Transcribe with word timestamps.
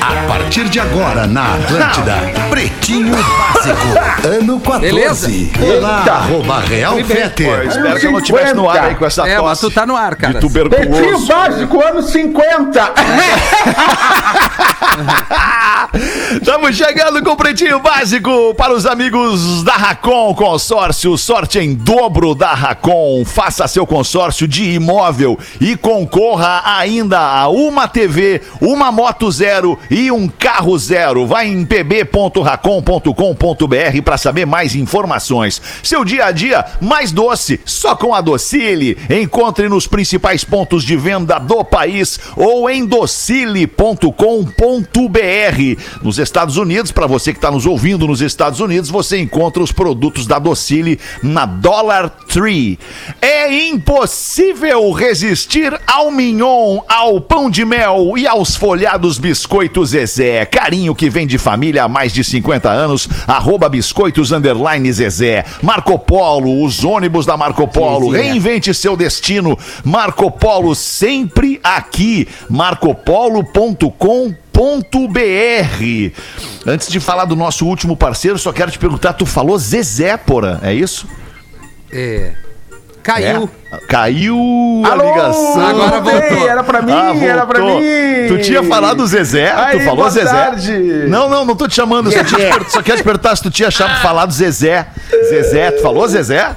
A 0.00 0.26
partir 0.26 0.64
de 0.68 0.80
agora 0.80 1.26
na 1.26 1.54
Atlântida, 1.54 2.14
Pretinho 2.48 3.14
Básico, 3.16 4.26
ano 4.26 4.58
14. 4.60 4.80
Beleza? 4.80 5.28
Olá, 5.78 6.04
arroba 6.08 6.60
Real 6.60 6.96
Feter. 7.04 7.66
espero 7.68 8.00
que 8.00 8.06
eu 8.06 8.12
não 8.12 8.18
estivesse 8.18 8.54
no 8.54 8.68
ar 8.68 8.84
aí 8.84 8.94
com 8.94 9.04
essa 9.06 9.26
É, 9.28 9.36
mas 9.40 9.60
tosse 9.60 9.60
tu 9.60 9.70
tá 9.70 9.86
no 9.86 9.94
ar, 9.96 10.16
cara. 10.16 10.40
de 10.40 10.48
Pretinho 10.48 10.70
tuberculoso. 10.78 11.26
básico, 11.26 11.80
ano 11.82 12.02
50. 12.02 12.92
Estamos 16.32 16.76
chegando 16.76 17.22
com 17.22 17.30
o 17.30 17.36
Pretinho 17.36 17.80
Básico 17.80 18.54
para 18.54 18.72
os 18.72 18.86
amigos 18.86 19.62
da 19.64 19.72
Racon 19.72 20.34
Consórcio. 20.34 21.16
Sorte 21.18 21.58
em 21.58 21.74
dobro 21.74 22.34
da 22.34 22.54
Racon. 22.54 23.24
Faça 23.24 23.66
seu 23.68 23.86
consórcio 23.86 24.46
de 24.48 24.72
imóvel 24.72 25.38
e 25.60 25.76
concorra 25.76 26.62
ainda 26.64 27.18
a 27.18 27.48
uma 27.48 27.88
TV, 27.88 28.40
uma 28.60 28.90
moto 28.92 29.30
zero 29.30 29.78
e 29.90 30.10
um 30.10 30.28
carro 30.28 30.78
zero. 30.78 31.26
Vai 31.26 31.48
em 31.48 31.64
pb.racon.com.br 31.64 34.02
para 34.04 34.16
saber 34.16 34.46
mais 34.46 34.74
informações. 34.74 35.60
Seu 35.82 36.04
dia 36.04 36.26
a 36.26 36.32
dia 36.32 36.64
mais 36.80 37.10
doce, 37.10 37.60
só 37.64 37.96
com 37.96 38.14
a 38.14 38.20
Docile. 38.20 38.96
Encontre 39.10 39.68
nos 39.68 39.86
principais 39.86 40.44
pontos 40.44 40.84
de 40.84 40.96
venda 40.96 41.38
do 41.38 41.64
país 41.64 42.20
ou 42.36 42.70
em 42.70 42.86
docile.com.br. 42.86 44.10
Nos 46.02 46.18
Estados 46.18 46.56
Unidos, 46.56 46.92
para 46.92 47.06
você 47.06 47.32
que 47.32 47.38
está 47.38 47.50
nos 47.50 47.66
ouvindo 47.66 48.06
nos 48.06 48.20
Estados 48.20 48.60
Unidos, 48.60 48.90
você 48.90 49.18
encontra 49.18 49.62
os 49.62 49.72
produtos 49.72 50.26
da 50.26 50.38
Docile 50.38 51.00
na 51.22 51.46
Dollar 51.46 52.10
Tree. 52.28 52.78
É 53.20 53.68
impossível 53.68 54.90
resistir 54.92 55.78
ao 55.86 56.10
mignon, 56.10 56.80
ao 56.88 57.20
pão 57.20 57.50
de 57.50 57.64
mel 57.64 58.14
e 58.16 58.26
aos 58.26 58.54
folhados 58.54 59.18
biscoitos 59.18 59.79
Zezé. 59.84 60.44
Carinho 60.44 60.94
que 60.94 61.10
vem 61.10 61.26
de 61.26 61.38
família 61.38 61.84
há 61.84 61.88
mais 61.88 62.12
de 62.12 62.22
50 62.22 62.70
anos. 62.70 63.08
Arroba 63.26 63.68
biscoitos 63.68 64.32
underline 64.32 64.92
Zezé. 64.92 65.44
Marco 65.62 65.98
Polo, 65.98 66.64
os 66.64 66.84
ônibus 66.84 67.26
da 67.26 67.36
Marco 67.36 67.66
Polo. 67.68 68.10
Reinvente 68.10 68.72
seu 68.74 68.96
destino. 68.96 69.58
Marco 69.84 70.30
Polo 70.30 70.74
sempre 70.74 71.60
aqui. 71.62 72.28
marcopolo.com 72.48 74.34
.br. 75.08 76.12
Antes 76.66 76.88
de 76.88 77.00
falar 77.00 77.24
do 77.24 77.34
nosso 77.34 77.66
último 77.66 77.96
parceiro, 77.96 78.38
só 78.38 78.52
quero 78.52 78.70
te 78.70 78.78
perguntar, 78.78 79.14
tu 79.14 79.24
falou 79.24 79.56
Zezé, 79.56 80.18
porra, 80.18 80.60
é 80.62 80.74
isso? 80.74 81.08
É. 81.90 82.34
Caiu. 83.02 83.48
É? 83.72 83.76
Caiu 83.86 84.82
a 84.84 84.88
Alô, 84.92 85.08
ligação. 85.08 85.66
Agora 85.66 86.00
voltou. 86.00 86.48
Era 86.48 86.62
pra 86.62 86.82
mim, 86.82 86.92
Ah, 86.92 87.14
era 87.16 87.46
pra 87.46 87.60
mim. 87.60 87.80
Tu 88.28 88.38
tinha 88.38 88.62
falado 88.62 89.06
Zezé? 89.06 89.50
Aí, 89.52 89.78
tu 89.78 89.84
falou 89.84 89.96
boa 89.96 90.10
Zezé? 90.10 90.28
tarde. 90.30 90.72
Não, 91.08 91.28
não, 91.28 91.44
não 91.44 91.56
tô 91.56 91.66
te 91.66 91.74
chamando. 91.74 92.10
Só, 92.12 92.22
tinha 92.24 92.52
só 92.68 92.82
quero 92.82 92.98
te 92.98 93.04
perguntar 93.04 93.36
se 93.36 93.42
tu 93.42 93.50
tinha 93.50 93.70
chamado, 93.70 94.00
falado 94.00 94.32
Zezé. 94.32 94.86
Zezé, 95.28 95.70
tu 95.70 95.82
falou 95.82 96.06
Zezé? 96.08 96.50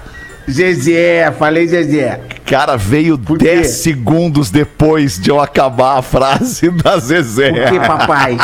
Zezé, 0.50 1.32
falei 1.38 1.68
Zezé. 1.68 2.20
Cara, 2.46 2.76
veio 2.78 3.18
quê? 3.18 3.38
10 3.38 3.68
segundos 3.68 4.50
depois 4.52 5.18
de 5.20 5.30
eu 5.30 5.40
acabar 5.40 5.98
a 5.98 6.02
frase 6.02 6.70
da 6.84 6.98
Zezé. 6.98 7.52
Por 7.52 7.72
que, 7.72 7.80
papai? 7.88 8.38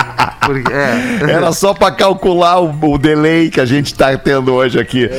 Porque- 0.45 0.71
é. 0.73 1.29
Era 1.31 1.51
só 1.51 1.73
pra 1.73 1.91
calcular 1.91 2.59
o, 2.61 2.73
o 2.93 2.97
delay 2.97 3.49
que 3.49 3.59
a 3.59 3.65
gente 3.65 3.93
tá 3.93 4.15
tendo 4.17 4.53
hoje 4.53 4.79
aqui. 4.79 5.09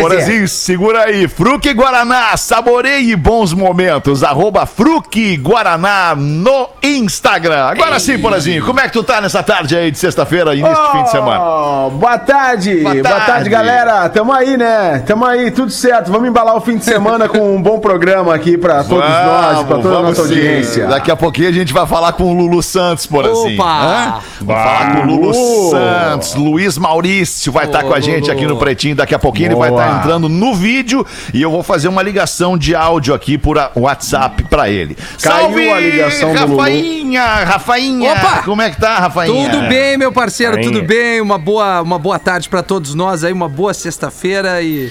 Porazinho, 0.00 0.46
segura 0.48 1.02
aí. 1.04 1.28
Fruque 1.28 1.72
Guaraná, 1.74 2.36
saboreie 2.36 3.14
bons 3.16 3.52
momentos. 3.52 4.22
Arroba 4.22 4.64
Fruque 4.66 5.36
Guaraná 5.36 6.14
no 6.16 6.68
Instagram. 6.82 7.64
Agora 7.66 7.98
sim, 7.98 8.18
Porazinho, 8.18 8.64
como 8.64 8.80
é 8.80 8.84
que 8.84 8.92
tu 8.92 9.02
tá 9.02 9.20
nessa 9.20 9.42
tarde 9.42 9.76
aí 9.76 9.90
de 9.90 9.98
sexta-feira, 9.98 10.54
início 10.54 10.82
de 10.86 10.92
fim 10.92 11.02
de 11.04 11.10
semana? 11.10 11.40
Oh, 11.42 11.90
boa 11.90 12.18
tarde. 12.18 12.76
Boa 12.80 12.94
Boa 12.94 13.02
tarde. 13.02 13.26
tarde. 13.26 13.50
galera. 13.50 14.08
Tamo 14.08 14.32
aí, 14.32 14.56
né? 14.56 15.02
Tamo 15.06 15.24
aí, 15.24 15.50
tudo 15.50 15.70
certo. 15.70 16.10
Vamos 16.10 16.28
embalar 16.28 16.56
o 16.56 16.60
fim 16.60 16.76
de 16.76 16.84
semana 16.84 17.28
com 17.28 17.54
um 17.56 17.60
bom 17.62 17.78
programa 17.80 18.29
aqui 18.30 18.56
pra 18.56 18.84
todos 18.84 19.08
nós, 19.08 19.66
pra 19.66 19.78
toda 19.78 19.98
a 19.98 20.02
nossa 20.02 20.26
sim. 20.26 20.34
audiência. 20.34 20.86
Daqui 20.86 21.10
a 21.10 21.16
pouquinho 21.16 21.48
a 21.48 21.52
gente 21.52 21.72
vai 21.72 21.86
falar 21.86 22.12
com 22.12 22.24
o 22.24 22.32
Lulu 22.32 22.62
Santos, 22.62 23.06
Porazinho. 23.06 23.60
Opa! 23.60 23.82
Hã? 23.82 24.20
Vamos 24.40 24.62
falar 24.62 24.92
com 24.92 25.00
o 25.00 25.06
Lulu. 25.06 25.70
Santos. 25.70 26.34
Luiz 26.34 26.78
Maurício 26.78 27.52
vai 27.52 27.66
estar 27.66 27.84
Ô, 27.84 27.88
com 27.88 27.94
a 27.94 28.00
gente 28.00 28.30
aqui 28.30 28.46
no 28.46 28.56
Pretinho. 28.56 28.94
Daqui 28.94 29.14
a 29.14 29.18
pouquinho 29.18 29.48
ele 29.48 29.54
vai 29.54 29.70
Boa. 29.70 29.82
estar 29.82 29.98
entrando 29.98 30.28
no 30.28 30.54
vídeo 30.54 31.06
e 31.32 31.40
eu 31.42 31.50
vou 31.50 31.62
fazer 31.62 31.88
uma 31.88 32.02
ligação 32.02 32.56
de 32.56 32.74
áudio 32.74 33.14
aqui 33.14 33.36
por 33.36 33.56
WhatsApp 33.74 34.44
pra 34.44 34.68
ele. 34.68 34.96
Caiu 35.22 35.74
a 35.74 35.80
ligação 35.80 36.34
do 36.34 36.40
Lulu. 36.40 36.56
Rafainha, 36.58 37.24
Rafainha. 37.44 38.12
Opa! 38.12 38.42
Como 38.44 38.62
é 38.62 38.70
que 38.70 38.80
tá, 38.80 38.98
Rafainha? 38.98 39.50
Tudo 39.50 39.68
bem, 39.68 39.96
meu 39.96 40.12
parceiro, 40.12 40.56
Aí. 40.56 40.62
tudo 40.62 40.82
bem? 40.82 41.20
Uma 41.20 41.38
boa, 41.38 41.82
uma 41.82 41.98
boa 41.98 42.18
tarde 42.18 42.48
pra 42.48 42.62
todos 42.62 42.94
nós 42.94 43.24
aí, 43.24 43.32
uma 43.32 43.48
boa 43.48 43.74
sexta-feira 43.74 44.62
e 44.62 44.90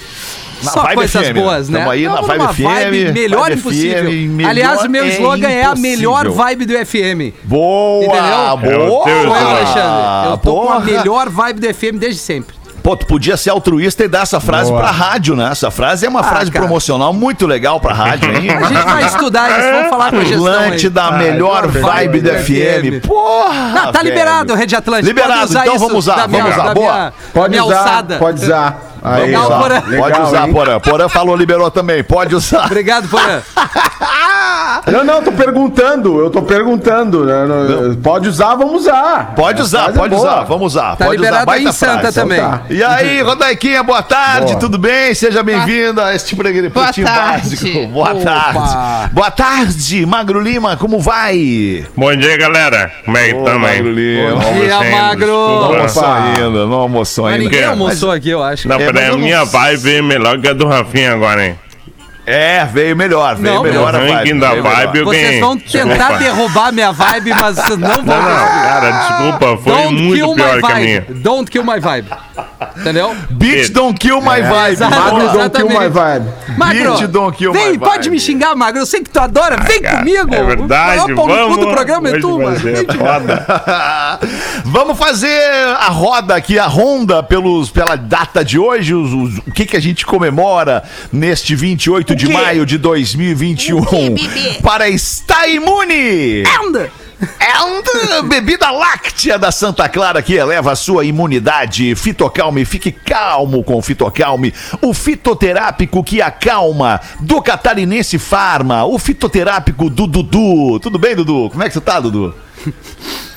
Na 0.62 0.70
só 0.70 0.94
coisas 0.94 1.26
FM, 1.28 1.34
boas, 1.34 1.68
né? 1.68 1.78
Tamo 1.78 1.90
aí 1.90 2.04
na 2.04 2.20
Vibe 2.20 2.54
FM, 2.54 3.14
melhor 3.14 3.48
Vibe 3.48 3.58
impossível. 3.60 4.04
FM, 4.10 4.28
melhor 4.30 4.50
Aliás, 4.50 4.82
o 4.84 4.88
meu 4.88 5.04
é 5.04 5.08
slogan 5.08 5.48
é 5.48 5.62
a 5.64 5.66
impossível. 5.68 5.90
melhor 5.90 6.28
vibe 6.28 6.66
do 6.66 6.72
FM. 6.86 7.34
Boa, 7.44 8.04
Entendeu? 8.04 8.78
boa. 8.88 9.10
É 9.10 9.26
Ah, 9.26 9.50
Alexandre. 9.50 10.30
Eu 10.30 10.38
tô 10.38 10.60
com 10.62 10.72
a 10.72 10.80
melhor 10.80 11.28
vibe 11.30 11.60
do 11.60 11.74
FM 11.74 11.98
desde 11.98 12.20
sempre. 12.20 12.59
Pô, 12.90 12.96
tu 12.96 13.06
podia 13.06 13.36
ser 13.36 13.50
altruísta 13.50 14.02
e 14.02 14.08
dar 14.08 14.22
essa 14.22 14.40
frase 14.40 14.68
Boa. 14.68 14.82
pra 14.82 14.90
rádio, 14.90 15.36
né? 15.36 15.48
Essa 15.52 15.70
frase 15.70 16.04
é 16.04 16.08
uma 16.08 16.20
Ah, 16.20 16.24
frase 16.24 16.50
cara. 16.50 16.64
promocional 16.64 17.12
muito 17.12 17.46
legal 17.46 17.78
pra 17.78 17.94
rádio, 17.94 18.28
hein? 18.36 18.50
A 18.50 18.62
gente 18.64 18.82
vai 18.84 19.04
estudar 19.04 19.48
isso, 19.60 19.70
vamos 19.70 19.88
falar 19.90 20.10
com 20.10 20.16
a 20.16 20.24
gestão 20.24 20.46
aí. 20.48 20.64
Atlântida, 20.64 21.02
a 21.04 21.12
melhor 21.12 21.68
vibe 21.68 22.20
do 22.20 22.30
FM. 22.30 23.06
Porra! 23.06 23.68
Não, 23.68 23.92
tá 23.92 24.00
velho. 24.00 24.04
liberado, 24.06 24.54
Rede 24.56 24.74
Atlântica. 24.74 25.06
Liberado, 25.06 25.34
Pode 25.38 25.50
usar 25.50 25.60
então 25.62 25.74
isso 25.76 25.84
vamos 25.86 25.98
usar, 26.04 26.16
da 26.16 26.26
minha, 26.26 26.42
vamos 26.42 26.56
usar. 26.58 26.66
da 26.66 26.74
Boa. 26.74 26.92
minha- 26.92 27.12
Pode 27.32 27.50
minha 27.50 27.64
usar, 27.64 27.78
alçada. 27.78 28.16
pode 28.18 28.42
usar. 28.44 28.80
Aí, 29.02 29.22
Legal. 29.26 29.58
Porã. 29.60 29.80
Pode 29.80 30.20
usar? 30.20 30.48
Porã. 30.48 30.80
Porã 30.80 31.08
falou, 31.08 31.36
liberou 31.36 31.70
também. 31.70 32.02
Pode 32.02 32.34
usar. 32.34 32.66
Obrigado, 32.66 33.08
Porã. 33.08 33.40
Não, 34.86 35.04
não, 35.04 35.22
tô 35.22 35.32
perguntando, 35.32 36.20
eu 36.20 36.30
tô 36.30 36.42
perguntando. 36.42 37.24
né? 37.24 37.46
Não, 37.46 37.94
Pode 37.96 38.28
usar, 38.28 38.54
vamos 38.54 38.82
usar. 38.82 39.34
Pode 39.36 39.60
usar, 39.62 39.90
é 39.90 39.92
pode 39.92 40.14
boa. 40.14 40.26
usar. 40.28 40.44
Vamos 40.44 40.66
usar. 40.74 40.96
Tá 40.96 41.06
pode 41.06 41.20
usar. 41.22 41.44
Baita 41.44 41.68
em 41.68 41.72
Santa 41.72 41.98
frase. 42.00 42.14
também. 42.20 42.38
Então 42.38 42.50
tá. 42.58 42.62
E 42.70 42.82
aí, 42.82 43.20
Rodaiquinha, 43.22 43.82
boa 43.82 44.02
tarde, 44.02 44.46
Boa. 44.46 44.58
tudo 44.58 44.78
bem? 44.78 45.14
Seja 45.14 45.42
bem-vindo 45.42 46.00
a 46.00 46.14
este 46.14 46.34
programa 46.36 46.68
Boa 46.70 46.84
Pretinho 46.86 47.06
tarde. 47.06 47.48
Básico. 47.50 47.86
Boa 47.88 48.10
Opa. 48.12 48.20
tarde. 48.24 49.14
Boa 49.14 49.30
tarde, 49.30 50.06
Magro 50.06 50.40
Lima, 50.40 50.76
como 50.76 50.98
vai? 50.98 51.84
Bom 51.96 52.14
dia, 52.16 52.36
galera. 52.36 52.92
Como 53.04 53.16
é 53.16 53.28
que 53.28 53.34
aí? 53.36 53.58
Magro 53.58 53.92
Lima. 53.92 54.36
Bom 54.36 54.52
dia, 54.54 54.90
Magro. 55.02 55.26
Não 55.26 55.64
almoçou 55.74 56.04
ainda, 56.06 56.66
não 56.66 56.72
almoçou 56.74 57.24
Mas 57.24 57.34
ainda. 57.34 57.44
ninguém 57.44 57.64
almoçou 57.64 58.10
aqui, 58.10 58.30
eu 58.30 58.42
acho. 58.42 58.68
Não, 58.68 58.76
É, 58.76 58.86
peraí, 58.86 59.10
a 59.10 59.16
minha 59.16 59.44
vibe 59.44 59.96
é 59.96 60.02
melhor 60.02 60.38
que 60.40 60.48
a 60.48 60.52
do 60.52 60.66
Rafinha 60.66 61.12
agora, 61.12 61.46
hein? 61.46 61.58
É, 62.30 62.64
veio 62.64 62.96
melhor, 62.96 63.34
veio 63.36 63.54
Não, 63.56 63.62
melhor 63.62 63.94
o 63.94 63.96
a 63.96 64.00
vibe. 64.00 64.40
da 64.40 64.54
vibe 64.54 64.98
eu 64.98 65.04
Vocês 65.04 65.22
ganhei. 65.24 65.40
vão 65.40 65.56
tentar 65.58 65.86
Desculpa. 65.94 66.18
derrubar 66.18 66.72
minha 66.72 66.92
vibe, 66.92 67.30
mas 67.38 67.56
vocês 67.56 67.78
não 67.78 67.88
vão 68.02 68.04
Não, 68.04 68.22
não, 68.22 68.46
cara, 68.62 68.90
desculpa, 68.90 69.58
foi 69.62 69.72
Don't 69.72 69.96
kill 69.96 70.26
muito 70.26 70.28
my 70.28 70.34
pior 70.36 70.60
que 70.62 70.72
a 70.72 70.74
minha. 70.76 71.00
vibe. 71.02 71.20
Don't 71.20 71.50
kill 71.50 71.64
my 71.64 71.80
vibe. 71.80 72.08
Entendeu? 72.76 73.16
Bitch 73.30 73.70
don't 73.70 73.98
kill 73.98 74.20
my 74.20 74.40
vibe. 74.42 74.72
exato. 74.72 74.90
Magro, 74.94 75.28
don't 75.32 75.50
kill 75.56 75.68
my 75.68 75.88
vibe. 75.88 76.26
Magro, 76.56 76.92
Bitch, 76.92 77.06
don't 77.08 77.36
kill 77.36 77.52
my 77.52 77.58
vem, 77.58 77.68
vibe. 77.72 77.78
pode 77.84 78.10
me 78.10 78.20
xingar, 78.20 78.54
Magro. 78.54 78.80
Eu 78.80 78.86
sei 78.86 79.00
que 79.02 79.10
tu 79.10 79.18
adora. 79.18 79.56
Vem 79.58 79.80
cara, 79.82 79.98
comigo. 79.98 80.34
é 80.34 80.42
verdade, 80.44 81.12
O 81.12 81.26
maior 81.26 81.48
vamos. 81.50 81.56
do 81.58 81.70
programa 81.72 82.08
é 82.10 82.18
tu, 82.20 82.38
mano. 82.38 82.56
foda. 82.58 83.46
Vamos 84.64 84.98
fazer 84.98 85.40
a 85.78 85.88
roda 85.88 86.34
aqui, 86.36 86.58
a 86.58 86.66
ronda 86.66 87.22
pelos, 87.22 87.70
pela 87.70 87.96
data 87.96 88.44
de 88.44 88.58
hoje, 88.58 88.94
os- 88.94 89.12
os- 89.12 89.38
o 89.38 89.50
que, 89.52 89.64
que 89.66 89.76
a 89.76 89.80
gente 89.80 90.04
comemora 90.06 90.82
neste 91.12 91.54
28 91.54 92.14
de 92.14 92.19
maio 92.28 92.66
de 92.66 92.78
2021 92.78 93.82
para 94.62 94.88
estar 94.88 95.48
imune. 95.48 96.44
Anda. 96.64 96.90
É 97.38 97.60
um 97.62 98.28
bebida 98.28 98.70
láctea 98.70 99.38
da 99.38 99.52
Santa 99.52 99.88
Clara 99.88 100.22
que 100.22 100.34
eleva 100.34 100.72
a 100.72 100.76
sua 100.76 101.04
imunidade. 101.04 101.94
Fitocalme, 101.94 102.64
fique 102.64 102.90
calmo 102.90 103.62
com 103.62 103.76
o 103.76 103.82
Fitocalme. 103.82 104.54
O 104.80 104.94
fitoterápico 104.94 106.02
que 106.02 106.22
acalma 106.22 106.98
do 107.20 107.42
Catarinense 107.42 108.18
Farma. 108.18 108.84
O 108.84 108.98
fitoterápico 108.98 109.90
do 109.90 110.06
Dudu. 110.06 110.80
Tudo 110.80 110.98
bem, 110.98 111.14
Dudu? 111.14 111.50
Como 111.50 111.62
é 111.62 111.68
que 111.68 111.74
você 111.74 111.80
tá, 111.80 112.00
Dudu? 112.00 112.34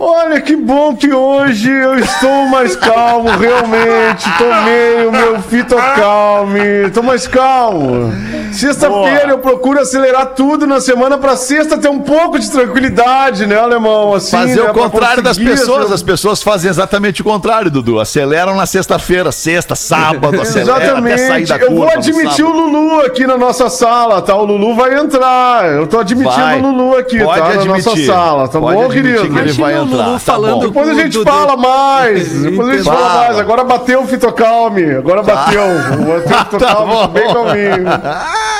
Olha 0.00 0.40
que 0.40 0.54
bom 0.54 0.94
que 0.94 1.12
hoje 1.12 1.68
eu 1.68 1.98
estou 1.98 2.46
mais 2.46 2.76
calmo, 2.76 3.28
realmente. 3.30 4.24
Tomei 4.38 5.06
o 5.06 5.10
meu 5.10 5.42
Fitocalme. 5.42 6.60
Estou 6.86 7.02
mais 7.02 7.26
calmo. 7.26 8.12
Sexta-feira 8.52 9.30
eu 9.30 9.38
procuro 9.38 9.80
acelerar 9.80 10.34
tudo 10.34 10.68
na 10.68 10.80
semana 10.80 11.18
pra 11.18 11.36
sexta 11.36 11.76
ter 11.76 11.88
um 11.88 11.98
pouco 11.98 12.38
de 12.38 12.48
tranquilidade, 12.48 13.44
né, 13.44 13.58
alemão? 13.58 14.14
Assim, 14.14 14.30
Fazer 14.36 14.62
né, 14.62 14.70
o 14.70 14.74
contrário 14.74 15.20
das 15.22 15.36
pessoas. 15.36 15.90
As 15.90 16.02
pessoas 16.02 16.42
fazem 16.42 16.70
exatamente 16.70 17.20
o 17.20 17.24
contrário, 17.24 17.68
Dudu. 17.68 17.98
Aceleram 17.98 18.54
na 18.54 18.66
sexta-feira, 18.66 19.32
sexta, 19.32 19.74
sábado, 19.74 20.38
acelera 20.40 20.98
até 20.98 21.16
sair 21.16 21.42
Exatamente. 21.42 21.48
da 21.48 21.56
Eu 21.56 21.70
vou 21.70 21.78
curva 21.80 21.94
admitir 21.94 22.44
o. 22.44 22.58
Lulu 22.58 23.00
aqui 23.00 23.26
na 23.26 23.36
nossa 23.36 23.68
sala, 23.68 24.20
tá? 24.22 24.34
O 24.36 24.44
Lulu 24.44 24.74
vai 24.74 24.94
entrar. 24.94 25.64
Eu 25.72 25.86
tô 25.86 25.98
admitindo 25.98 26.30
Vai. 26.36 26.60
o 26.60 26.62
Lulu 26.70 26.96
aqui, 26.96 27.18
Pode 27.18 27.40
tá? 27.40 27.48
Na 27.48 27.64
nossa 27.64 27.90
admitir. 27.90 28.06
sala, 28.06 28.48
tá 28.48 28.60
Pode 28.60 28.76
bom, 28.76 28.84
admitir 28.86 29.02
querido? 29.02 29.34
que 29.34 29.38
ele 29.40 29.52
vai 29.52 29.74
entrar. 29.74 29.87
Lulu 29.96 30.12
Tá 30.12 30.18
falando 30.18 30.54
bom. 30.54 30.66
Depois 30.66 30.88
a 30.88 30.94
gente 30.94 31.22
fala 31.24 31.56
mais. 31.56 32.32
Depois 32.42 32.68
a 32.68 32.72
gente 32.74 32.84
fala 32.84 32.96
Fala. 32.98 33.14
mais. 33.26 33.38
Agora 33.38 33.64
bateu 33.64 34.02
o 34.02 34.06
Fitocalme. 34.06 34.94
Agora 34.94 35.22
bateu. 35.22 35.62
Bateu 35.98 36.16
o 36.16 36.22
Tá 36.22 36.44
Fitocalme, 36.44 36.92
bom. 36.92 37.08
bem 37.08 37.32
calminho. 37.32 37.84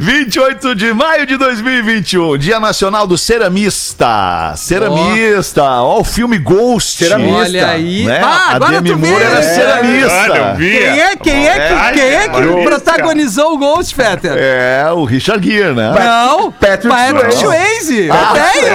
28 0.00 0.74
de 0.74 0.92
maio 0.94 1.26
de 1.26 1.36
2021, 1.36 2.38
Dia 2.38 2.58
Nacional 2.58 3.06
do 3.06 3.18
Ceramista. 3.18 4.54
Ceramista, 4.56 5.62
ó, 5.62 6.00
o 6.00 6.04
filme 6.04 6.38
Ghost. 6.38 7.04
Ceramista. 7.04 7.36
Olha 7.40 7.68
aí. 7.68 8.04
Né? 8.04 8.20
Ah, 8.22 8.52
a 8.52 8.56
agora 8.56 8.80
Demi. 8.80 9.06
Moore 9.08 9.22
era 9.22 9.38
É. 9.38 9.42
ceramista. 9.42 10.12
Olha, 10.32 10.38
eu 10.38 10.56
vi. 10.56 10.70
Quem 10.78 11.00
é, 11.00 11.16
quem 11.16 11.48
é, 11.48 11.52
que, 11.52 11.92
quem 12.00 12.14
é 12.14 12.28
que 12.28 12.40
É. 12.40 12.64
protagonizou 12.64 13.54
o 13.54 13.58
Ghost, 13.58 13.94
Fetter? 13.94 14.32
É, 14.36 14.86
o 14.92 15.04
Richard 15.04 15.46
Gere, 15.46 15.74
né? 15.74 15.92
Não, 15.92 16.50
Patrick 16.52 16.88
Patrick 16.88 17.34
Swayze. 17.36 18.08
Swayze. 18.08 18.10
Ah, 18.10 18.32
É 18.36 18.66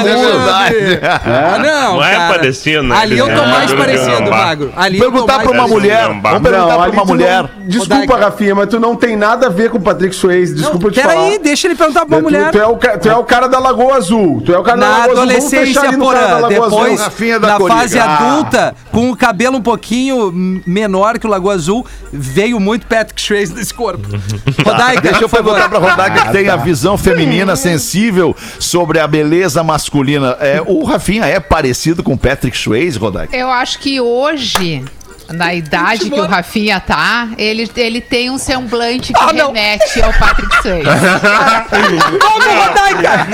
é 0.00 0.04
verdade. 0.04 1.00
Ah, 1.24 1.58
não, 1.58 1.96
Não 1.96 2.04
é 2.04 2.28
parecido, 2.28 2.82
né? 2.82 2.96
Ali 2.96 3.18
eu 3.18 3.26
tô 3.26 3.32
Eles 3.32 3.46
mais 3.48 3.70
lembram 3.70 3.86
parecido, 3.86 4.30
Magro. 4.30 4.72
Ali 4.76 4.98
Perguntar 4.98 5.40
pra 5.40 5.50
uma 5.50 5.68
mulher. 5.68 6.08
Não, 6.08 6.20
Vamos 6.22 6.42
perguntar 6.42 6.78
pra 6.78 6.90
uma 6.90 7.04
mulher. 7.04 7.44
Desculpa. 7.66 8.12
Rafinha, 8.22 8.54
mas 8.54 8.68
tu 8.68 8.78
não 8.78 8.94
tem 8.94 9.16
nada 9.22 9.46
a 9.46 9.50
ver 9.50 9.70
com 9.70 9.78
o 9.78 9.80
Patrick 9.80 10.14
Swayze. 10.14 10.54
Desculpa 10.54 10.90
te 10.90 11.00
falar. 11.00 11.14
Peraí, 11.14 11.38
deixa 11.38 11.66
ele 11.68 11.74
perguntar 11.76 12.04
pra 12.06 12.16
uma 12.18 12.22
Tu, 12.22 12.24
mulher. 12.24 12.50
tu 12.50 12.58
é 12.58 12.66
o, 12.66 12.76
tu 12.76 13.08
é 13.08 13.16
o 13.16 13.24
cara 13.24 13.46
da 13.46 13.58
Lagoa 13.58 13.96
Azul. 13.96 14.42
Tu 14.44 14.52
é 14.52 14.58
o 14.58 14.62
cara 14.62 14.76
da 14.80 14.86
Na 14.86 14.90
Lagoa 14.98 15.04
Azul. 15.04 15.14
Vamos 15.26 15.32
adolescência, 15.34 15.80
cara 15.80 15.92
da 15.92 15.98
porã, 15.98 16.20
Lagoa 16.20 16.48
depois, 16.48 16.92
Azul. 16.94 17.04
Rafinha 17.04 17.40
da 17.40 17.58
na 17.58 17.66
fase 17.68 17.98
Ah. 17.98 18.16
adulta, 18.18 18.74
com 18.90 19.10
o 19.10 19.16
cabelo 19.16 19.56
um 19.58 19.62
pouquinho 19.62 20.32
menor 20.66 21.18
que 21.18 21.26
o 21.26 21.30
Lagoa 21.30 21.54
Azul, 21.54 21.86
veio 22.12 22.58
muito 22.58 22.86
Patrick 22.86 23.20
Swayze 23.22 23.54
nesse 23.54 23.72
corpo. 23.72 24.06
Rodaica, 24.64 25.00
Deixa 25.00 25.22
eu 25.24 25.28
perguntar 25.28 25.68
pra 25.68 25.78
Rodaica 25.78 26.26
que 26.26 26.32
tem 26.32 26.48
a 26.48 26.56
visão 26.56 26.98
feminina 26.98 27.54
sensível 27.56 28.34
sobre 28.58 28.98
a 28.98 29.06
beleza 29.06 29.62
masculina. 29.62 30.36
É, 30.40 30.62
o 30.66 30.84
Rafinha 30.84 31.24
é 31.26 31.38
parecido 31.40 32.02
com 32.02 32.16
Patrick 32.16 32.56
Swayze, 32.56 32.98
Rodaica? 32.98 33.36
Eu 33.36 33.50
acho 33.50 33.78
que 33.78 34.00
hoje, 34.00 34.84
na 35.32 35.54
idade 35.54 36.10
que 36.10 36.20
o 36.20 36.26
Rafinha 36.26 36.80
tá, 36.80 37.28
ele, 37.38 37.70
ele 37.76 38.00
tem 38.00 38.30
um 38.30 38.38
semblante 38.38 39.12
que 39.12 39.20
Ah, 39.20 39.32
não. 39.32 39.46
remete 39.52 40.02
ao 40.02 40.12
Patrick 40.12 40.54
Swayze. 40.62 40.82
Vamos, 42.20 42.44
Rodaica! 42.46 43.26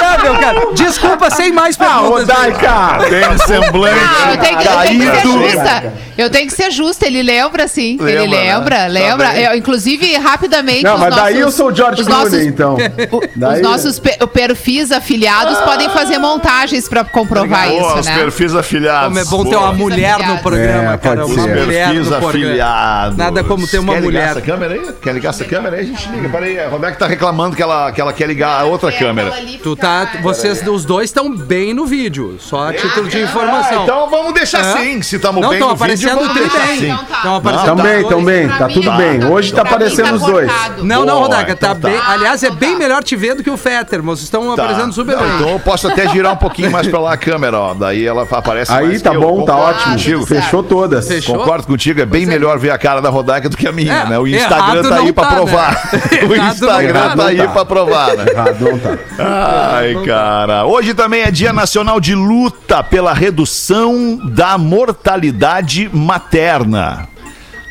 Ah, 0.00 0.18
meu 0.22 0.34
cara. 0.38 0.60
Desculpa, 0.74 1.30
sem 1.30 1.52
mais 1.52 1.76
Ah, 1.80 1.84
perguntas. 1.84 2.20
Rodaica! 2.28 2.98
Tem 3.08 3.28
um 3.28 3.38
semblante 3.38 3.96
Não, 4.04 4.30
eu 4.30 4.38
tenho, 4.38 4.58
que, 4.58 4.66
eu 4.68 4.76
tenho 4.80 5.00
que 5.00 5.06
ser 5.20 5.22
justa. 5.52 5.92
Eu 6.18 6.30
tenho 6.30 6.46
que 6.46 6.52
ser 6.54 6.70
justa. 6.70 7.06
Ele 7.06 7.22
lembra, 7.22 7.68
sim. 7.68 7.96
Lembra, 8.00 8.12
ele 8.22 8.26
né? 8.36 8.54
lembra, 8.54 8.76
Tá 8.76 8.86
lembra. 8.86 9.28
bem. 9.30 9.44
Eu, 9.44 9.54
inclusive, 9.56 10.16
rapidamente. 10.16 10.82
Não, 10.82 10.94
os 10.94 11.00
mas 11.00 11.14
daí 11.14 11.34
nossos- 11.34 11.40
eu 11.40 11.52
sou 11.52 11.68
o 11.70 11.74
George 11.74 12.00
os 12.02 12.06
Clooney, 12.06 12.24
nossos- 12.30 12.46
então. 12.46 12.74
o- 12.74 13.22
Daí- 13.36 13.56
os 13.56 13.62
nossos 13.62 13.98
pe- 13.98 14.26
perfis 14.28 14.90
afiliados 14.92 15.58
podem 15.58 15.88
fazer 15.90 16.18
montagens 16.18 16.88
pra 16.88 17.04
comprovar 17.04 17.68
Boa, 17.68 17.90
isso, 17.90 17.98
os 18.00 18.06
né? 18.06 18.14
perfis 18.18 18.54
afiliados. 18.54 19.08
Como 19.08 19.18
é 19.18 19.24
bom 19.24 19.44
ter 19.44 19.56
Boa. 19.56 19.62
uma 19.66 19.72
mulher 19.74 20.18
no 20.26 20.38
programa, 20.38 20.85
É, 20.85 20.85
cara. 20.98 21.20
pode 21.20 21.32
Uma 21.32 21.42
ser. 21.42 21.56
mulher 21.64 21.86
Perfis 21.86 21.98
no 21.98 22.04
programa. 22.18 22.28
afiliados. 22.28 23.16
Nada 23.16 23.44
como 23.44 23.66
ter 23.68 23.78
uma 23.78 23.92
quer 23.94 24.02
mulher. 24.02 24.18
ligar 24.20 24.30
essa 24.30 24.40
câmera 24.40 24.74
aí? 24.74 24.92
Quer 25.02 25.12
ligar 25.14 25.28
essa 25.30 25.44
câmera 25.44 25.76
aí? 25.76 25.82
A 25.82 25.84
gente 25.84 26.08
liga. 26.10 26.28
Peraí, 26.28 26.58
a 26.60 26.68
Roberta 26.68 26.98
tá 26.98 27.06
reclamando 27.06 27.56
que 27.56 27.62
ela, 27.62 27.92
que 27.92 28.00
ela 28.00 28.12
quer 28.12 28.26
ligar 28.26 28.60
a 28.60 28.64
outra 28.64 28.90
câmera. 28.92 29.32
Tu 29.62 29.76
tá, 29.76 30.08
vocês, 30.22 30.66
os 30.66 30.84
dois 30.84 31.10
estão 31.10 31.34
bem 31.36 31.72
no 31.74 31.86
vídeo, 31.86 32.36
só 32.40 32.68
a 32.68 32.72
título 32.72 33.08
de 33.08 33.16
Ah, 33.18 33.20
informação. 33.22 33.82
então 33.84 34.10
vamos 34.10 34.34
deixar 34.34 34.64
Hã? 34.64 34.74
assim. 34.74 35.02
Se 35.02 35.16
estamos 35.16 35.40
bem 35.42 35.54
estão 35.54 35.68
no 35.70 35.74
vídeo, 35.76 36.08
aparecendo 36.08 36.18
vamos 36.18 36.34
deixar 36.34 36.66
bem. 36.66 36.76
assim. 36.76 36.86
Então 36.90 37.04
tá. 37.04 37.16
Estão 37.16 37.36
aparecendo 37.36 37.76
Também, 37.76 37.96
os 37.96 38.02
dois. 38.02 38.14
também. 38.16 38.48
Tá 38.48 38.68
tudo 38.68 38.92
mim, 38.92 38.96
bem. 38.98 39.24
Hoje 39.24 39.52
tá 39.52 39.62
aparecendo 39.62 40.08
tá 40.08 40.14
os 40.14 40.22
dois. 40.22 40.52
Não, 40.82 41.04
não, 41.04 41.28
tá 41.28 41.42
então 41.42 41.56
tá. 41.56 41.74
bem. 41.74 41.98
Aliás, 42.06 42.42
é 42.42 42.50
bem 42.50 42.76
melhor 42.76 43.02
te 43.02 43.16
ver 43.16 43.34
do 43.34 43.42
que 43.42 43.50
o 43.50 43.56
Fetter, 43.56 44.02
mas 44.02 44.18
vocês 44.18 44.24
estão 44.24 44.54
Tá. 44.54 44.62
aparecendo 44.64 44.92
super 44.92 45.16
bem. 45.16 45.26
Então 45.36 45.48
eu 45.50 45.58
posso 45.60 45.88
até 45.88 46.08
girar 46.08 46.32
um 46.32 46.36
pouquinho 46.36 46.70
mais 46.70 46.86
pra 46.86 46.98
lá 47.00 47.12
a 47.12 47.16
câmera, 47.16 47.58
ó. 47.58 47.74
Daí 47.74 48.04
ela 48.06 48.26
aparece 48.30 48.72
Aí 48.72 48.86
mais 48.88 49.02
tá 49.02 49.10
que 49.10 49.16
eu. 49.16 49.20
bom, 49.20 49.44
tá 49.44 49.56
ótimo. 49.56 50.26
Fechou 50.26 50.62
todas. 50.76 51.08
Fechou? 51.08 51.36
Concordo 51.36 51.66
contigo, 51.66 52.00
é 52.00 52.06
bem 52.06 52.26
melhor 52.26 52.58
ver 52.58 52.70
a 52.70 52.78
cara 52.78 53.00
da 53.00 53.08
Rodaica 53.08 53.48
do 53.48 53.56
que 53.56 53.66
a 53.66 53.72
minha, 53.72 53.92
É, 53.92 54.08
né? 54.08 54.18
O 54.18 54.26
Instagram 54.26 54.80
errado 54.80 54.88
tá 54.88 54.96
aí 54.96 55.06
não 55.06 55.12
pra 55.12 55.24
tá, 55.24 55.30
né? 55.30 55.36
provar. 55.36 55.90
O 56.28 56.34
Errado 56.34 56.52
Instagram 56.54 56.92
tá 57.08 57.16
tá. 57.16 57.26
aí 57.26 57.48
pra 57.48 57.64
provar, 57.64 58.16
né? 58.16 58.26
Errado, 58.30 58.60
não 58.60 58.78
tá. 58.78 58.98
Ai, 59.18 59.94
cara. 60.04 60.66
Hoje 60.66 60.94
também 60.94 61.22
é 61.22 61.30
Dia 61.30 61.52
Nacional 61.52 62.00
de 62.00 62.14
Luta 62.14 62.82
pela 62.82 63.12
Redução 63.12 64.18
da 64.24 64.58
Mortalidade 64.58 65.88
Materna. 65.92 67.08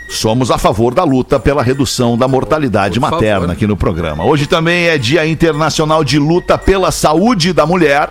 Somos 0.08 0.52
a 0.52 0.58
favor 0.58 0.94
da 0.94 1.04
luta 1.04 1.40
pela 1.40 1.64
redução 1.64 2.16
da 2.16 2.28
mortalidade 2.28 3.00
Por 3.00 3.10
materna 3.10 3.40
favor. 3.42 3.52
aqui 3.54 3.66
no 3.68 3.76
programa. 3.76 4.24
Hoje 4.24 4.46
também 4.46 4.86
é 4.88 4.98
Dia 5.00 5.26
Internacional 5.26 6.04
de 6.04 6.20
Luta 6.20 6.58
pela 6.60 6.92
Saúde 6.92 7.52
da 7.52 7.66
Mulher. 7.66 8.10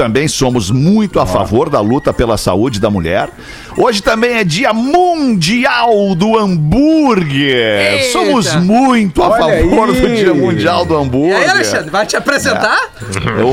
Também 0.00 0.26
somos 0.28 0.70
muito 0.70 1.20
a 1.20 1.26
favor 1.26 1.68
da 1.68 1.78
luta 1.78 2.10
pela 2.10 2.38
saúde 2.38 2.80
da 2.80 2.88
mulher. 2.88 3.28
Hoje 3.76 4.02
também 4.02 4.38
é 4.38 4.44
Dia 4.44 4.72
Mundial 4.72 6.14
do 6.14 6.38
Hambúrguer. 6.38 7.92
Eita. 7.98 8.12
Somos 8.12 8.54
muito 8.54 9.22
a 9.22 9.28
Olha 9.28 9.60
favor 9.60 9.92
do 9.92 10.06
aí. 10.06 10.16
Dia 10.16 10.32
Mundial 10.32 10.86
do 10.86 10.94
E 10.94 10.96
Hambúrguer. 11.02 11.36
aí, 11.36 11.48
Alexandre, 11.50 11.90
vai 11.90 12.06
te 12.06 12.16
apresentar? 12.16 12.78
Eu- 13.38 13.48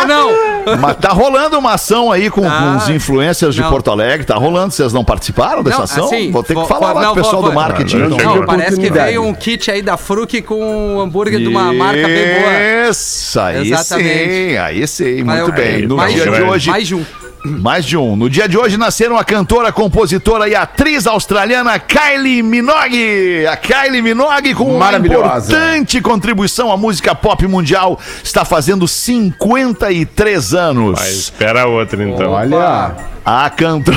Ou 0.00 0.06
não? 0.06 0.30
Mas 0.76 0.96
tá 0.96 1.10
rolando 1.10 1.58
uma 1.58 1.72
ação 1.74 2.10
aí 2.12 2.28
com, 2.30 2.42
Tá. 2.42 2.58
com 2.58 2.76
os 2.76 2.88
influencers 2.90 3.54
de 3.54 3.60
Não. 3.62 3.70
Porto 3.70 3.90
Alegre. 3.90 4.26
Tá 4.26 4.34
rolando. 4.36 4.72
Vocês 4.72 4.92
não 4.92 5.04
participaram 5.04 5.62
dessa 5.62 5.76
Não, 5.78 5.84
ação? 5.84 6.04
assim, 6.06 6.30
vou 6.30 6.42
ter 6.42 6.48
que 6.48 6.54
vou- 6.54 6.66
falar 6.66 6.92
lá 6.92 7.06
com 7.06 7.12
o 7.12 7.14
pessoal 7.14 7.40
vou- 7.42 7.50
do 7.50 7.54
marketing. 7.54 7.96
Não, 7.98 8.06
então. 8.16 8.36
Não, 8.36 8.46
parece 8.46 8.78
que 8.78 8.90
veio 8.90 9.22
um 9.24 9.32
kit 9.34 9.70
aí 9.70 9.82
da 9.82 9.96
Fruc 9.96 10.42
com 10.42 10.54
um 10.96 11.00
hambúrguer 11.00 11.38
de 11.40 11.46
uma 11.48 11.72
marca 11.72 12.06
bem 12.06 12.40
boa. 12.40 12.88
Isso, 12.90 13.40
aí 13.40 13.70
Exatamente. 13.72 14.08
sim, 14.50 14.56
aí 14.56 14.86
sim, 14.88 15.22
Mas 15.24 15.42
muito 15.42 15.50
eu- 15.58 15.64
bem. 15.64 15.86
No 15.86 15.96
mais 15.96 16.12
dia 16.14 16.24
de 16.30 16.42
um, 16.42 16.48
hoje, 16.48 16.70
Mais 16.70 16.86
de 16.86 16.94
um. 16.94 17.04
Mais 17.44 17.84
de 17.84 17.96
um. 17.96 18.16
No 18.16 18.28
dia 18.28 18.48
de 18.48 18.58
hoje 18.58 18.76
nasceram 18.76 19.16
a 19.16 19.24
cantora, 19.24 19.72
compositora 19.72 20.48
e 20.48 20.54
atriz 20.54 21.06
australiana 21.06 21.78
Kylie 21.78 22.42
Minogue. 22.42 23.46
A 23.46 23.56
Kylie 23.56 24.02
Minogue, 24.02 24.54
com 24.54 24.64
uma 24.76 24.92
importante 24.96 26.00
contribuição 26.00 26.70
à 26.72 26.76
música 26.76 27.14
pop 27.14 27.46
mundial, 27.46 27.98
está 28.22 28.44
fazendo 28.44 28.86
53 28.88 30.54
anos. 30.54 30.98
Mas 30.98 31.10
espera 31.10 31.66
outra, 31.66 32.02
então. 32.02 32.32
Olha, 32.32 32.94
A 33.24 33.50
cantora. 33.50 33.96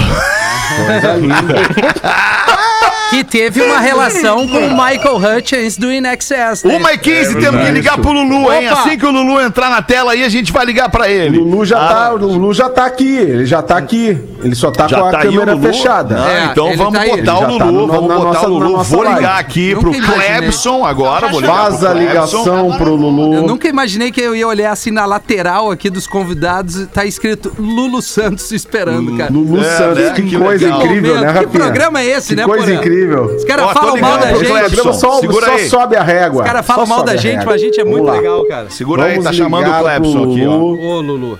coisa 0.88 1.13
linda. 1.15 1.55
Que 3.12 3.24
teve 3.24 3.62
uma 3.62 3.80
relação 3.80 4.48
com 4.48 4.58
o 4.58 4.70
Michael 4.72 5.18
Hutchins 5.38 5.77
do 5.77 5.91
InXS. 5.91 6.63
né? 6.63 6.77
Uma 6.77 6.94
e 6.94 6.98
15, 6.98 7.36
temos 7.39 7.63
que 7.63 7.72
ligar 7.72 7.98
pro 8.00 8.12
Lulu, 8.12 8.51
hein? 8.51 8.70
Opa! 8.70 8.80
Assim 8.82 8.98
que 8.98 9.06
o 9.06 9.12
Lulu 9.12 9.39
entrar 9.41 9.70
na 9.70 9.82
tela 9.82 10.13
aí, 10.13 10.24
a 10.24 10.30
gente 10.30 10.51
vai 10.51 10.65
ligar 10.65 10.89
pra 10.89 11.03
O 11.03 11.10
ele. 11.10 11.38
Lulu 11.38 11.65
já, 11.65 11.77
Ah, 11.77 11.94
tá, 11.94 12.13
o 12.13 12.18
Lulu 12.18 12.53
já 12.53 12.70
tá 12.70 12.86
aqui, 12.86 13.18
ele 13.18 13.46
já 13.46 13.62
tá 13.62 13.77
aqui. 13.77 14.18
Ele 14.44 14.56
só 14.56 14.72
tá 14.72 14.88
Já 14.88 15.00
com 15.00 15.06
a 15.06 15.12
tá 15.12 15.20
o 15.20 15.22
câmera 15.24 15.58
fechada. 15.60 16.15
Não, 16.18 16.27
É, 16.27 16.46
então 16.46 16.75
vamos 16.77 16.94
tá 17.00 17.06
botar 17.06 17.38
o 17.38 17.41
Lulu, 17.48 17.60
tá 17.60 17.65
no- 17.65 17.88
vamos 17.88 18.08
na 18.10 18.15
botar 18.15 18.34
nossa- 18.34 18.48
o 18.48 18.58
Lulu. 18.58 18.84
Vou 18.84 19.03
ligar 19.03 19.15
live. 19.22 19.39
aqui 19.39 19.75
Nunca 19.75 19.89
pro. 19.91 20.13
Clebson 20.13 20.86
agora, 20.86 21.27
vou 21.27 21.41
ligar 21.41 21.53
Faz 21.56 21.77
pro 21.80 21.88
a 21.89 21.94
ligação 21.94 22.72
pro 22.77 22.96
Lulu. 22.96 23.34
Eu 23.36 23.41
nunca 23.44 23.68
imaginei 23.68 24.12
que 24.12 24.22
eu 24.22 24.36
ia 24.36 24.48
olhar 24.48 24.72
assim 24.72 24.89
na 24.91 25.06
lateral 25.06 25.70
aqui 25.70 25.89
dos 25.89 26.08
convidados 26.08 26.75
e 26.77 26.86
tá 26.88 27.06
escrito 27.06 27.51
Lulu 27.60 28.01
Santos 28.01 28.51
esperando, 28.51 29.18
cara. 29.18 29.32
Lulu 29.32 29.60
É, 29.62 29.77
Santos, 29.77 29.98
né? 30.03 30.13
que, 30.15 30.22
Que 30.24 30.38
coisa 30.38 30.70
incrível, 30.70 31.20
né, 31.22 31.34
que 31.39 31.48
programa 31.48 32.00
é 32.01 32.06
esse, 32.06 32.30
que 32.30 32.36
né, 32.36 32.46
coisa 32.46 32.65
Porã? 32.68 32.80
Incrível. 33.01 33.36
Os 33.36 33.43
caras 33.43 33.72
falam 33.72 33.98
mal 33.98 34.17
da 34.17 34.27
pro 34.27 34.39
gente. 34.39 34.51
Clebson. 34.51 34.93
Só, 34.93 35.20
Segura 35.20 35.46
só 35.46 35.51
aí. 35.53 35.70
sobe 35.70 35.96
a 35.96 36.03
régua. 36.03 36.41
Os 36.41 36.48
caras 36.48 36.65
falam 36.65 36.86
mal 36.86 37.03
da 37.03 37.15
gente, 37.15 37.46
mas 37.46 37.55
a 37.55 37.58
gente 37.58 37.79
é 37.79 37.84
muito 37.84 38.10
legal, 38.10 38.46
cara. 38.46 38.70
Segura 38.70 39.05
aí, 39.05 39.12
Vamos 39.12 39.25
tá 39.25 39.34
chamando 39.34 39.70
o 39.70 39.79
Clebson 39.79 40.24
aqui, 40.31 40.46
ó. 40.46 40.58
Ô, 40.58 41.01
Lulu. 41.01 41.39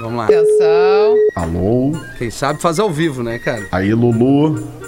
Vamos 0.00 0.16
lá. 0.16 0.24
Atenção. 0.24 1.14
Alô? 1.36 1.92
Quem 2.18 2.30
sabe 2.30 2.60
faz 2.60 2.78
ao 2.78 2.90
vivo, 2.90 3.22
né, 3.22 3.38
cara? 3.38 3.66
Aí, 3.70 3.92
Lulu. 3.92 4.80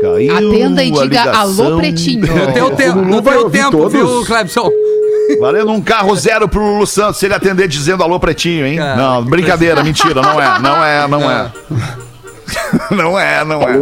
Caiu 0.00 0.36
Atenda 0.36 0.84
e 0.84 0.92
diga 0.92 1.32
alô, 1.32 1.76
pretinho. 1.78 2.20
No 2.20 2.52
teu, 2.52 2.76
te 2.76 2.88
Lulu 2.88 3.04
no 3.04 3.22
vai 3.22 3.34
teu 3.34 3.42
ouvir 3.44 3.58
tempo, 3.58 3.88
viu, 3.88 4.24
Clebson? 4.24 4.70
Valendo 5.40 5.72
um 5.72 5.80
carro 5.80 6.14
zero 6.14 6.48
pro 6.48 6.60
Lulu 6.60 6.86
Santos, 6.86 7.18
se 7.18 7.26
ele 7.26 7.34
atender 7.34 7.66
dizendo 7.66 8.02
alô 8.02 8.18
pretinho, 8.20 8.64
hein? 8.64 8.78
Cara, 8.78 8.96
não, 8.96 9.24
brincadeira, 9.24 9.82
mentira, 9.82 10.22
não 10.22 10.40
é, 10.40 10.58
não 10.60 10.84
é, 10.84 11.08
não 11.08 11.30
é. 11.30 11.52
Não 12.90 13.18
é, 13.18 13.44
não 13.44 13.62
é. 13.62 13.74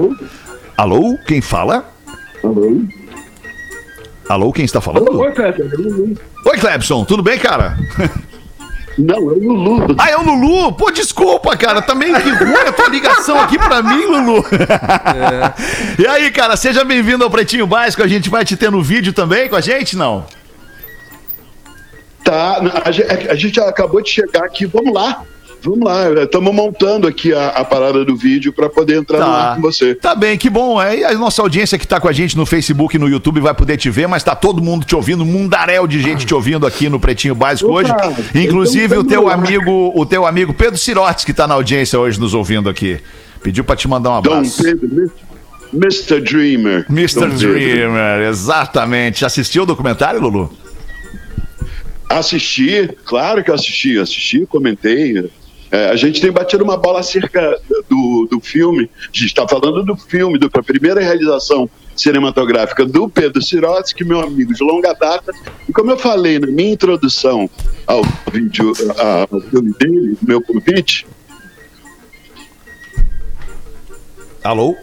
Alô, 0.77 1.17
quem 1.27 1.41
fala? 1.41 1.91
Alô, 4.29 4.53
quem 4.53 4.65
está 4.65 4.81
falando? 4.81 5.19
Oi, 5.19 5.33
Kleber, 5.33 5.67
é. 5.67 6.49
Oi, 6.51 6.59
Clebson, 6.59 7.05
tudo 7.05 7.23
bem, 7.23 7.39
cara? 7.39 7.79
Não, 8.99 9.17
é 9.17 9.19
o 9.19 9.39
Lulu. 9.39 9.97
Ah, 9.99 10.11
é 10.11 10.17
o 10.17 10.23
Lulu? 10.23 10.73
Pô, 10.73 10.91
desculpa, 10.91 11.57
cara. 11.57 11.83
Também 11.83 12.15
que 12.15 12.29
ruim 12.31 12.55
a 12.55 12.73
tua 12.73 12.89
ligação 12.89 13.39
aqui 13.41 13.59
pra 13.59 13.83
mim, 13.83 14.05
Lulu. 14.05 14.45
E 15.99 16.07
aí, 16.07 16.31
cara, 16.31 16.57
seja 16.57 16.85
bem-vindo 16.85 17.25
ao 17.25 17.31
Pretinho 17.31 17.67
Básico. 17.67 18.03
A 18.03 18.09
gente 18.09 18.29
vai 18.29 18.45
te 18.45 18.57
ter 18.57 18.71
no 18.71 18.83
vídeo 18.83 19.13
também 19.13 19.49
com 19.49 19.57
a 19.57 19.61
gente, 19.61 19.97
não? 19.97 20.27
Tá, 22.23 22.59
a 22.59 23.33
a 23.33 23.35
gente 23.35 23.61
acabou 23.61 24.03
de 24.03 24.11
chegar 24.11 24.45
aqui, 24.45 24.67
vamos 24.67 24.93
lá. 24.93 25.23
Vamos 25.63 25.81
lá, 25.81 26.23
estamos 26.23 26.55
montando 26.55 27.09
aqui 27.09 27.33
a, 27.35 27.49
a 27.49 27.65
parada 27.65 28.05
do 28.05 28.17
vídeo 28.17 28.53
para 28.53 28.69
poder 28.69 28.99
entrar 28.99 29.19
no 29.19 29.25
ar 29.27 29.57
com 29.57 29.63
você. 29.63 29.95
Tá 29.95 30.15
bem, 30.15 30.39
que 30.39 30.49
bom. 30.49 30.81
É, 30.81 30.99
e 30.99 31.05
a 31.05 31.13
nossa 31.15 31.43
audiência 31.43 31.79
que 31.79 31.87
tá 31.87 31.99
com 31.99 32.09
a 32.09 32.13
gente 32.13 32.37
no 32.37 32.47
Facebook 32.47 32.95
e 32.95 32.99
no 32.99 33.09
YouTube 33.09 33.41
vai 33.41 33.53
poder 33.53 33.77
te 33.77 33.91
ver, 33.91 34.07
mas 34.07 34.23
tá 34.23 34.35
todo 34.35 34.63
mundo 34.63 34.87
te 34.87 34.95
ouvindo, 34.95 35.23
um 35.23 35.27
mundaréu 35.27 35.87
de 35.87 36.01
gente 36.01 36.25
te 36.25 36.35
ouvindo 36.35 36.67
aqui 36.67 36.89
no 36.89 37.01
Pretinho 37.01 37.35
Básico 37.35 37.71
Opa, 37.71 37.81
hoje. 37.81 37.91
então 37.91 38.15
Inclusive 38.35 38.97
o 38.97 39.05
tamo 39.05 39.09
teu 39.09 39.29
amigo, 39.29 39.93
o 39.95 40.07
teu 40.07 40.25
amigo 40.27 40.55
Pedro 40.55 40.79
Sirotes, 40.79 41.25
que 41.25 41.33
tá 41.33 41.47
na 41.49 41.55
audiência 41.55 41.99
hoje 41.99 42.21
nos 42.21 42.33
ouvindo 42.33 42.69
aqui. 42.69 43.01
Pediu 43.43 43.65
pra 43.65 43.75
te 43.75 43.89
mandar 43.89 44.11
um 44.11 44.23
Dom 44.23 44.35
abraço. 44.35 44.63
Pedro, 44.63 45.11
Mr. 45.73 46.21
Dreamer. 46.21 46.87
Mr. 46.89 47.21
Dom. 47.21 47.29
Dreamer, 47.37 48.29
exatamente. 48.29 49.25
Assistiu 49.25 49.65
o 49.65 49.67
documentário, 49.67 50.21
Lulu? 50.21 50.53
Assisti, 52.09 52.89
claro 53.05 53.43
que 53.43 53.51
eu 53.51 53.55
assisti, 53.55 53.99
assisti, 53.99 54.47
comentei. 54.47 55.29
É, 55.71 55.91
a 55.91 55.97
gente 55.97 56.21
tem 56.21 56.31
batido 56.31 56.63
uma 56.63 56.77
bola 56.77 57.01
acerca 57.01 57.61
do, 57.89 58.29
do 58.31 58.41
filme. 58.41 58.91
A 59.03 59.07
gente 59.07 59.27
está 59.27 59.47
falando 59.49 59.83
do 59.85 59.97
filme, 59.97 60.39
da 60.39 60.49
primeira 60.49 61.01
realização 61.01 61.69
cinematográfica 61.97 62.85
do 62.85 63.09
Pedro 63.09 63.43
Sirotsky, 63.43 64.05
meu 64.05 64.21
amigo 64.21 64.53
de 64.55 64.63
longa 64.63 64.93
data. 64.93 65.33
E 65.69 65.73
como 65.73 65.91
eu 65.91 65.97
falei 65.97 66.39
na 66.39 66.47
minha 66.47 66.73
introdução 66.73 67.49
ao 67.87 68.03
vídeo, 68.31 68.73
ao 69.31 69.41
filme 69.41 69.73
dele, 69.79 70.17
meu 70.23 70.41
convite, 70.43 71.07
Alô? 74.47 74.77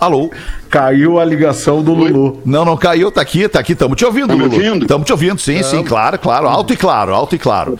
Alô? 0.00 0.30
Caiu 0.70 1.18
a 1.18 1.24
ligação 1.24 1.82
do 1.82 1.94
Lulu. 1.94 2.40
Não, 2.44 2.64
não 2.64 2.76
caiu, 2.76 3.10
tá 3.10 3.20
aqui, 3.22 3.48
tá 3.48 3.60
aqui, 3.60 3.74
tamo 3.74 3.94
te 3.94 4.04
ouvindo, 4.04 4.28
Tá 4.28 4.34
Lulu. 4.34 4.52
ouvindo? 4.54 4.86
Tamo 4.86 5.04
te 5.04 5.12
ouvindo, 5.12 5.38
sim, 5.40 5.62
sim, 5.62 5.82
claro, 5.82 6.18
claro, 6.18 6.48
alto 6.48 6.72
e 6.72 6.76
claro, 6.76 7.14
alto 7.14 7.34
e 7.34 7.38
claro. 7.38 7.78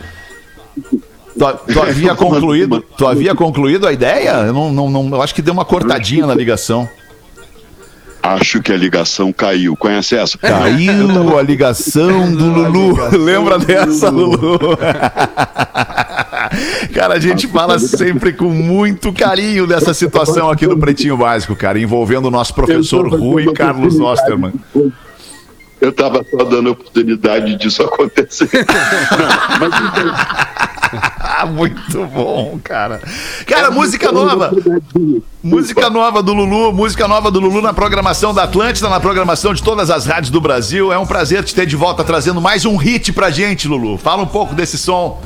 Tu, 1.37 1.73
tu 1.73 1.79
havia 1.83 2.15
concluído, 2.15 2.81
tu 2.97 3.05
havia 3.07 3.35
concluído 3.35 3.87
a 3.87 3.93
ideia? 3.93 4.31
Eu 4.47 4.53
não, 4.53 4.71
não, 4.71 4.89
não, 4.89 5.09
eu 5.17 5.21
acho 5.21 5.35
que 5.35 5.41
deu 5.43 5.53
uma 5.53 5.65
cortadinha 5.65 6.25
na 6.25 6.33
ligação. 6.33 6.89
acho 8.23 8.61
que 8.63 8.71
a 8.73 8.77
ligação 8.77 9.31
caiu. 9.31 9.75
Conhece 9.77 10.15
essa? 10.15 10.37
Caiu 10.39 11.37
a 11.37 11.41
ligação 11.43 12.31
do 12.31 12.45
Lulu. 12.47 12.97
Lembra 13.23 13.59
dessa, 13.59 14.09
Lulu? 14.09 14.59
Cara, 16.93 17.15
a 17.15 17.19
gente 17.19 17.47
fala 17.47 17.79
sempre 17.79 18.33
com 18.33 18.49
muito 18.49 19.13
carinho 19.13 19.67
dessa 19.67 19.93
situação 19.93 20.49
aqui 20.49 20.67
do 20.67 20.77
Pretinho 20.77 21.17
Básico, 21.17 21.55
cara, 21.55 21.79
envolvendo 21.79 22.25
o 22.25 22.31
nosso 22.31 22.53
professor 22.53 23.07
Rui 23.07 23.51
Carlos 23.53 23.99
Osterman. 23.99 24.53
Eu 25.79 25.89
estava 25.89 26.25
só 26.29 26.43
dando 26.43 26.71
oportunidade 26.71 27.55
disso 27.57 27.83
acontecer. 27.83 28.49
Não, 28.53 29.59
mas 29.69 29.73
então, 29.75 30.13
Ah, 31.21 31.45
muito 31.45 32.05
bom, 32.07 32.59
cara. 32.63 32.99
Cara, 33.45 33.69
música 33.69 34.11
nova. 34.11 34.51
Música 35.43 35.89
nova 35.89 36.23
do 36.23 36.33
Lulu, 36.33 36.73
música 36.73 37.07
nova 37.07 37.29
do 37.29 37.39
Lulu 37.39 37.61
na 37.61 37.73
programação 37.73 38.33
da 38.33 38.43
Atlântida, 38.43 38.89
na 38.89 38.99
programação 38.99 39.53
de 39.53 39.61
todas 39.61 39.91
as 39.91 40.05
rádios 40.05 40.31
do 40.31 40.41
Brasil. 40.41 40.91
É 40.91 40.97
um 40.97 41.05
prazer 41.05 41.43
te 41.43 41.53
ter 41.53 41.67
de 41.67 41.75
volta 41.75 42.03
trazendo 42.03 42.41
mais 42.41 42.65
um 42.65 42.75
hit 42.75 43.13
pra 43.13 43.29
gente, 43.29 43.67
Lulu. 43.67 43.97
Fala 43.97 44.23
um 44.23 44.27
pouco 44.27 44.55
desse 44.55 44.77
som. 44.77 45.21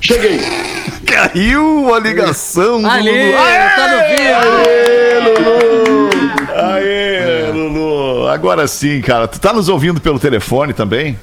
Cheguei. 0.00 0.40
Caiu 1.06 1.94
a 1.94 2.00
ligação 2.00 2.82
do 2.82 2.88
Lulu. 2.88 3.32
tá 3.76 3.88
no 3.92 3.98
vídeo. 4.08 4.28
Aê, 6.54 7.50
Lulu. 7.52 8.26
Agora 8.28 8.66
sim, 8.66 9.00
cara. 9.00 9.26
Tu 9.28 9.40
tá 9.40 9.52
nos 9.52 9.68
ouvindo 9.68 10.00
pelo 10.00 10.18
telefone 10.18 10.72
também? 10.72 11.18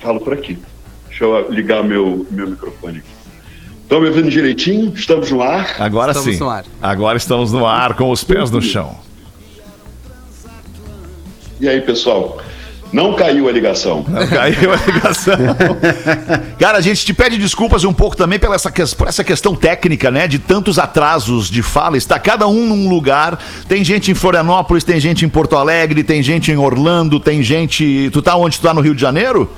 Falo 0.00 0.20
por 0.20 0.32
aqui. 0.32 0.58
Deixa 1.08 1.24
eu 1.24 1.50
ligar 1.50 1.82
meu, 1.84 2.26
meu 2.30 2.48
microfone 2.48 2.98
aqui. 2.98 3.08
Estão 3.82 4.00
me 4.00 4.08
ouvindo 4.08 4.30
direitinho? 4.30 4.92
Estamos 4.94 5.30
no 5.30 5.42
ar? 5.42 5.74
Agora 5.78 6.12
Estamos 6.12 6.34
sim. 6.34 6.40
no 6.40 6.48
ar. 6.48 6.64
Agora 6.80 7.18
estamos 7.18 7.52
no 7.52 7.66
ar 7.66 7.94
com 7.94 8.10
os 8.10 8.22
pés 8.22 8.50
no 8.50 8.62
chão. 8.62 8.96
E 11.60 11.68
aí, 11.68 11.80
pessoal? 11.80 12.40
Não 12.92 13.14
caiu 13.14 13.48
a 13.48 13.52
ligação. 13.52 14.04
Caiu 14.28 14.72
a 14.72 14.76
ligação. 14.76 15.36
Cara, 16.58 16.78
a 16.78 16.80
gente 16.80 17.04
te 17.04 17.14
pede 17.14 17.38
desculpas 17.38 17.84
um 17.84 17.92
pouco 17.92 18.16
também 18.16 18.38
pela 18.38 18.56
essa, 18.56 18.70
por 18.96 19.06
essa 19.06 19.22
questão 19.22 19.54
técnica, 19.54 20.10
né? 20.10 20.26
De 20.26 20.38
tantos 20.38 20.78
atrasos 20.78 21.48
de 21.48 21.62
fala. 21.62 21.96
Está 21.96 22.18
cada 22.18 22.48
um 22.48 22.66
num 22.66 22.88
lugar. 22.88 23.38
Tem 23.68 23.84
gente 23.84 24.10
em 24.10 24.14
Florianópolis, 24.14 24.82
tem 24.82 24.98
gente 24.98 25.24
em 25.24 25.28
Porto 25.28 25.56
Alegre, 25.56 26.02
tem 26.02 26.22
gente 26.22 26.50
em 26.50 26.56
Orlando, 26.56 27.20
tem 27.20 27.42
gente. 27.42 28.10
Tu 28.12 28.22
tá 28.22 28.34
onde? 28.36 28.58
Tu 28.58 28.62
tá 28.62 28.74
no 28.74 28.80
Rio 28.80 28.94
de 28.94 29.00
Janeiro? 29.00 29.48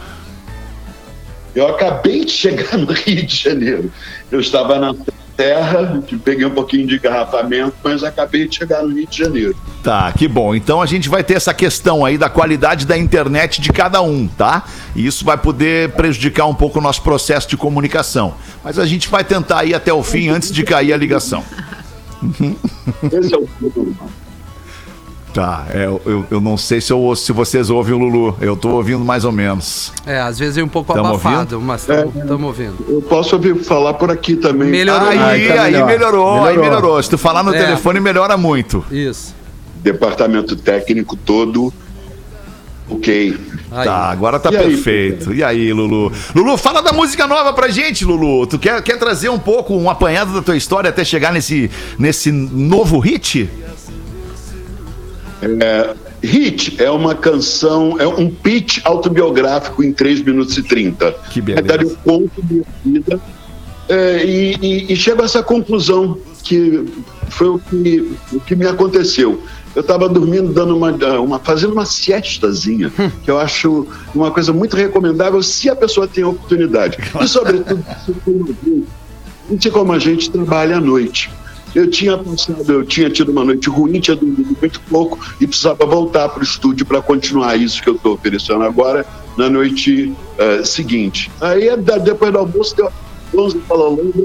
Eu 1.54 1.68
acabei 1.68 2.24
de 2.24 2.32
chegar 2.32 2.76
no 2.76 2.92
Rio 2.92 3.26
de 3.26 3.36
Janeiro. 3.36 3.90
Eu 4.30 4.40
estava 4.40 4.78
na 4.78 4.94
Terra, 5.42 6.00
peguei 6.24 6.46
um 6.46 6.50
pouquinho 6.50 6.86
de 6.86 6.94
engarrafamento, 6.94 7.74
mas 7.82 8.04
acabei 8.04 8.46
de 8.46 8.54
chegar 8.54 8.84
no 8.84 8.94
Rio 8.94 9.08
de 9.08 9.18
Janeiro. 9.18 9.56
Tá, 9.82 10.12
que 10.12 10.28
bom. 10.28 10.54
Então 10.54 10.80
a 10.80 10.86
gente 10.86 11.08
vai 11.08 11.24
ter 11.24 11.34
essa 11.34 11.52
questão 11.52 12.04
aí 12.04 12.16
da 12.16 12.30
qualidade 12.30 12.86
da 12.86 12.96
internet 12.96 13.60
de 13.60 13.72
cada 13.72 14.00
um, 14.00 14.28
tá? 14.28 14.64
E 14.94 15.04
isso 15.04 15.24
vai 15.24 15.36
poder 15.36 15.90
prejudicar 15.90 16.46
um 16.46 16.54
pouco 16.54 16.78
o 16.78 16.82
nosso 16.82 17.02
processo 17.02 17.48
de 17.48 17.56
comunicação. 17.56 18.34
Mas 18.62 18.78
a 18.78 18.86
gente 18.86 19.08
vai 19.08 19.24
tentar 19.24 19.64
ir 19.64 19.74
até 19.74 19.92
o 19.92 20.04
fim 20.04 20.28
antes 20.28 20.52
de 20.52 20.62
cair 20.62 20.92
a 20.92 20.96
ligação. 20.96 21.42
Esse 23.12 23.34
é 23.34 23.36
o 23.36 23.48
problema. 23.48 24.21
Tá, 25.32 25.66
é, 25.70 25.86
eu, 25.86 26.26
eu, 26.30 26.40
não 26.42 26.58
sei 26.58 26.78
se, 26.80 26.92
eu, 26.92 27.16
se 27.16 27.32
vocês 27.32 27.70
ouvem 27.70 27.94
o 27.94 27.98
Lulu. 27.98 28.36
Eu 28.40 28.54
tô 28.54 28.68
ouvindo 28.70 29.02
mais 29.02 29.24
ou 29.24 29.32
menos. 29.32 29.90
É, 30.04 30.20
às 30.20 30.38
vezes 30.38 30.58
é 30.58 30.62
um 30.62 30.68
pouco 30.68 30.92
Tamo 30.92 31.08
abafado, 31.08 31.58
mas 31.58 31.88
estamos 31.88 32.42
ouvindo. 32.42 32.84
Eu 32.86 33.00
posso 33.00 33.34
ouvir 33.36 33.56
falar 33.64 33.94
por 33.94 34.10
aqui 34.10 34.36
também. 34.36 34.68
Melhorou. 34.68 35.08
Aí, 35.08 35.18
Aí 35.18 35.48
tá 35.48 35.62
aí 35.62 35.72
melhor. 35.72 35.86
melhorou, 35.86 36.32
aí 36.44 36.56
Melhorou. 36.56 36.64
melhorou. 36.64 37.02
Se 37.02 37.08
tu 37.08 37.16
falar 37.16 37.42
no 37.42 37.54
É. 37.54 37.58
telefone, 37.58 37.98
melhora 37.98 38.36
muito. 38.36 38.84
Isso. 38.90 39.34
Departamento 39.82 40.54
técnico 40.54 41.16
todo. 41.16 41.72
Ok. 42.90 43.34
Aí. 43.70 43.84
Tá, 43.86 44.10
agora 44.10 44.38
tá 44.38 44.50
E 44.52 44.56
aí, 44.58 44.66
perfeito. 44.68 45.32
E 45.32 45.42
aí, 45.42 45.72
Lulu? 45.72 46.12
Lulu, 46.34 46.58
fala 46.58 46.82
da 46.82 46.92
música 46.92 47.26
nova 47.26 47.54
pra 47.54 47.68
gente, 47.68 48.04
Lulu. 48.04 48.46
Tu 48.46 48.58
quer, 48.58 48.82
quer 48.82 48.98
trazer 48.98 49.30
um 49.30 49.38
pouco, 49.38 49.74
um 49.74 49.88
apanhado 49.88 50.34
da 50.34 50.42
tua 50.42 50.56
história 50.58 50.90
até 50.90 51.02
chegar 51.04 51.32
nesse, 51.32 51.70
nesse 51.98 52.30
novo 52.30 52.98
hit? 52.98 53.48
É, 55.42 55.94
Hit 56.22 56.80
é 56.80 56.90
uma 56.90 57.14
canção, 57.14 57.96
é 57.98 58.06
um 58.06 58.30
pitch 58.30 58.78
autobiográfico 58.84 59.82
em 59.82 59.92
3 59.92 60.22
minutos 60.22 60.56
e 60.56 60.62
30. 60.62 61.12
Que 61.30 61.40
beleza. 61.40 61.66
É 61.66 61.76
dar 61.76 61.84
um 61.84 61.94
ponto 61.96 62.44
minha 62.48 62.64
vida. 62.84 63.20
É, 63.88 64.24
e, 64.24 64.56
e, 64.62 64.92
e 64.92 64.96
chego 64.96 65.22
a 65.22 65.24
essa 65.24 65.42
conclusão 65.42 66.16
que 66.42 66.84
foi 67.28 67.48
o 67.48 67.58
que, 67.58 68.16
o 68.32 68.40
que 68.40 68.54
me 68.54 68.66
aconteceu. 68.66 69.42
Eu 69.74 69.80
estava 69.80 70.08
dormindo, 70.08 70.52
dando 70.52 70.76
uma, 70.76 70.92
uma, 71.18 71.38
fazendo 71.38 71.72
uma 71.72 71.86
siestazinha, 71.86 72.92
que 73.24 73.30
eu 73.30 73.38
acho 73.38 73.86
uma 74.14 74.30
coisa 74.30 74.52
muito 74.52 74.76
recomendável 74.76 75.42
se 75.42 75.70
a 75.70 75.74
pessoa 75.74 76.06
tem 76.06 76.22
a 76.22 76.28
oportunidade. 76.28 76.98
E, 77.20 77.26
sobretudo, 77.26 77.82
se 79.58 79.70
como 79.70 79.92
a 79.92 79.98
gente 79.98 80.30
trabalha 80.30 80.76
à 80.76 80.80
noite. 80.80 81.30
Eu 81.74 81.88
tinha 81.90 82.18
pensado, 82.18 82.70
eu 82.72 82.84
tinha 82.84 83.08
tido 83.08 83.32
uma 83.32 83.44
noite 83.44 83.68
ruim, 83.70 83.98
tinha 83.98 84.16
dormido 84.16 84.56
muito 84.60 84.80
pouco 84.90 85.18
e 85.40 85.46
precisava 85.46 85.86
voltar 85.86 86.28
para 86.28 86.40
o 86.40 86.42
estúdio 86.42 86.84
para 86.84 87.00
continuar 87.00 87.56
isso 87.56 87.82
que 87.82 87.88
eu 87.88 87.94
estou 87.96 88.14
oferecendo 88.14 88.62
agora 88.62 89.06
na 89.38 89.48
noite 89.48 90.12
eh, 90.38 90.62
seguinte. 90.64 91.30
Aí, 91.40 91.74
da- 91.78 91.96
depois 91.98 92.30
do 92.30 92.38
almoço, 92.38 92.76
deu 92.76 92.90
11 93.34 93.58
para 93.60 93.76
Holanda, 93.78 94.24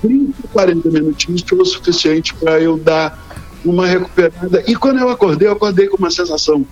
30, 0.00 0.32
40 0.52 0.88
minutinhos 0.90 1.42
foi 1.46 1.58
o 1.58 1.64
suficiente 1.64 2.32
para 2.34 2.60
eu 2.60 2.76
dar 2.78 3.18
uma 3.64 3.84
recuperada. 3.86 4.62
E 4.68 4.76
quando 4.76 5.00
eu 5.00 5.08
acordei, 5.08 5.48
eu 5.48 5.52
acordei 5.52 5.88
com 5.88 5.96
uma 5.96 6.10
sensação 6.12 6.64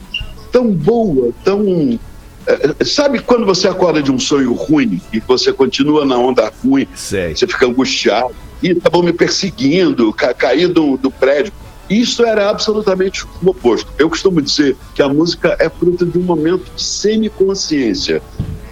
tão 0.52 0.68
boa, 0.70 1.30
tão. 1.44 1.98
eh, 2.46 2.84
Sabe 2.84 3.18
quando 3.18 3.44
você 3.44 3.66
acorda 3.66 4.00
de 4.00 4.12
um 4.12 4.18
sonho 4.20 4.52
ruim 4.52 5.00
e 5.12 5.18
você 5.18 5.52
continua 5.52 6.04
na 6.04 6.16
onda 6.16 6.52
ruim, 6.64 6.86
Sei. 6.94 7.34
você 7.34 7.44
fica 7.48 7.66
angustiado, 7.66 8.30
estavam 8.72 9.02
me 9.02 9.12
perseguindo, 9.12 10.12
ca 10.12 10.32
caí 10.34 10.66
do, 10.66 10.96
do 10.96 11.10
prédio. 11.10 11.52
Isso 11.88 12.24
era 12.24 12.50
absolutamente 12.50 13.24
o 13.24 13.50
oposto. 13.50 13.90
Eu 13.98 14.08
costumo 14.08 14.42
dizer 14.42 14.76
que 14.94 15.02
a 15.02 15.08
música 15.08 15.56
é 15.60 15.68
fruto 15.68 16.04
de 16.04 16.18
um 16.18 16.22
momento 16.22 16.64
de 16.74 16.82
semiconsciência. 16.82 18.20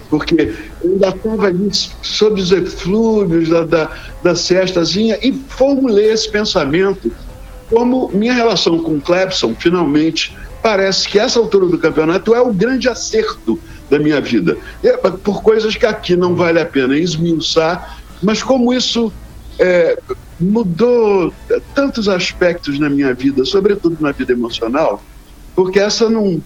Porque 0.09 0.53
eu 0.83 0.91
ainda 0.91 1.09
estava 1.09 1.47
ali 1.47 1.69
sob 2.01 2.39
os 2.39 2.51
eflúvios 2.51 3.49
da, 3.49 3.63
da, 3.63 3.91
da 4.21 4.33
e 5.21 5.33
formulei 5.47 6.11
esse 6.11 6.29
pensamento 6.29 7.11
como 7.69 8.09
minha 8.13 8.33
relação 8.33 8.77
com 8.79 8.97
o 8.97 9.55
finalmente, 9.59 10.35
parece 10.61 11.07
que 11.07 11.17
essa 11.17 11.39
altura 11.39 11.65
do 11.67 11.77
campeonato 11.77 12.35
é 12.35 12.41
o 12.41 12.53
grande 12.53 12.87
acerto 12.87 13.59
da 13.89 13.99
minha 13.99 14.21
vida. 14.21 14.57
Por 15.23 15.41
coisas 15.41 15.75
que 15.75 15.85
aqui 15.85 16.15
não 16.15 16.35
vale 16.35 16.59
a 16.59 16.65
pena 16.65 16.97
esmiuçar, 16.97 17.99
mas 18.21 18.43
como 18.43 18.73
isso 18.73 19.11
é, 19.59 19.97
mudou 20.39 21.33
tantos 21.73 22.07
aspectos 22.07 22.79
na 22.79 22.89
minha 22.89 23.13
vida, 23.13 23.45
sobretudo 23.45 23.97
na 23.99 24.11
vida 24.11 24.33
emocional, 24.33 25.01
porque 25.55 25.79
essa 25.79 26.09
não, 26.09 26.41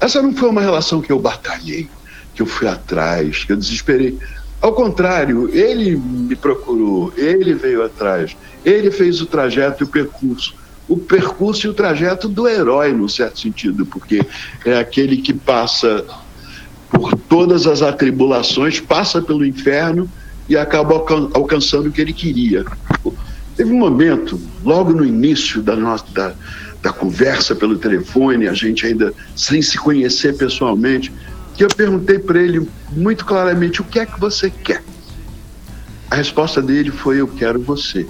essa 0.00 0.20
não 0.20 0.34
foi 0.34 0.48
uma 0.48 0.60
relação 0.60 1.00
que 1.00 1.10
eu 1.10 1.18
batalhei, 1.18 1.88
que 2.34 2.42
eu 2.42 2.46
fui 2.46 2.68
atrás, 2.68 3.44
que 3.44 3.52
eu 3.52 3.56
desesperei. 3.56 4.18
Ao 4.60 4.72
contrário, 4.72 5.48
ele 5.52 5.96
me 5.96 6.36
procurou, 6.36 7.12
ele 7.16 7.54
veio 7.54 7.82
atrás, 7.84 8.36
ele 8.64 8.90
fez 8.90 9.20
o 9.20 9.26
trajeto 9.26 9.82
e 9.82 9.84
o 9.84 9.88
percurso. 9.88 10.54
O 10.88 10.96
percurso 10.96 11.66
e 11.66 11.70
o 11.70 11.74
trajeto 11.74 12.28
do 12.28 12.46
herói, 12.46 12.92
no 12.92 13.08
certo 13.08 13.40
sentido, 13.40 13.86
porque 13.86 14.24
é 14.64 14.78
aquele 14.78 15.16
que 15.16 15.32
passa 15.32 16.04
por 16.90 17.14
todas 17.16 17.66
as 17.66 17.80
atribulações, 17.80 18.78
passa 18.78 19.22
pelo 19.22 19.44
inferno 19.44 20.08
e 20.52 20.56
acaba 20.56 20.94
alcan 20.94 21.30
alcançando 21.32 21.88
o 21.88 21.92
que 21.92 22.00
ele 22.00 22.12
queria. 22.12 22.62
Teve 23.56 23.72
um 23.72 23.78
momento, 23.78 24.38
logo 24.62 24.92
no 24.92 25.02
início 25.02 25.62
da 25.62 25.74
nossa 25.74 26.04
da, 26.12 26.34
da 26.82 26.92
conversa 26.92 27.54
pelo 27.54 27.78
telefone, 27.78 28.46
a 28.46 28.52
gente 28.52 28.84
ainda 28.84 29.14
sem 29.34 29.62
se 29.62 29.78
conhecer 29.78 30.36
pessoalmente, 30.36 31.10
que 31.54 31.64
eu 31.64 31.68
perguntei 31.68 32.18
para 32.18 32.38
ele 32.38 32.68
muito 32.90 33.24
claramente 33.24 33.80
o 33.80 33.84
que 33.84 33.98
é 33.98 34.04
que 34.04 34.20
você 34.20 34.50
quer. 34.50 34.82
A 36.10 36.16
resposta 36.16 36.60
dele 36.60 36.90
foi: 36.90 37.18
Eu 37.18 37.28
quero 37.28 37.58
você. 37.58 38.06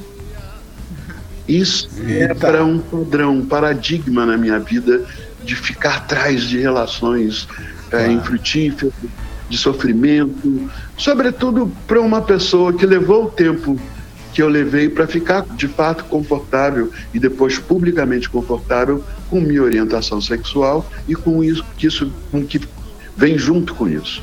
Isso 1.46 1.88
era 2.08 2.64
um 2.64 2.78
padrão, 2.80 3.36
um 3.36 3.46
paradigma 3.46 4.26
na 4.26 4.36
minha 4.36 4.58
vida 4.58 5.04
de 5.44 5.54
ficar 5.54 5.96
atrás 5.96 6.42
de 6.42 6.58
relações 6.58 7.46
é, 7.92 8.10
infrutíferas, 8.10 8.92
de 9.48 9.58
sofrimento, 9.58 10.70
sobretudo 11.02 11.70
para 11.84 12.00
uma 12.00 12.22
pessoa 12.22 12.72
que 12.72 12.86
levou 12.86 13.24
o 13.24 13.28
tempo 13.28 13.76
que 14.32 14.40
eu 14.40 14.48
levei 14.48 14.88
para 14.88 15.04
ficar 15.06 15.44
de 15.56 15.66
fato 15.66 16.04
confortável 16.04 16.90
e 17.12 17.18
depois 17.18 17.58
publicamente 17.58 18.30
confortável 18.30 19.04
com 19.28 19.40
minha 19.40 19.62
orientação 19.62 20.20
sexual 20.20 20.88
e 21.08 21.14
com 21.16 21.42
isso 21.42 21.64
que 21.76 21.88
isso 21.88 22.10
com 22.30 22.46
que 22.46 22.60
vem 23.16 23.36
junto 23.36 23.74
com 23.74 23.88
isso. 23.88 24.22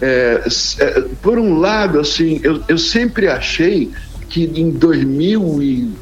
É, 0.00 0.42
é, 0.78 1.00
por 1.20 1.38
um 1.38 1.58
lado, 1.58 2.00
assim, 2.00 2.40
eu, 2.42 2.62
eu 2.66 2.78
sempre 2.78 3.28
achei 3.28 3.90
que 4.30 4.44
em 4.44 4.70
2000 4.70 5.62
e 5.62 5.92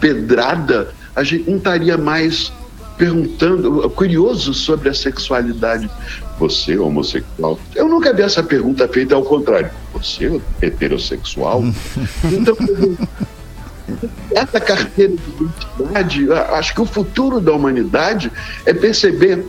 pedrada 0.00 0.94
a 1.16 1.24
gente 1.24 1.50
não 1.50 1.58
estaria 1.58 1.98
mais 1.98 2.52
perguntando, 2.96 3.88
curioso 3.90 4.54
sobre 4.54 4.88
a 4.88 4.94
sexualidade. 4.94 5.88
Você 6.38 6.74
é 6.74 6.80
homossexual? 6.80 7.58
Eu 7.74 7.88
nunca 7.88 8.12
vi 8.12 8.22
essa 8.22 8.42
pergunta 8.42 8.88
feita 8.88 9.14
ao 9.14 9.22
contrário. 9.22 9.70
Você 9.92 10.40
é 10.60 10.66
heterossexual? 10.66 11.62
então, 12.32 12.56
essa 14.30 14.60
carteira 14.60 15.12
de 15.12 15.44
identidade, 15.44 16.32
acho 16.32 16.74
que 16.74 16.80
o 16.80 16.86
futuro 16.86 17.40
da 17.40 17.52
humanidade 17.52 18.30
é 18.64 18.72
perceber 18.72 19.44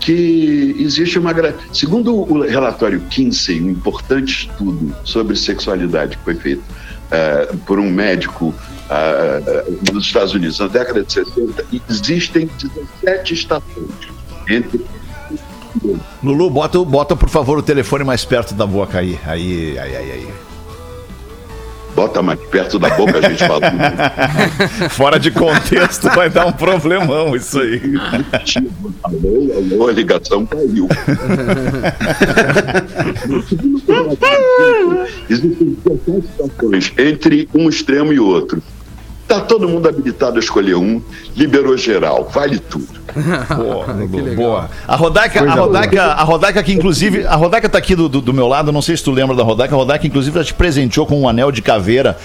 que 0.00 0.76
existe 0.78 1.18
uma. 1.18 1.32
Segundo 1.72 2.14
o 2.14 2.42
relatório 2.42 3.00
Kinsey, 3.08 3.60
um 3.60 3.70
importante 3.70 4.48
estudo 4.48 4.94
sobre 5.02 5.34
sexualidade 5.36 6.16
que 6.18 6.24
foi 6.24 6.34
feito 6.34 6.60
uh, 6.60 7.56
por 7.58 7.78
um 7.78 7.90
médico 7.90 8.54
uh, 8.90 9.92
nos 9.92 10.06
Estados 10.06 10.34
Unidos 10.34 10.58
na 10.58 10.68
década 10.68 11.02
de 11.02 11.12
70, 11.12 11.66
existem 11.90 12.48
17 13.02 13.34
estações 13.34 13.90
entre. 14.48 14.84
Lulu, 16.22 16.50
bota, 16.50 16.78
bota 16.84 17.16
por 17.16 17.28
favor 17.28 17.58
o 17.58 17.62
telefone 17.62 18.04
mais 18.04 18.24
perto 18.24 18.54
da 18.54 18.66
boca 18.66 18.98
aí. 18.98 19.18
Aí, 19.26 19.78
aí, 19.78 19.96
aí, 19.96 20.12
aí. 20.12 20.28
Bota 21.94 22.20
mais 22.22 22.40
perto 22.40 22.78
da 22.78 22.90
boca, 22.90 23.18
a 23.18 23.20
gente 23.22 23.46
fala. 23.46 23.70
Fora 24.90 25.18
de 25.18 25.30
contexto 25.30 26.10
vai 26.10 26.28
dar 26.28 26.46
um 26.46 26.52
problemão 26.52 27.36
isso 27.36 27.60
aí. 27.60 27.80
alô, 29.04 29.52
alô, 29.56 29.88
a 29.88 29.92
ligação 29.92 30.44
caiu. 30.44 30.88
Existem 35.30 35.76
17 35.84 36.26
estações 36.26 36.92
entre 36.98 37.48
um 37.54 37.68
extremo 37.68 38.12
e 38.12 38.18
outro. 38.18 38.60
Tá 39.26 39.40
todo 39.40 39.66
mundo 39.66 39.88
habilitado 39.88 40.36
a 40.36 40.38
escolher 40.38 40.74
um, 40.74 41.00
liberou 41.34 41.76
geral, 41.78 42.28
vale 42.32 42.58
tudo. 42.58 42.86
Boa, 43.56 43.86
boa. 44.36 44.70
A 44.88 44.96
Rodaica, 44.96 45.40
a 45.48 45.54
Rodaica, 45.54 46.02
a 46.04 46.22
Rodaica 46.24 46.62
que 46.62 46.72
inclusive, 46.72 47.24
a 47.26 47.34
Rodaica 47.36 47.68
tá 47.68 47.78
aqui 47.78 47.94
do, 47.94 48.08
do, 48.08 48.20
do 48.20 48.34
meu 48.34 48.46
lado, 48.48 48.70
não 48.72 48.82
sei 48.82 48.96
se 48.96 49.04
tu 49.04 49.10
lembra 49.12 49.34
da 49.36 49.42
Rodaica, 49.42 49.74
a 49.74 49.78
Rodaica 49.78 50.06
inclusive 50.06 50.36
já 50.38 50.44
te 50.44 50.52
presenteou 50.52 51.06
com 51.06 51.20
um 51.20 51.28
anel 51.28 51.50
de 51.52 51.62
caveira 51.62 52.18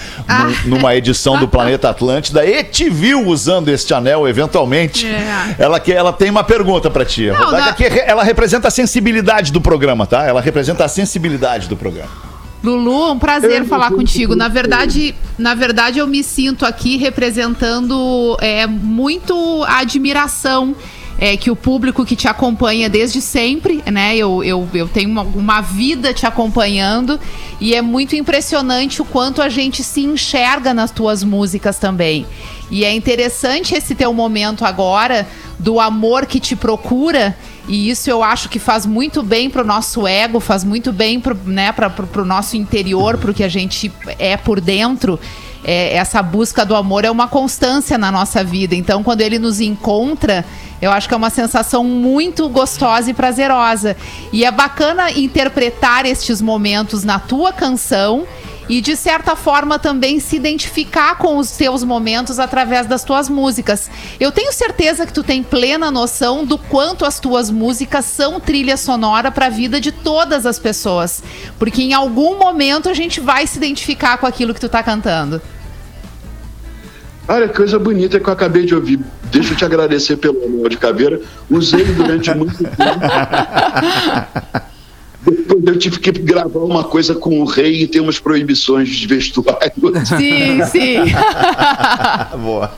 num- 0.66 0.76
numa 0.78 0.96
edição 0.96 1.38
do 1.40 1.48
Planeta 1.48 1.90
Atlântida 1.90 2.46
e 2.46 2.64
te 2.64 2.90
viu 2.90 3.26
usando 3.28 3.70
este 3.70 3.94
anel 3.94 4.28
eventualmente. 4.28 5.06
É. 5.08 5.56
Ela, 5.60 5.80
que, 5.80 5.94
ela 5.94 6.12
tem 6.12 6.30
uma 6.30 6.44
pergunta 6.44 6.90
pra 6.90 7.06
ti. 7.06 7.30
A 7.30 7.34
Não, 7.34 7.46
Rodaica 7.46 7.66
na- 7.68 7.74
que 7.74 7.88
re- 7.88 8.04
ela 8.06 8.24
representa 8.24 8.68
a 8.68 8.72
sensibilidade 8.72 9.52
do 9.54 9.62
programa, 9.62 10.06
tá? 10.08 10.26
Ela 10.26 10.42
representa 10.42 10.84
a 10.84 10.88
sensibilidade 10.88 11.68
do 11.70 11.78
programa. 11.78 12.29
Lulu, 12.64 13.14
um 13.14 13.20
prazer 13.20 13.64
falar 13.66 13.92
contigo. 13.92 14.36
Na 14.36 14.48
verdade, 14.48 15.16
na 15.38 15.56
verdade, 15.56 16.00
eu 16.00 16.08
me 16.08 16.24
sinto 16.24 16.66
aqui 16.66 16.98
representando 16.98 18.38
é, 18.42 18.68
muito 18.68 19.64
a 19.64 19.80
admiração 19.80 20.76
é, 21.20 21.36
que 21.36 21.52
o 21.52 21.56
público 21.56 22.06
que 22.06 22.16
te 22.16 22.28
acompanha 22.28 22.90
desde 22.90 23.22
sempre, 23.22 23.84
né? 23.92 24.16
Eu, 24.16 24.44
eu, 24.44 24.68
eu 24.74 24.88
tenho 24.88 25.10
uma, 25.10 25.22
uma 25.22 25.62
vida 25.62 26.14
te 26.14 26.26
acompanhando 26.26 27.20
e 27.60 27.76
é 27.76 27.82
muito 27.82 28.16
impressionante 28.16 29.02
o 29.02 29.06
quanto 29.06 29.42
a 29.42 29.50
gente 29.50 29.84
se 29.84 30.02
enxerga 30.02 30.74
nas 30.74 30.92
tuas 30.92 31.24
músicas 31.24 31.78
também. 31.78 32.26
E 32.72 32.86
é 32.86 32.94
interessante 32.94 33.76
esse 33.76 33.96
teu 33.96 34.14
momento 34.14 34.64
agora 34.64 35.28
do 35.58 35.80
amor 35.80 36.26
que 36.26 36.40
te 36.40 36.56
procura. 36.56 37.36
E 37.70 37.88
isso 37.88 38.10
eu 38.10 38.24
acho 38.24 38.50
que 38.50 38.58
faz 38.58 38.84
muito 38.88 39.22
bem 39.22 39.48
pro 39.48 39.64
nosso 39.64 40.08
ego, 40.08 40.40
faz 40.40 40.64
muito 40.64 40.92
bem 40.92 41.20
pro, 41.20 41.38
né, 41.46 41.72
pra, 41.72 41.88
pro, 41.88 42.08
pro 42.08 42.26
nosso 42.26 42.58
interior, 42.58 43.16
pro 43.20 43.32
que 43.32 43.44
a 43.44 43.48
gente 43.48 43.94
é 44.18 44.36
por 44.36 44.60
dentro. 44.60 45.20
É, 45.64 45.96
essa 45.96 46.24
busca 46.24 46.66
do 46.66 46.76
amor 46.76 47.06
é 47.06 47.12
uma 47.12 47.28
constância 47.28 47.96
na 47.96 48.12
nossa 48.12 48.44
vida. 48.44 48.74
Então, 48.74 49.04
quando 49.04 49.22
ele 49.22 49.38
nos 49.38 49.62
encontra, 49.62 50.44
eu 50.82 50.90
acho 50.92 51.08
que 51.08 51.14
é 51.14 51.18
uma 51.18 51.30
sensação 51.30 51.84
muito 51.84 52.50
gostosa 52.50 53.12
e 53.12 53.14
prazerosa. 53.14 53.96
E 54.34 54.44
é 54.44 54.50
bacana 54.50 55.12
interpretar 55.12 56.08
estes 56.08 56.42
momentos 56.42 57.04
na 57.04 57.20
tua 57.20 57.54
canção 57.54 58.26
e 58.70 58.80
de 58.80 58.96
certa 58.96 59.36
forma 59.36 59.80
também 59.80 60.20
se 60.20 60.36
identificar 60.36 61.18
com 61.18 61.38
os 61.38 61.52
teus 61.52 61.84
momentos 61.84 62.38
através 62.38 62.86
das 62.86 63.04
tuas 63.04 63.28
músicas. 63.28 63.90
Eu 64.20 64.32
tenho 64.32 64.54
certeza 64.54 65.08
que 65.08 65.12
tu 65.12 65.24
tem 65.24 65.42
plena 65.42 65.90
noção 65.90 66.46
do 66.46 66.58
quanto 66.58 67.04
as 67.04 67.20
tuas 67.20 67.50
músicas 67.50 68.06
são 68.06 68.40
trilha 68.40 68.78
sonora 68.78 69.32
para 69.32 69.48
a 69.48 69.50
vida 69.50 69.82
de 69.82 69.92
todas 69.92 70.46
as 70.46 70.60
pessoas, 70.60 71.24
porque 71.58 71.82
em 71.82 71.94
algum 71.94 72.38
momento 72.38 72.88
a 72.88 72.94
gente 72.94 73.20
vai 73.20 73.48
se 73.48 73.58
identificar 73.58 74.20
com 74.20 74.28
aquilo 74.28 74.54
que 74.54 74.62
tu 74.62 74.70
tá 74.70 74.84
cantando. 74.84 75.42
Olha, 77.28 77.48
que 77.48 77.56
coisa 77.56 77.78
bonita 77.78 78.20
que 78.20 78.28
eu 78.28 78.34
acabei 78.34 78.66
de 78.66 78.74
ouvir. 78.74 79.00
Deixa 79.32 79.54
eu 79.54 79.58
te 79.58 79.64
agradecer 79.64 80.18
pelo 80.18 80.44
anel 80.44 80.68
de 80.68 80.78
caveira. 80.78 81.22
Usei 81.48 81.86
durante 81.86 82.34
muito 82.34 82.58
tempo. 82.58 82.76
Depois 85.26 85.64
eu 85.66 85.78
tive 85.78 86.00
que 86.00 86.12
gravar 86.12 86.60
uma 86.60 86.84
coisa 86.84 87.14
com 87.14 87.42
o 87.42 87.46
rei 87.46 87.84
e 87.84 87.88
tem 87.88 88.02
umas 88.02 88.20
proibições 88.20 88.90
de 88.90 89.06
vestuário. 89.08 89.72
Sim, 90.06 90.64
sim. 90.72 90.98
Boa. 92.42 92.72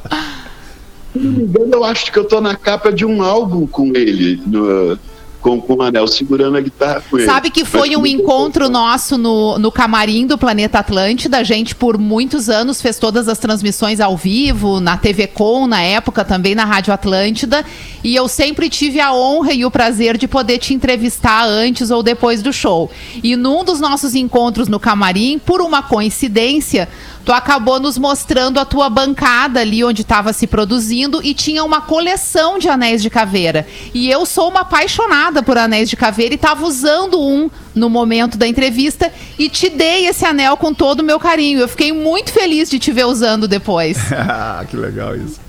Se 1.13 1.19
não 1.19 1.31
me 1.33 1.43
engano, 1.43 1.69
eu 1.73 1.83
acho 1.83 2.11
que 2.11 2.17
eu 2.17 2.23
tô 2.23 2.39
na 2.41 2.55
capa 2.55 2.91
de 2.91 3.05
um 3.05 3.21
álbum 3.21 3.67
com 3.67 3.87
ele, 3.95 4.41
no- 4.45 4.97
com, 5.41 5.59
com 5.59 5.73
o 5.73 5.81
anel, 5.81 6.07
segurando 6.07 6.57
a 6.57 6.61
guitarra 6.61 7.03
com 7.09 7.17
ele. 7.17 7.25
Sabe 7.25 7.49
que 7.49 7.65
foi 7.65 7.95
um 7.95 8.05
encontro 8.05 8.69
nosso 8.69 9.17
no, 9.17 9.57
no 9.57 9.71
camarim 9.71 10.25
do 10.25 10.37
Planeta 10.37 10.79
Atlântida. 10.79 11.37
A 11.37 11.43
gente, 11.43 11.75
por 11.75 11.97
muitos 11.97 12.49
anos, 12.49 12.81
fez 12.81 12.97
todas 12.97 13.27
as 13.27 13.39
transmissões 13.39 13.99
ao 13.99 14.15
vivo, 14.15 14.79
na 14.79 14.97
TV 14.97 15.27
Com, 15.27 15.67
na 15.67 15.81
época, 15.81 16.23
também 16.23 16.55
na 16.55 16.63
Rádio 16.63 16.93
Atlântida. 16.93 17.65
E 18.03 18.15
eu 18.15 18.27
sempre 18.27 18.69
tive 18.69 18.99
a 18.99 19.13
honra 19.13 19.53
e 19.53 19.65
o 19.65 19.71
prazer 19.71 20.17
de 20.17 20.27
poder 20.27 20.59
te 20.59 20.73
entrevistar 20.73 21.45
antes 21.45 21.91
ou 21.91 22.01
depois 22.01 22.41
do 22.41 22.53
show. 22.53 22.89
E 23.23 23.35
num 23.35 23.63
dos 23.63 23.79
nossos 23.79 24.15
encontros 24.15 24.67
no 24.67 24.79
camarim, 24.79 25.39
por 25.39 25.61
uma 25.61 25.81
coincidência, 25.81 26.87
tu 27.25 27.31
acabou 27.31 27.79
nos 27.79 27.97
mostrando 27.97 28.59
a 28.59 28.65
tua 28.65 28.89
bancada 28.89 29.59
ali 29.59 29.83
onde 29.83 30.01
estava 30.01 30.33
se 30.33 30.47
produzindo 30.47 31.21
e 31.23 31.33
tinha 31.33 31.63
uma 31.63 31.81
coleção 31.81 32.57
de 32.57 32.69
anéis 32.69 33.01
de 33.01 33.09
caveira. 33.09 33.67
E 33.93 34.09
eu 34.09 34.25
sou 34.25 34.49
uma 34.49 34.61
apaixonada 34.61 35.43
por 35.43 35.57
anéis 35.57 35.89
de 35.89 35.95
caveira 35.95 36.33
e 36.33 36.35
estava 36.35 36.65
usando 36.65 37.21
um 37.21 37.49
no 37.73 37.89
momento 37.89 38.37
da 38.37 38.47
entrevista 38.47 39.11
e 39.39 39.49
te 39.49 39.69
dei 39.69 40.07
esse 40.07 40.25
anel 40.25 40.57
com 40.57 40.73
todo 40.73 41.01
o 41.01 41.03
meu 41.03 41.19
carinho. 41.19 41.59
Eu 41.59 41.67
fiquei 41.67 41.91
muito 41.91 42.31
feliz 42.31 42.69
de 42.69 42.79
te 42.79 42.91
ver 42.91 43.05
usando 43.05 43.47
depois. 43.47 43.97
Ah, 44.33 44.63
que 44.69 44.77
legal 44.77 45.15
isso. 45.15 45.39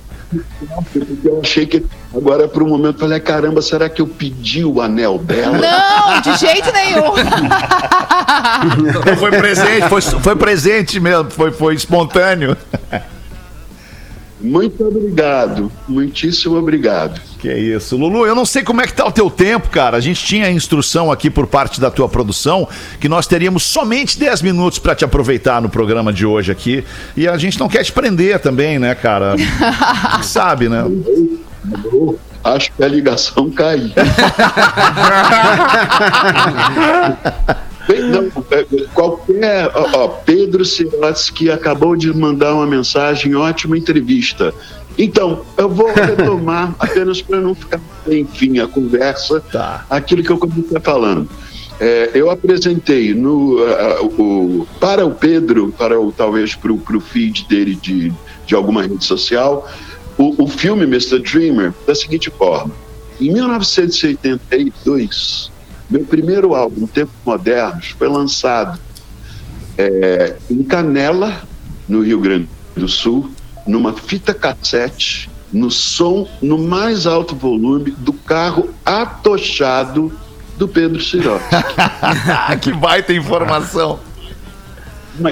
Porque 0.92 1.28
eu 1.28 1.40
achei 1.42 1.66
que 1.66 1.84
agora 2.14 2.48
por 2.48 2.62
um 2.62 2.68
momento 2.68 2.96
eu 2.96 3.00
falei, 3.00 3.20
caramba, 3.20 3.60
será 3.60 3.88
que 3.88 4.00
eu 4.00 4.06
pedi 4.06 4.64
o 4.64 4.80
anel 4.80 5.18
dela? 5.18 5.58
Não, 5.58 6.20
de 6.20 6.36
jeito 6.38 6.72
nenhum. 6.72 7.12
Então 8.88 9.16
foi 9.16 9.30
presente, 9.30 9.88
foi, 9.88 10.00
foi 10.00 10.36
presente 10.36 11.00
mesmo, 11.00 11.30
foi, 11.30 11.50
foi 11.50 11.74
espontâneo. 11.74 12.56
Muito 14.42 14.84
obrigado, 14.84 15.70
muitíssimo 15.88 16.56
obrigado. 16.56 17.20
Que 17.38 17.48
é 17.48 17.58
isso. 17.58 17.96
Lulu, 17.96 18.26
eu 18.26 18.34
não 18.34 18.44
sei 18.44 18.62
como 18.62 18.80
é 18.80 18.86
que 18.86 18.94
tá 18.94 19.06
o 19.06 19.12
teu 19.12 19.30
tempo, 19.30 19.68
cara. 19.68 19.96
A 19.96 20.00
gente 20.00 20.24
tinha 20.24 20.46
a 20.46 20.50
instrução 20.50 21.10
aqui 21.10 21.30
por 21.30 21.46
parte 21.46 21.80
da 21.80 21.90
tua 21.90 22.08
produção 22.08 22.68
que 23.00 23.08
nós 23.08 23.26
teríamos 23.26 23.62
somente 23.62 24.18
10 24.18 24.42
minutos 24.42 24.78
para 24.78 24.94
te 24.94 25.04
aproveitar 25.04 25.62
no 25.62 25.68
programa 25.68 26.12
de 26.12 26.26
hoje 26.26 26.52
aqui. 26.52 26.84
E 27.16 27.28
a 27.28 27.36
gente 27.36 27.58
não 27.58 27.68
quer 27.68 27.84
te 27.84 27.92
prender 27.92 28.40
também, 28.40 28.78
né, 28.78 28.94
cara? 28.94 29.34
Sabe, 30.22 30.68
né? 30.68 30.84
Acho 32.44 32.72
que 32.72 32.82
a 32.82 32.88
ligação 32.88 33.50
caiu. 33.50 33.90
Não, 38.00 38.30
é, 38.50 38.64
qualquer. 38.94 39.70
Ó, 39.74 40.04
ó, 40.04 40.08
Pedro 40.08 40.64
Sirotsky 40.64 41.50
acabou 41.50 41.96
de 41.96 42.12
mandar 42.14 42.54
uma 42.54 42.66
mensagem, 42.66 43.34
ótima 43.34 43.76
entrevista. 43.76 44.54
Então, 44.98 45.44
eu 45.56 45.68
vou 45.68 45.90
retomar 45.92 46.74
apenas 46.78 47.22
para 47.22 47.40
não 47.40 47.54
ficar, 47.54 47.80
enfim, 48.08 48.58
a 48.58 48.66
conversa, 48.66 49.40
Tá. 49.40 49.86
aquilo 49.88 50.22
que 50.22 50.30
eu 50.30 50.38
comecei 50.38 50.80
falando. 50.80 51.28
É, 51.80 52.10
eu 52.14 52.30
apresentei 52.30 53.14
no, 53.14 53.58
ah, 53.64 54.02
o- 54.02 54.66
para 54.78 55.04
o 55.06 55.10
Pedro, 55.12 55.72
para 55.76 55.98
o, 56.00 56.12
talvez 56.12 56.54
para 56.54 56.70
o 56.72 57.00
feed 57.00 57.46
dele 57.48 57.74
de, 57.74 58.12
de 58.46 58.54
alguma 58.54 58.82
rede 58.82 59.04
social, 59.04 59.68
o, 60.18 60.44
o 60.44 60.46
filme 60.46 60.84
Mr. 60.84 61.18
Dreamer 61.18 61.72
da 61.86 61.94
seguinte 61.94 62.30
forma. 62.30 62.72
Em 63.20 63.32
1982, 63.32 65.51
meu 65.92 66.04
primeiro 66.04 66.54
álbum, 66.54 66.86
Tempos 66.86 67.14
Modernos, 67.24 67.90
foi 67.98 68.08
lançado 68.08 68.80
é, 69.76 70.36
em 70.50 70.62
Canela, 70.62 71.42
no 71.86 72.02
Rio 72.02 72.18
Grande 72.18 72.48
do 72.74 72.88
Sul, 72.88 73.30
numa 73.66 73.92
fita 73.92 74.32
cassete, 74.32 75.28
no 75.52 75.70
som 75.70 76.26
no 76.40 76.56
mais 76.56 77.06
alto 77.06 77.36
volume 77.36 77.90
do 77.90 78.12
carro 78.14 78.70
atochado 78.86 80.10
do 80.56 80.66
Pedro 80.66 80.98
Sirotsky. 80.98 81.56
que 82.62 82.72
baita 82.72 83.12
informação. 83.12 84.00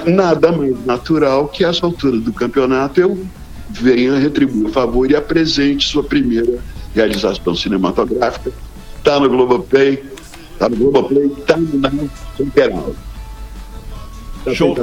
Nada 0.05 0.51
mais 0.51 0.85
natural 0.85 1.47
que 1.47 1.65
essa 1.65 1.83
altura 1.87 2.19
do 2.19 2.31
campeonato 2.31 3.01
eu 3.01 3.25
venha 3.67 4.19
retribuir 4.19 4.67
o 4.67 4.69
favor 4.69 5.09
e 5.09 5.15
apresente 5.15 5.87
sua 5.87 6.03
primeira 6.03 6.59
realização 6.93 7.55
cinematográfica. 7.55 8.51
Está 8.97 9.19
no 9.19 9.27
Globoplay, 9.27 10.03
está 10.61 10.69
no 10.69 10.75
Globoplay, 10.75 11.31
está 11.37 11.57
no 11.57 12.09
Interal. 12.39 12.91
Tá 14.43 14.55
Show. 14.55 14.75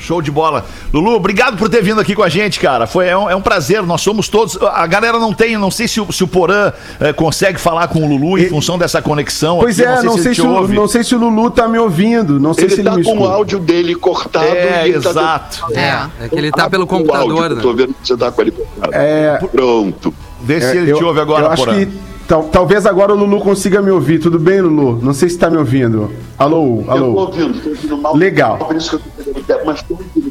Show 0.00 0.20
de 0.20 0.32
bola. 0.32 0.66
Lulu, 0.92 1.12
obrigado 1.12 1.56
por 1.56 1.68
ter 1.68 1.80
vindo 1.80 2.00
aqui 2.00 2.12
com 2.12 2.24
a 2.24 2.28
gente, 2.28 2.58
cara. 2.58 2.88
Foi, 2.88 3.06
é, 3.06 3.16
um, 3.16 3.30
é 3.30 3.36
um 3.36 3.40
prazer. 3.40 3.80
Nós 3.84 4.00
somos 4.00 4.28
todos. 4.28 4.58
A 4.60 4.84
galera 4.84 5.16
não 5.20 5.32
tem, 5.32 5.56
não 5.56 5.70
sei 5.70 5.86
se 5.86 6.00
o, 6.00 6.10
se 6.12 6.24
o 6.24 6.26
Porã 6.26 6.72
eh, 6.98 7.12
consegue 7.12 7.60
falar 7.60 7.86
com 7.86 8.04
o 8.04 8.08
Lulu 8.08 8.36
em 8.36 8.48
função 8.48 8.76
dessa 8.76 9.00
conexão. 9.00 9.58
Pois 9.60 9.78
aqui. 9.78 9.88
é, 9.88 10.02
não 10.02 10.14
sei, 10.14 10.24
ele 10.26 10.34
se 10.34 10.42
te 10.42 10.42
o, 10.42 10.50
ouve. 10.50 10.74
não 10.74 10.88
sei 10.88 11.04
se 11.04 11.14
o 11.14 11.18
Lulu 11.18 11.52
tá 11.52 11.68
me 11.68 11.78
ouvindo. 11.78 12.40
Não 12.40 12.52
sei 12.52 12.64
Ele 12.64 12.74
se 12.74 12.80
ele 12.80 12.88
está 12.88 12.98
me 12.98 13.04
com 13.04 13.18
o 13.18 13.26
áudio 13.28 13.60
dele 13.60 13.94
cortado. 13.94 14.44
É, 14.44 14.80
tá 14.80 14.88
exato. 14.88 15.66
É, 15.72 16.24
é 16.24 16.28
que 16.28 16.34
ele 16.34 16.50
tá 16.50 16.68
pelo 16.68 16.82
o 16.82 16.86
computador, 16.88 17.30
áudio, 17.30 17.48
né? 17.48 17.60
Eu 17.60 17.62
tô 17.62 17.74
vendo 17.74 17.94
que 17.94 18.08
você 18.08 18.16
tá 18.16 18.32
com 18.32 18.42
ele 18.42 18.50
cortado. 18.50 18.92
É, 18.92 19.38
Pronto. 19.38 20.12
Vê 20.42 20.60
se 20.60 20.66
É, 20.66 20.76
ele 20.78 20.90
eu, 20.90 20.98
te 20.98 21.04
ouve 21.04 21.20
agora, 21.20 21.46
eu 21.46 21.50
acho 21.52 21.64
Porã. 21.64 21.76
que 21.78 22.05
tal- 22.28 22.44
talvez 22.44 22.86
agora 22.86 23.12
o 23.12 23.16
Lulu 23.16 23.40
consiga 23.40 23.80
me 23.82 23.90
ouvir. 23.90 24.18
Tudo 24.18 24.38
bem, 24.38 24.60
Lulu? 24.60 24.98
Não 25.02 25.12
sei 25.14 25.28
se 25.28 25.38
tá 25.38 25.48
me 25.50 25.56
ouvindo. 25.56 26.10
Alô, 26.38 26.78
Eu 26.80 26.84
tô 26.84 26.90
alô. 26.90 27.06
ouvindo, 27.20 27.60
tô 27.62 27.68
ouvindo 27.70 27.96
mal. 27.98 28.16
Legal. 28.16 28.58
Por 28.58 28.76
isso 28.76 28.90
que 28.90 28.96
eu 28.96 29.00
tô 29.00 29.10
pegando 29.30 29.44
tempo, 29.46 29.60
mas 29.66 29.82
tô 29.82 29.94
ouvindo. 29.94 30.14
ouvir. 30.16 30.26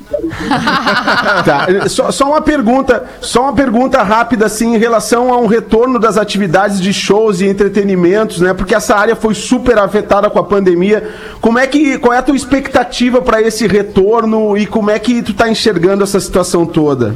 Tá, 1.45 1.67
só, 1.89 2.11
só 2.11 2.25
uma 2.27 2.41
pergunta, 2.41 3.05
só 3.21 3.43
uma 3.43 3.53
pergunta 3.53 4.01
rápida 4.03 4.45
assim 4.45 4.75
em 4.75 4.77
relação 4.77 5.33
a 5.33 5.37
um 5.37 5.47
retorno 5.47 5.97
das 5.99 6.17
atividades 6.17 6.79
de 6.81 6.93
shows 6.93 7.41
e 7.41 7.47
entretenimentos, 7.47 8.39
né? 8.41 8.53
Porque 8.53 8.75
essa 8.75 8.95
área 8.95 9.15
foi 9.15 9.33
super 9.33 9.77
afetada 9.77 10.29
com 10.29 10.39
a 10.39 10.43
pandemia. 10.43 11.09
Como 11.41 11.57
é 11.57 11.65
que 11.67 11.97
qual 11.97 12.13
é 12.13 12.17
a 12.17 12.21
tua 12.21 12.35
expectativa 12.35 13.21
para 13.21 13.41
esse 13.41 13.67
retorno 13.67 14.57
e 14.57 14.65
como 14.65 14.91
é 14.91 14.99
que 14.99 15.21
tu 15.21 15.33
tá 15.33 15.49
enxergando 15.49 16.03
essa 16.03 16.19
situação 16.19 16.65
toda? 16.65 17.15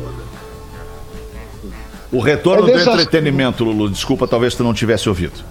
O 2.12 2.20
retorno 2.20 2.68
É 2.70 2.74
do 2.74 2.80
entretenimento, 2.92 3.64
Lulu. 3.64 3.90
Desculpa, 3.90 4.28
talvez 4.28 4.56
tu 4.56 4.64
não 4.64 4.74
tivesse 4.74 5.08
ouvido. 5.08 5.44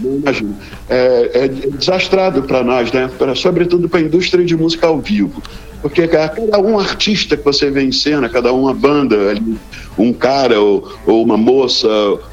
Não 0.00 0.16
imagino. 0.16 0.56
É, 0.88 1.30
é 1.44 1.48
desastrado 1.48 2.42
para 2.42 2.62
nós, 2.62 2.92
né? 2.92 3.10
Pra, 3.18 3.34
sobretudo 3.34 3.88
para 3.88 3.98
a 4.00 4.02
indústria 4.02 4.44
de 4.44 4.56
música 4.56 4.86
ao 4.86 4.98
vivo. 5.00 5.42
Porque 5.82 6.06
ca- 6.08 6.28
cada 6.28 6.58
um 6.60 6.78
artista 6.78 7.36
que 7.36 7.44
você 7.44 7.70
vê 7.70 7.82
em 7.82 7.92
cena, 7.92 8.28
cada 8.28 8.52
uma 8.52 8.72
banda, 8.72 9.30
ali, 9.30 9.56
um 9.98 10.12
cara 10.12 10.60
ou, 10.60 10.92
ou 11.06 11.22
uma 11.22 11.36
moça 11.36 11.88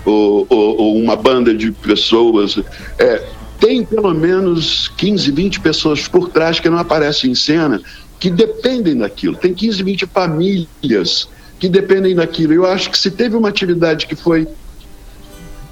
ou, 0.06 0.46
ou- 0.50 0.78
ou 0.78 0.98
uma 0.98 1.16
banda 1.16 1.54
de 1.54 1.72
pessoas, 1.72 2.60
é, 2.98 3.22
tem 3.60 3.84
pelo 3.84 4.14
menos 4.14 4.88
15, 4.98 5.32
20 5.32 5.60
pessoas 5.60 6.08
por 6.08 6.30
trás 6.30 6.60
que 6.60 6.70
não 6.70 6.78
aparecem 6.80 7.32
em 7.32 7.36
cena 7.36 7.82
que 8.20 8.30
dependem 8.30 8.98
daquilo. 8.98 9.36
Tem 9.36 9.54
15, 9.54 9.84
20 9.84 10.06
famílias 10.08 11.28
que 11.60 11.70
dependem 11.70 12.16
daquilo. 12.16 12.54
Eu 12.54 12.66
acho 12.66 12.90
que 12.90 12.98
se 12.98 13.12
teve 13.12 13.36
uma 13.36 13.50
atividade 13.50 14.08
que 14.08 14.16
foi 14.16 14.48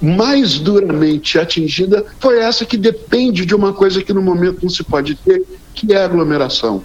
mais 0.01 0.59
duramente 0.59 1.39
atingida 1.39 2.05
foi 2.19 2.39
essa 2.39 2.65
que 2.65 2.75
depende 2.75 3.45
de 3.45 3.55
uma 3.55 3.71
coisa 3.71 4.03
que 4.03 4.11
no 4.11 4.21
momento 4.21 4.59
não 4.61 4.69
se 4.69 4.83
pode 4.83 5.15
ter, 5.15 5.41
que 5.73 5.93
é 5.93 5.97
a 5.97 6.05
aglomeração. 6.05 6.83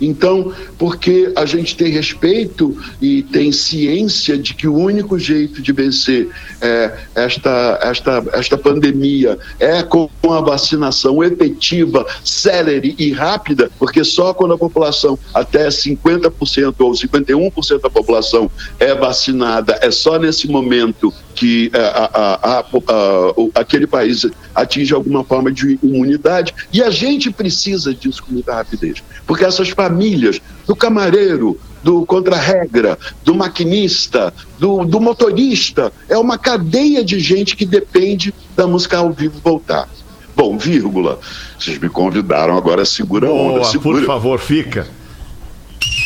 Então, 0.00 0.52
porque 0.78 1.32
a 1.36 1.44
gente 1.44 1.76
tem 1.76 1.90
respeito 1.90 2.76
e 3.00 3.22
tem 3.22 3.52
ciência 3.52 4.38
de 4.38 4.54
que 4.54 4.66
o 4.66 4.74
único 4.74 5.18
jeito 5.18 5.60
de 5.60 5.72
vencer 5.72 6.28
é, 6.60 6.92
esta, 7.14 7.78
esta, 7.82 8.24
esta 8.32 8.58
pandemia 8.58 9.38
é 9.58 9.82
com 9.82 10.08
a 10.30 10.40
vacinação 10.40 11.22
efetiva, 11.22 12.06
célere 12.24 12.94
e 12.98 13.12
rápida, 13.12 13.70
porque 13.78 14.04
só 14.04 14.32
quando 14.32 14.54
a 14.54 14.58
população, 14.58 15.18
até 15.34 15.68
50% 15.68 16.74
ou 16.78 16.92
51% 16.92 17.80
da 17.80 17.90
população 17.90 18.50
é 18.78 18.94
vacinada, 18.94 19.78
é 19.82 19.90
só 19.90 20.18
nesse 20.18 20.48
momento 20.48 21.12
que 21.34 21.70
é, 21.72 21.78
a- 21.80 22.10
a- 22.42 22.58
a- 22.60 23.60
aquele 23.60 23.86
país 23.86 24.26
atinge 24.54 24.92
alguma 24.94 25.24
forma 25.24 25.50
de 25.50 25.78
imunidade. 25.82 26.54
E 26.72 26.82
a 26.82 26.90
gente 26.90 27.30
precisa 27.30 27.94
disso 27.94 28.22
com 28.22 28.32
muita 28.32 28.54
rapidez. 28.54 29.02
Porque 29.26 29.44
essas 29.44 29.68
famílias, 29.70 30.40
do 30.66 30.74
camareiro, 30.76 31.58
do 31.82 32.04
contra-regra, 32.04 32.98
do 33.24 33.34
maquinista, 33.34 34.34
do, 34.58 34.84
do 34.84 35.00
motorista, 35.00 35.92
é 36.08 36.18
uma 36.18 36.36
cadeia 36.36 37.02
de 37.04 37.18
gente 37.18 37.56
que 37.56 37.64
depende 37.64 38.34
da 38.56 38.66
música 38.66 38.98
ao 38.98 39.10
vivo 39.12 39.40
voltar. 39.42 39.88
Bom, 40.36 40.58
vírgula. 40.58 41.18
Vocês 41.58 41.78
me 41.78 41.88
convidaram, 41.88 42.56
agora 42.56 42.84
segura 42.84 43.28
a 43.28 43.32
onda. 43.32 43.60
Boa, 43.60 43.64
segura. 43.64 43.98
por 43.98 44.06
favor, 44.06 44.38
fica. 44.38 44.86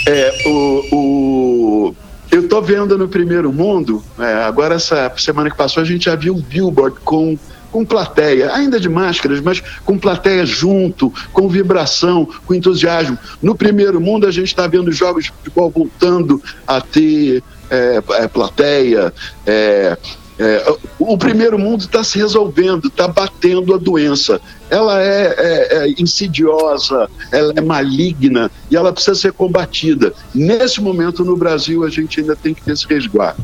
É, 0.07 0.43
o, 0.47 0.85
o- 0.93 1.95
eu 2.35 2.41
estou 2.41 2.61
vendo 2.61 2.99
no 2.99 3.09
primeiro 3.09 3.53
mundo, 3.53 4.03
é, 4.19 4.43
agora 4.43 4.75
essa 4.75 5.13
semana 5.17 5.49
que 5.49 5.57
passou, 5.57 5.81
a 5.81 5.87
gente 5.87 6.07
já 6.07 6.17
viu 6.17 6.35
o 6.35 6.43
Billboard 6.43 6.99
com, 7.05 7.39
com 7.71 7.85
plateia, 7.85 8.53
ainda 8.53 8.81
de 8.81 8.89
máscaras, 8.89 9.41
mas 9.41 9.63
com 9.85 9.97
plateia 9.97 10.45
junto, 10.45 11.13
com 11.33 11.49
vibração, 11.49 12.29
com 12.45 12.53
entusiasmo. 12.53 13.17
No 13.41 13.55
primeiro 13.55 14.01
mundo, 14.01 14.27
a 14.27 14.33
gente 14.33 14.49
está 14.49 14.67
vendo 14.67 14.91
jogos 14.91 15.25
de 15.25 15.31
futebol 15.31 15.71
voltando 15.71 16.43
a 16.67 16.81
ter 16.81 17.41
é, 17.71 18.03
é, 18.11 18.29
plateia. 18.29 19.15
é, 19.47 19.97
é, 20.39 20.75
o 20.99 21.17
primeiro 21.17 21.59
mundo 21.59 21.83
está 21.83 22.03
se 22.03 22.19
resolvendo, 22.19 22.89
está 22.89 23.07
batendo 23.07 23.73
a 23.75 23.79
doença. 23.79 24.41
Ela 24.69 25.01
é, 25.01 25.35
é- 25.39 25.77
é 25.79 25.95
insidiosa, 25.99 27.09
ela 27.31 27.53
é 27.55 27.61
maligna 27.61 28.51
e 28.71 28.77
ela 28.77 28.93
precisa 28.93 29.15
ser 29.15 29.33
combatida. 29.33 30.13
Nesse 30.35 30.81
momento, 30.81 31.25
no 31.25 31.37
Brasil, 31.37 31.85
a 31.85 31.91
gente 31.91 32.21
ainda 32.21 32.35
tem 32.35 32.53
que 32.53 32.63
ter 32.63 32.73
esse 32.73 32.87
resguardo. 32.87 33.41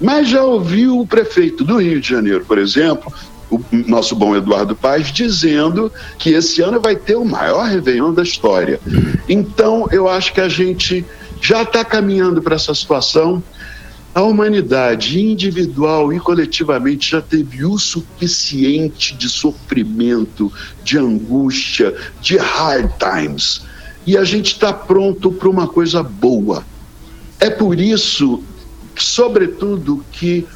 Mas 0.00 0.28
já 0.28 0.42
ouviu 0.42 0.98
o 0.98 1.06
prefeito 1.06 1.64
do 1.64 1.76
Rio 1.76 2.00
de 2.00 2.08
Janeiro, 2.08 2.44
por 2.44 2.58
exemplo, 2.58 3.12
o 3.50 3.62
nosso 3.86 4.16
bom 4.16 4.34
Eduardo 4.34 4.74
Paz 4.74 5.12
dizendo 5.12 5.92
que 6.18 6.30
esse 6.30 6.62
ano 6.62 6.80
vai 6.80 6.96
ter 6.96 7.16
o 7.16 7.24
maior 7.24 7.68
Réveillon 7.68 8.12
da 8.12 8.22
história. 8.22 8.80
Então, 9.28 9.86
eu 9.92 10.08
acho 10.08 10.32
que 10.32 10.40
a 10.40 10.48
gente 10.48 11.04
já 11.40 11.62
está 11.62 11.84
caminhando 11.84 12.40
para 12.40 12.54
essa 12.54 12.74
situação. 12.74 13.42
A 14.14 14.20
humanidade, 14.20 15.18
individual 15.20 16.12
e 16.12 16.20
coletivamente, 16.20 17.12
já 17.12 17.22
teve 17.22 17.64
o 17.64 17.78
suficiente 17.78 19.14
de 19.14 19.28
sofrimento, 19.28 20.52
de 20.84 20.98
angústia, 20.98 21.94
de 22.20 22.36
hard 22.36 22.90
times. 22.98 23.62
E 24.06 24.18
a 24.18 24.24
gente 24.24 24.52
está 24.52 24.70
pronto 24.72 25.32
para 25.32 25.48
uma 25.48 25.66
coisa 25.66 26.02
boa. 26.02 26.62
É 27.40 27.48
por 27.48 27.80
isso, 27.80 28.42
sobretudo, 28.94 30.04
que 30.12 30.46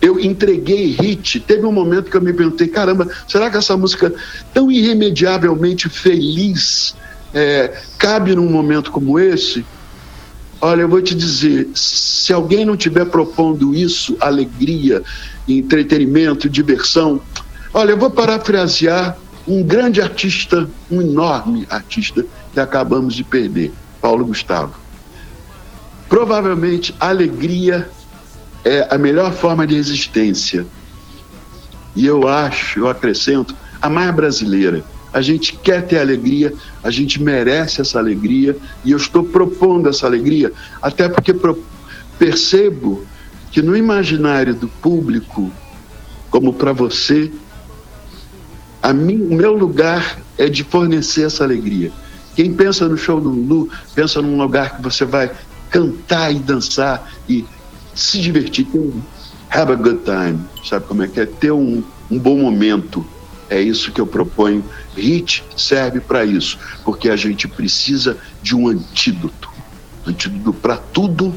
eu 0.00 0.18
entreguei 0.18 0.92
hit. 0.92 1.40
Teve 1.40 1.66
um 1.66 1.72
momento 1.72 2.10
que 2.10 2.16
eu 2.16 2.22
me 2.22 2.32
perguntei: 2.32 2.68
caramba, 2.68 3.08
será 3.28 3.50
que 3.50 3.56
essa 3.56 3.76
música 3.76 4.14
tão 4.52 4.70
irremediavelmente 4.70 5.88
feliz 5.88 6.94
é, 7.34 7.82
cabe 7.98 8.34
num 8.34 8.50
momento 8.50 8.90
como 8.90 9.18
esse? 9.18 9.64
Olha, 10.64 10.80
eu 10.80 10.88
vou 10.88 11.02
te 11.02 11.14
dizer: 11.14 11.68
se 11.74 12.32
alguém 12.32 12.64
não 12.64 12.72
estiver 12.72 13.04
propondo 13.04 13.74
isso, 13.74 14.16
alegria, 14.18 15.02
entretenimento, 15.46 16.48
diversão, 16.48 17.20
olha, 17.74 17.90
eu 17.90 17.98
vou 17.98 18.10
parafrasear 18.10 19.18
um 19.46 19.62
grande 19.62 20.00
artista, 20.00 20.66
um 20.90 21.02
enorme 21.02 21.66
artista 21.68 22.24
que 22.50 22.58
acabamos 22.58 23.14
de 23.14 23.22
perder, 23.22 23.74
Paulo 24.00 24.24
Gustavo. 24.24 24.72
Provavelmente 26.08 26.94
a 26.98 27.10
alegria 27.10 27.86
é 28.64 28.88
a 28.90 28.96
melhor 28.96 29.34
forma 29.34 29.66
de 29.66 29.74
resistência. 29.74 30.64
E 31.94 32.06
eu 32.06 32.26
acho, 32.26 32.78
eu 32.78 32.88
acrescento, 32.88 33.54
a 33.82 33.90
mais 33.90 34.14
brasileira. 34.14 34.82
A 35.14 35.22
gente 35.22 35.54
quer 35.56 35.86
ter 35.86 35.98
alegria, 35.98 36.52
a 36.82 36.90
gente 36.90 37.22
merece 37.22 37.80
essa 37.80 38.00
alegria 38.00 38.56
e 38.84 38.90
eu 38.90 38.96
estou 38.96 39.22
propondo 39.22 39.88
essa 39.88 40.06
alegria, 40.06 40.52
até 40.82 41.08
porque 41.08 41.32
percebo 42.18 43.06
que 43.52 43.62
no 43.62 43.76
imaginário 43.76 44.52
do 44.52 44.66
público, 44.66 45.52
como 46.30 46.52
para 46.52 46.72
você, 46.72 47.30
a 48.82 48.92
mim, 48.92 49.28
o 49.30 49.34
meu 49.36 49.54
lugar 49.54 50.18
é 50.36 50.48
de 50.48 50.64
fornecer 50.64 51.22
essa 51.22 51.44
alegria. 51.44 51.92
Quem 52.34 52.52
pensa 52.52 52.88
no 52.88 52.98
show 52.98 53.20
do 53.20 53.28
Lulu, 53.28 53.70
pensa 53.94 54.20
num 54.20 54.36
lugar 54.36 54.76
que 54.76 54.82
você 54.82 55.04
vai 55.04 55.30
cantar 55.70 56.32
e 56.32 56.40
dançar 56.40 57.08
e 57.28 57.44
se 57.94 58.20
divertir, 58.20 58.66
ter 58.66 58.78
um, 58.78 59.00
have 59.48 59.72
a 59.72 59.76
good 59.76 60.00
time, 60.04 60.40
sabe 60.64 60.84
como 60.86 61.04
é 61.04 61.06
que 61.06 61.20
é? 61.20 61.26
Ter 61.26 61.52
um, 61.52 61.84
um 62.10 62.18
bom 62.18 62.36
momento. 62.36 63.06
É 63.48 63.60
isso 63.60 63.92
que 63.92 64.00
eu 64.00 64.06
proponho. 64.06 64.64
HIT 64.96 65.44
serve 65.56 66.00
para 66.00 66.24
isso, 66.24 66.58
porque 66.84 67.08
a 67.08 67.16
gente 67.16 67.46
precisa 67.46 68.16
de 68.42 68.54
um 68.56 68.68
antídoto. 68.68 69.50
Antídoto 70.06 70.52
para 70.52 70.76
tudo 70.76 71.34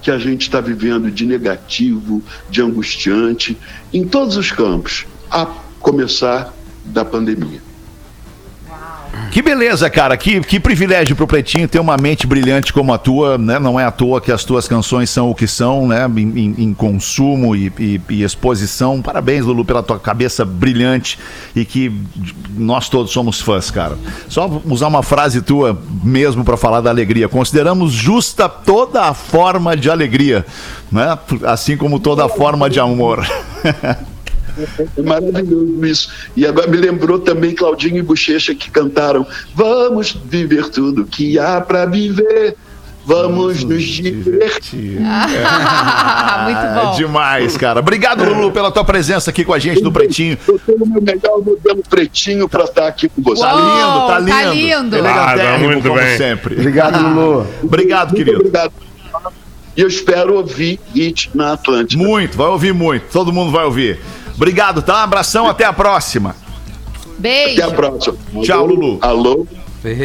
que 0.00 0.10
a 0.10 0.18
gente 0.18 0.42
está 0.42 0.60
vivendo 0.60 1.10
de 1.10 1.26
negativo, 1.26 2.22
de 2.48 2.62
angustiante, 2.62 3.56
em 3.92 4.06
todos 4.06 4.36
os 4.36 4.50
campos, 4.50 5.06
a 5.30 5.46
começar 5.80 6.54
da 6.84 7.04
pandemia. 7.04 7.67
Que 9.30 9.42
beleza, 9.42 9.88
cara. 9.90 10.16
Que, 10.16 10.40
que 10.40 10.58
privilégio 10.58 11.14
pro 11.14 11.26
Pretinho 11.26 11.68
ter 11.68 11.78
uma 11.78 11.96
mente 11.96 12.26
brilhante 12.26 12.72
como 12.72 12.92
a 12.92 12.98
tua, 12.98 13.36
né? 13.36 13.58
Não 13.58 13.78
é 13.78 13.84
à 13.84 13.90
toa 13.90 14.20
que 14.20 14.32
as 14.32 14.42
tuas 14.42 14.66
canções 14.66 15.10
são 15.10 15.30
o 15.30 15.34
que 15.34 15.46
são, 15.46 15.86
né? 15.86 16.10
Em, 16.16 16.54
em- 16.58 16.74
consumo 16.74 17.54
e, 17.54 17.70
e- 17.78 18.00
e 18.08 18.22
exposição. 18.22 19.02
Parabéns, 19.02 19.44
Lulu, 19.44 19.64
pela 19.64 19.82
tua 19.82 19.98
cabeça 19.98 20.44
brilhante 20.44 21.18
e 21.54 21.64
que 21.64 21.92
nós 22.56 22.88
todos 22.88 23.12
somos 23.12 23.40
fãs, 23.40 23.70
cara. 23.70 23.98
Só 24.28 24.60
usar 24.64 24.88
uma 24.88 25.02
frase 25.02 25.42
tua 25.42 25.78
mesmo 26.02 26.42
pra 26.44 26.56
falar 26.56 26.80
da 26.80 26.90
alegria. 26.90 27.28
Consideramos 27.28 27.92
justa 27.92 28.48
toda 28.48 29.02
a 29.04 29.14
forma 29.14 29.76
de 29.76 29.90
alegria, 29.90 30.44
né? 30.90 31.16
Assim 31.46 31.76
como 31.76 32.00
toda 32.00 32.24
a 32.24 32.28
forma 32.28 32.68
de 32.70 32.80
amor. 32.80 33.24
É 34.96 35.02
maravilhoso 35.02 35.84
isso. 35.84 36.10
E 36.36 36.46
agora 36.46 36.66
me 36.66 36.76
lembrou 36.76 37.18
também 37.18 37.54
Claudinho 37.54 37.96
e 37.98 38.02
Bochecha 38.02 38.54
que 38.54 38.70
cantaram 38.70 39.26
Vamos 39.54 40.12
viver 40.12 40.68
tudo 40.70 41.04
que 41.04 41.38
há 41.38 41.60
para 41.60 41.84
viver. 41.86 42.56
Vamos 43.06 43.64
nos 43.64 43.82
divertir. 43.84 45.00
Muito 46.44 46.58
É 46.60 46.74
bom. 46.84 46.94
demais, 46.94 47.56
cara. 47.56 47.80
Obrigado, 47.80 48.22
Lulu, 48.22 48.52
pela 48.52 48.70
tua 48.70 48.84
presença 48.84 49.30
aqui 49.30 49.44
com 49.46 49.54
a 49.54 49.58
gente 49.58 49.80
no 49.82 49.90
Pretinho. 49.90 50.36
Eu 50.46 50.58
tenho 50.58 50.84
o 50.84 50.86
meu 50.86 51.00
melhor 51.00 51.38
modelo 51.42 51.82
pretinho 51.88 52.46
para 52.48 52.64
estar 52.64 52.86
aqui 52.86 53.08
com 53.08 53.22
você. 53.22 53.40
Tá 53.42 53.54
lindo, 53.54 54.06
tá 54.06 54.18
lindo. 54.18 54.30
tá 54.30 54.52
lindo. 54.52 54.96
Elegantérrimo, 54.96 55.48
Ah, 55.54 55.58
tá 55.58 55.58
muito 55.58 55.88
como 55.88 56.00
bem. 56.00 56.16
sempre. 56.18 56.54
Obrigado, 56.56 57.00
Lulu. 57.02 57.46
Obrigado, 57.62 58.08
Muito 58.10 58.24
querido. 58.24 58.38
obrigado. 58.40 58.72
E 59.76 59.80
eu 59.80 59.88
espero 59.88 60.34
ouvir 60.36 60.78
Hit 60.94 61.30
na 61.34 61.52
Atlântica. 61.54 62.02
Muito, 62.02 62.36
vai 62.36 62.48
ouvir 62.48 62.74
muito. 62.74 63.04
Todo 63.12 63.32
mundo 63.32 63.50
vai 63.52 63.64
ouvir. 63.64 63.98
Obrigado, 64.38 64.82
tá? 64.82 65.00
Um 65.00 65.02
abração, 65.02 65.48
até 65.48 65.64
a 65.64 65.72
próxima. 65.72 66.36
Beijo. 67.18 67.60
Até 67.60 67.72
a 67.72 67.74
próxima. 67.74 68.16
Tchau, 68.44 68.64
Lulu. 68.66 68.98
Alô? 69.02 69.44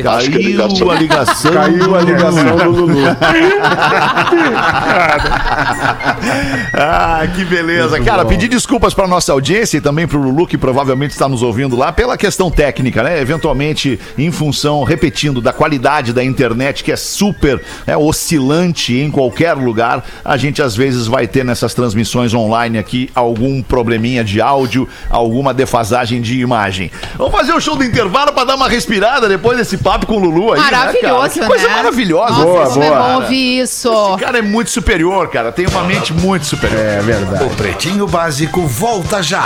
Caiu 0.03 0.91
a 0.91 0.95
ligação. 0.95 1.51
Caiu 1.51 1.95
a 1.95 2.01
ligação 2.01 2.57
do 2.57 2.69
Lulu. 2.69 2.99
Ah, 6.75 7.27
que 7.35 7.45
beleza. 7.45 7.99
Cara, 8.01 8.25
pedir 8.25 8.47
desculpas 8.47 8.93
para 8.93 9.07
nossa 9.07 9.31
audiência 9.31 9.77
e 9.77 9.81
também 9.81 10.07
pro 10.07 10.19
Lulu, 10.19 10.47
que 10.47 10.57
provavelmente 10.57 11.11
está 11.11 11.29
nos 11.29 11.43
ouvindo 11.43 11.75
lá, 11.75 11.91
pela 11.91 12.17
questão 12.17 12.49
técnica, 12.49 13.03
né? 13.03 13.21
Eventualmente, 13.21 13.99
em 14.17 14.31
função, 14.31 14.83
repetindo, 14.83 15.39
da 15.39 15.53
qualidade 15.53 16.13
da 16.13 16.23
internet, 16.23 16.83
que 16.83 16.91
é 16.91 16.95
super 16.95 17.61
é, 17.85 17.95
oscilante 17.95 18.97
em 18.97 19.11
qualquer 19.11 19.53
lugar, 19.53 20.03
a 20.25 20.35
gente 20.35 20.61
às 20.61 20.75
vezes 20.75 21.05
vai 21.05 21.27
ter 21.27 21.45
nessas 21.45 21.73
transmissões 21.73 22.33
online 22.33 22.77
aqui 22.77 23.09
algum 23.13 23.61
probleminha 23.61 24.23
de 24.23 24.41
áudio, 24.41 24.87
alguma 25.09 25.53
defasagem 25.53 26.21
de 26.21 26.39
imagem. 26.39 26.91
Vamos 27.17 27.33
fazer 27.33 27.53
o 27.53 27.61
show 27.61 27.75
do 27.75 27.83
intervalo 27.83 28.33
para 28.33 28.45
dar 28.45 28.55
uma 28.55 28.67
respirada 28.67 29.29
depois 29.29 29.59
desse 29.63 29.77
papo 29.77 30.05
com 30.05 30.15
o 30.15 30.19
Lulu 30.19 30.53
aí, 30.53 30.59
né, 30.59 30.69
cara? 30.69 30.77
Maravilhoso, 30.85 31.29
Que 31.39 31.45
coisa 31.45 31.67
né? 31.67 31.75
maravilhosa. 31.75 32.31
Nossa, 32.33 32.43
Boa, 32.45 32.69
como 32.69 32.83
é 32.83 32.89
boa. 32.89 32.99
bom 33.01 33.15
ouvir 33.21 33.59
isso. 33.61 33.89
Esse 34.13 34.23
cara 34.25 34.37
é 34.37 34.41
muito 34.41 34.69
superior, 34.69 35.29
cara. 35.29 35.51
Tem 35.51 35.65
uma 35.65 35.83
mente 35.83 36.13
muito 36.13 36.45
superior. 36.45 36.79
É 36.79 37.01
verdade. 37.01 37.43
O 37.43 37.49
Pretinho 37.51 38.07
Básico 38.07 38.61
volta 38.67 39.23
já. 39.23 39.45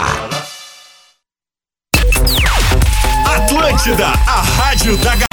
Atlântida, 3.35 4.07
a 4.07 4.41
rádio 4.41 4.97
da 4.97 5.26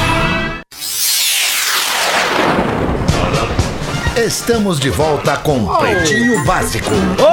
Estamos 4.17 4.79
de 4.79 4.91
volta 4.91 5.37
com 5.37 5.67
Pretinho 5.79 6.45
Básico. 6.45 6.89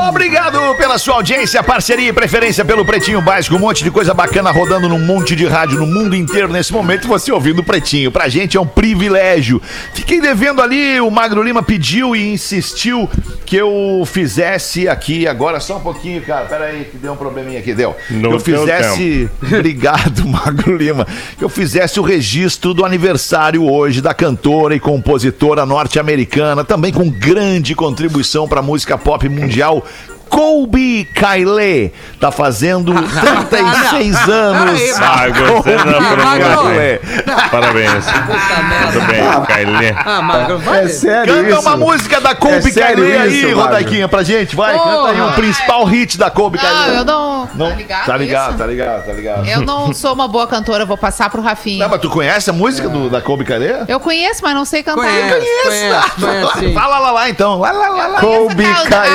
Obrigado 0.10 0.76
pela 0.78 0.98
sua 0.98 1.14
audiência, 1.14 1.62
parceria 1.62 2.10
e 2.10 2.14
preferência 2.14 2.66
pelo 2.66 2.84
Pretinho 2.84 3.22
Básico. 3.22 3.56
Um 3.56 3.60
monte 3.60 3.84
de 3.84 3.92
coisa 3.92 4.16
bacana 4.16 4.50
rodando 4.50 4.90
num 4.90 4.98
monte 4.98 5.36
de 5.36 5.46
rádio 5.46 5.78
no 5.78 5.86
mundo 5.86 6.16
inteiro 6.16 6.48
nesse 6.48 6.74
momento. 6.74 7.06
e 7.06 7.08
Você 7.08 7.32
ouvindo 7.32 7.60
o 7.60 7.64
Pretinho. 7.64 8.12
Pra 8.12 8.28
gente 8.28 8.58
é 8.58 8.60
um 8.60 8.66
privilégio. 8.66 9.62
Fiquei 9.94 10.20
devendo 10.20 10.60
ali, 10.60 11.00
o 11.00 11.12
Magro 11.12 11.44
Lima 11.44 11.62
pediu 11.62 12.16
e 12.16 12.34
insistiu 12.34 13.08
que 13.46 13.58
eu 13.58 14.04
fizesse 14.06 14.88
aqui 14.88 15.28
agora 15.28 15.60
só 15.60 15.78
um 15.78 15.82
pouquinho, 15.82 16.22
cara. 16.24 16.46
Pera 16.46 16.66
aí, 16.66 16.86
que 16.86 16.98
deu 16.98 17.14
um 17.14 17.18
probleminha 17.18 17.60
aqui, 17.60 17.76
deu. 17.76 17.96
No 18.10 18.30
que 18.30 18.36
eu 18.36 18.40
fizesse. 18.40 19.30
Obrigado, 19.44 20.26
Magro 20.28 20.76
Lima. 20.76 21.06
Que 21.38 21.44
eu 21.44 21.50
fizesse 21.50 22.00
o 22.00 22.04
registro 22.04 22.74
do 22.74 22.84
aniversário 22.84 23.70
hoje 23.70 24.02
da 24.02 24.16
cantora 24.16 24.74
e 24.74 24.80
compositora 24.80 25.64
norte-americana, 25.64 26.64
também 26.72 26.94
com 26.94 27.10
grande 27.10 27.76
contribuição 27.76 28.48
para 28.48 28.62
a 28.62 28.64
música 28.64 28.98
pop 28.98 29.28
mundial. 29.28 29.86
Colby 30.32 31.06
Kylie 31.14 31.92
tá 32.20 32.32
fazendo 32.32 32.94
36 33.50 34.16
anos. 34.30 34.82
Ah, 35.00 35.28
gostei 35.28 35.76
da. 35.76 35.84
Kylie. 35.84 37.50
Parabéns. 37.52 38.06
Tudo 38.06 39.06
bem, 39.08 39.46
Kailê. 39.46 39.94
Ah, 40.06 40.22
Magro, 40.22 40.58
vai. 40.60 40.86
É 40.86 40.88
sério 40.88 41.34
Canta 41.36 41.50
isso? 41.50 41.60
uma 41.60 41.76
música 41.78 42.22
da 42.22 42.34
Colby 42.34 42.72
É 42.80 42.84
aí, 43.22 43.44
isso? 43.46 43.56
Rodaiquinha, 43.56 44.08
pra 44.08 44.24
gente, 44.24 44.56
vai. 44.56 44.74
Canta 44.74 45.10
aí 45.10 45.20
o 45.20 45.24
Porra. 45.26 45.34
principal 45.34 45.84
hit 45.86 46.18
da 46.18 46.30
Colby 46.32 46.58
Não, 46.58 46.64
Kylie. 46.64 46.98
eu 46.98 47.06
não. 47.06 47.50
Não, 47.54 47.70
Tá 47.70 47.76
ligado? 47.76 48.06
tá 48.06 48.18
ligado, 48.18 48.50
isso? 48.50 48.58
tá 48.60 48.66
ligado, 48.68 49.06
tá 49.06 49.14
ligado. 49.14 49.46
Eu 49.48 49.62
não 49.62 49.94
sou 49.94 50.14
uma 50.14 50.28
boa 50.30 50.48
cantora, 50.48 50.86
vou 50.86 50.98
passar 50.98 51.30
pro 51.30 51.42
Rafinha. 51.42 51.84
Não, 51.84 51.90
mas 51.92 52.00
tu 52.02 52.10
conhece 52.10 52.50
a 52.50 52.54
música 52.54 52.88
do, 52.88 53.10
da 53.10 53.20
Colby 53.22 53.44
Kylie? 53.44 53.84
Eu 53.88 54.00
conheço, 54.00 54.40
mas 54.42 54.56
não 54.56 54.64
sei 54.64 54.82
cantar. 54.82 55.02
Conhece, 55.02 55.46
conhece, 55.64 56.12
conhece 56.22 56.60
sim. 56.60 56.74
Fala 56.74 57.00
lá, 57.00 57.12
lá 57.12 57.30
então. 57.30 57.60
Lá, 57.60 57.72
lá, 57.74 57.90
lá, 57.90 58.08
lá. 58.08 58.20
Colby 58.22 58.64
Essa 58.66 58.90
cara- 58.90 59.12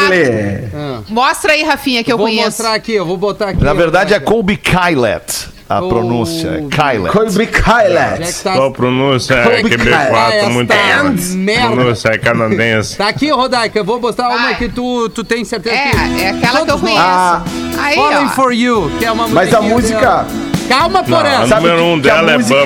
Mostra 1.08 1.52
aí, 1.52 1.62
Rafinha, 1.62 2.02
que 2.02 2.12
eu 2.12 2.16
Vou 2.18 2.26
conheço. 2.26 2.46
mostrar 2.46 2.74
aqui, 2.74 2.92
eu 2.92 3.06
vou 3.06 3.16
botar 3.16 3.50
aqui. 3.50 3.62
Na 3.62 3.72
verdade 3.74 4.12
é 4.14 4.20
Colby 4.20 4.56
Kylet. 4.56 5.48
a 5.68 5.80
pronúncia. 5.82 6.64
Kylet. 6.70 7.12
Colby 7.12 7.42
é 7.42 7.46
Kylet. 7.46 8.42
tá? 8.42 8.52
Qual 8.54 8.72
pronúncia 8.72 9.34
é 9.34 9.60
Esta 9.60 9.68
QB4 9.68 10.48
muito 10.50 10.72
bom. 10.74 11.36
merda. 11.38 11.66
Pronúncia 11.74 12.08
é 12.10 12.18
canadense. 12.18 12.96
Tá 12.96 13.08
aqui, 13.08 13.30
Rodaica, 13.30 13.78
eu 13.78 13.84
vou 13.84 14.00
mostrar 14.00 14.28
uma 14.30 14.54
que 14.54 14.68
tu, 14.68 15.08
tu 15.10 15.22
tem 15.24 15.44
certeza 15.44 15.76
que... 15.76 15.96
É, 16.22 16.24
é 16.26 16.30
aquela 16.30 16.64
que 16.64 16.70
eu 16.70 16.78
conheço. 16.78 17.00
Ah, 17.00 17.42
Aí, 17.78 17.94
Falling 17.96 18.26
ó. 18.26 18.28
for 18.28 18.52
You, 18.52 18.90
que 18.98 19.04
é 19.04 19.12
uma 19.12 19.28
Mas 19.28 19.52
a 19.54 19.60
música. 19.60 20.26
Calma, 20.68 21.02
Não, 21.02 21.04
Porã. 21.04 21.28
a 21.42 21.46
número 21.46 21.84
um 21.84 21.98
dela 22.00 22.32
é 22.32 22.36
música. 22.38 22.64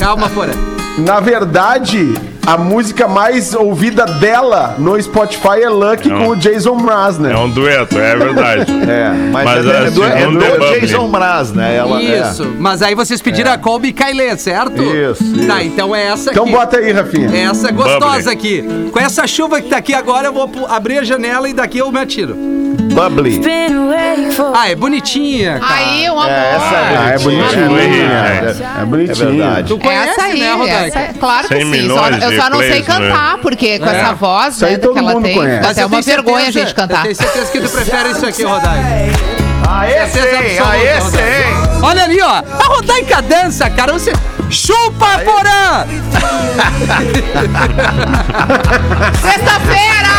Calma, 0.00 0.28
Porã. 0.30 0.52
Na 0.98 1.20
verdade, 1.20 2.14
a 2.46 2.58
música 2.58 3.08
mais 3.08 3.54
ouvida 3.54 4.04
dela 4.04 4.74
no 4.78 5.00
Spotify 5.02 5.62
é 5.62 5.68
Lucky 5.68 6.08
Não. 6.08 6.18
com 6.18 6.28
o 6.30 6.36
Jason 6.36 6.74
Mraz, 6.74 7.18
né? 7.18 7.32
É 7.32 7.36
um 7.36 7.48
dueto, 7.50 7.98
é 7.98 8.16
verdade. 8.16 8.64
É, 8.84 9.08
mas, 9.32 9.44
Mas 9.44 9.66
é, 9.66 9.90
do, 9.90 10.04
é 10.04 10.26
do 10.26 10.44
é 10.44 10.50
Bubbly. 10.58 10.80
Jason 10.80 11.08
Mraz, 11.08 11.52
né? 11.52 11.76
Ela, 11.76 12.02
Isso. 12.02 12.44
Mas 12.58 12.82
aí 12.82 12.94
vocês 12.94 13.20
pediram 13.22 13.50
a 13.52 13.56
Colby 13.58 13.92
Kylie, 13.92 14.36
certo? 14.38 14.82
Isso, 14.82 15.24
Tá, 15.46 15.62
isso. 15.62 15.72
então 15.72 15.96
é 15.96 16.06
essa 16.08 16.30
aqui. 16.30 16.38
Então 16.38 16.50
bota 16.52 16.76
aí, 16.76 16.92
Rafinha. 16.92 17.30
Essa 17.34 17.70
gostosa 17.72 18.16
Bubbly. 18.16 18.32
aqui. 18.32 18.90
Com 18.92 19.00
essa 19.00 19.26
chuva 19.26 19.60
que 19.62 19.68
tá 19.70 19.78
aqui 19.78 19.94
agora, 19.94 20.26
eu 20.28 20.32
vou 20.32 20.50
abrir 20.68 20.98
a 20.98 21.04
janela 21.04 21.48
e 21.48 21.54
daqui 21.54 21.78
eu 21.78 21.90
me 21.90 21.98
atiro. 21.98 22.36
É. 22.94 23.08
Bubbly. 23.08 23.40
Ah, 24.54 24.70
é 24.70 24.74
bonitinha. 24.76 25.58
Cara. 25.58 25.74
Aí, 25.74 26.08
um 26.08 26.12
amor. 26.20 26.30
É, 26.30 26.54
essa 26.54 26.64
é 26.64 26.96
Ah, 26.96 27.10
é 27.10 27.18
bonitinha. 27.18 27.66
bonitinho. 27.68 28.12
É, 28.12 28.54
É 28.78 28.82
É 28.82 28.84
bonitinho. 28.84 29.28
verdade. 29.30 29.68
Tu 29.68 29.78
conhece, 29.78 30.08
essa 30.10 30.22
aí, 30.22 30.40
né, 30.40 30.52
Rodaica? 30.52 30.86
essa, 30.86 30.98
é- 31.00 31.12
claro 31.18 31.48
que 31.48 31.54
100 31.54 31.72
sim. 31.72 31.88
Só, 31.88 32.08
eu 32.08 32.40
só 32.40 32.50
não 32.50 32.58
sei 32.58 32.68
né? 32.70 32.80
cantar, 32.82 33.38
porque 33.38 33.78
com 33.78 33.86
É. 33.90 34.00
essa 34.00 34.12
voz 34.14 34.54
Isso 34.56 34.64
aí 34.66 34.72
né, 34.72 34.78
que 34.78 34.98
ela 34.98 35.20
tem, 35.22 35.34
conhece. 35.34 35.68
até 35.70 35.82
eu 35.82 35.86
uma 35.88 36.02
vergonha 36.02 36.48
a 36.48 36.50
gente 36.50 36.74
cantar. 36.74 36.98
Eu 36.98 37.02
tenho 37.02 37.16
certeza 37.16 37.50
que 37.52 37.60
tu 37.60 37.68
prefere 37.70 38.10
isso 38.10 38.26
aqui, 38.26 38.42
Rodaica. 38.44 38.74
Aê, 39.66 40.06
Certeza 40.06 40.36
sim, 40.42 40.58
absoluta, 40.58 40.70
aê, 40.70 41.00
sim. 41.00 41.80
Olha 41.82 42.04
ali, 42.04 42.20
ó. 42.20 42.28
A 42.28 42.66
Rodaica 42.68 43.22
dança, 43.22 43.68
cara. 43.70 43.92
Você... 43.92 44.12
Chupa, 44.54 45.18
Porã! 45.24 45.84
Sexta-feira! 49.20 50.14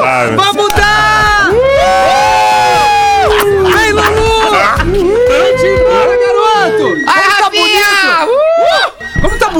Sabe? 0.00 0.34
Vamos 0.34 0.72
dar! 0.74 1.50
Vem, 1.52 2.45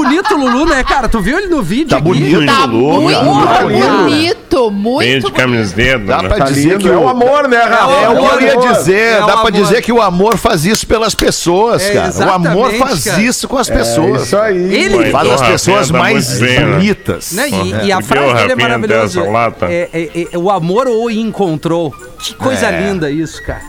bonito 0.07 0.33
o 0.33 0.37
Lulu, 0.37 0.65
né, 0.65 0.83
cara? 0.83 1.07
Tu 1.09 1.21
viu 1.21 1.37
ele 1.37 1.47
no 1.47 1.61
vídeo 1.61 1.89
Tá 1.89 1.97
aqui? 1.97 2.05
bonito, 2.05 2.45
Tá 2.45 2.65
Lulu, 2.65 3.01
muito 3.01 3.47
cara. 3.47 3.63
bonito, 3.65 4.71
Bem 4.71 4.81
muito 4.81 5.05
de 5.05 5.21
bonito. 5.21 5.31
camiseta, 5.33 5.99
Dá 5.99 6.21
né? 6.21 6.29
pra 6.29 6.37
Tá 6.37 6.45
dizer 6.45 6.69
lindo. 6.69 6.79
que 6.79 6.87
É 6.89 6.97
o 6.97 7.07
amor, 7.09 7.47
né, 7.47 7.57
Rafa? 7.57 7.91
É 7.93 8.09
o 8.09 8.37
que 8.37 8.43
eu 8.45 8.63
ia 8.63 8.73
dizer, 8.73 8.99
É 9.13 9.19
dá 9.25 9.37
pra 9.37 9.49
dizer 9.49 9.81
que 9.81 9.91
o 9.91 10.01
amor 10.01 10.37
faz 10.37 10.65
isso 10.65 10.87
pelas 10.87 11.13
pessoas, 11.15 11.81
É, 11.83 11.93
cara. 11.93 12.13
O 12.27 12.31
amor 12.33 12.73
faz 12.73 13.03
cara. 13.03 13.21
isso 13.21 13.47
com 13.47 13.57
as 13.57 13.69
É 13.69 13.73
pessoas. 13.77 14.23
isso 14.23 14.37
aí. 14.37 14.73
Ele- 14.73 15.11
Faz 15.11 15.25
Então, 15.27 15.35
as 15.35 15.41
pessoas 15.51 15.89
tá 15.91 15.97
mais 15.97 16.39
né? 16.39 16.59
bonitas. 16.65 17.31
Né? 17.33 17.49
E, 17.49 17.73
É. 17.73 17.85
e 17.85 17.91
a 17.91 18.01
frase 18.01 18.33
dele 18.35 18.51
é 18.53 18.55
maravilhosa. 18.55 19.21
É, 19.69 19.89
é- 19.93 20.27
é- 20.33 20.37
o 20.37 20.49
amor 20.49 20.87
o 20.87 21.09
encontrou. 21.09 21.93
Que 22.19 22.33
coisa 22.33 22.67
É. 22.67 22.81
linda 22.81 23.09
isso, 23.11 23.41
cara. 23.43 23.61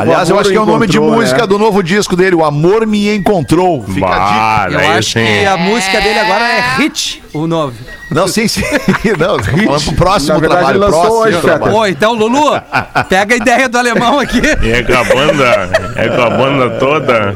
Aliás, 0.00 0.28
eu 0.30 0.38
acho 0.38 0.50
que 0.50 0.56
é 0.56 0.60
o 0.60 0.66
nome 0.66 0.86
de 0.86 0.98
música 0.98 1.42
né? 1.42 1.46
do 1.46 1.58
novo 1.58 1.82
disco 1.82 2.16
dele, 2.16 2.34
O 2.36 2.44
Amor 2.44 2.86
Me 2.86 3.14
Encontrou. 3.14 3.82
Fica 3.84 4.06
a 4.06 4.10
dica. 4.68 4.78
Bah, 4.78 4.84
Eu 4.84 4.90
acho 4.98 5.10
sim. 5.10 5.24
que 5.24 5.46
a 5.46 5.56
música 5.56 6.00
dele 6.00 6.18
agora 6.18 6.44
é 6.44 6.60
Hit, 6.78 7.22
o 7.32 7.46
novo. 7.46 7.74
Não, 8.10 8.26
sim, 8.26 8.48
sim. 8.48 8.62
Não, 9.18 9.38
falando 9.38 9.84
pro 9.84 9.92
próximo 9.94 10.34
Na 10.34 10.40
verdade, 10.40 10.60
trabalho. 10.64 10.80
lançou 10.80 11.00
próximo 11.00 11.20
hoje, 11.22 11.40
trabalho. 11.40 11.72
Pô, 11.72 11.86
então, 11.86 12.14
Lulu, 12.14 12.60
pega 13.08 13.34
a 13.34 13.36
ideia 13.36 13.68
do 13.68 13.78
alemão 13.78 14.18
aqui. 14.18 14.40
E 14.62 14.70
é 14.72 14.82
com 14.82 14.92
a 14.94 15.04
banda, 15.04 15.70
é 15.94 16.08
com 16.08 16.22
a 16.22 16.30
banda 16.30 16.70
toda. 16.78 17.34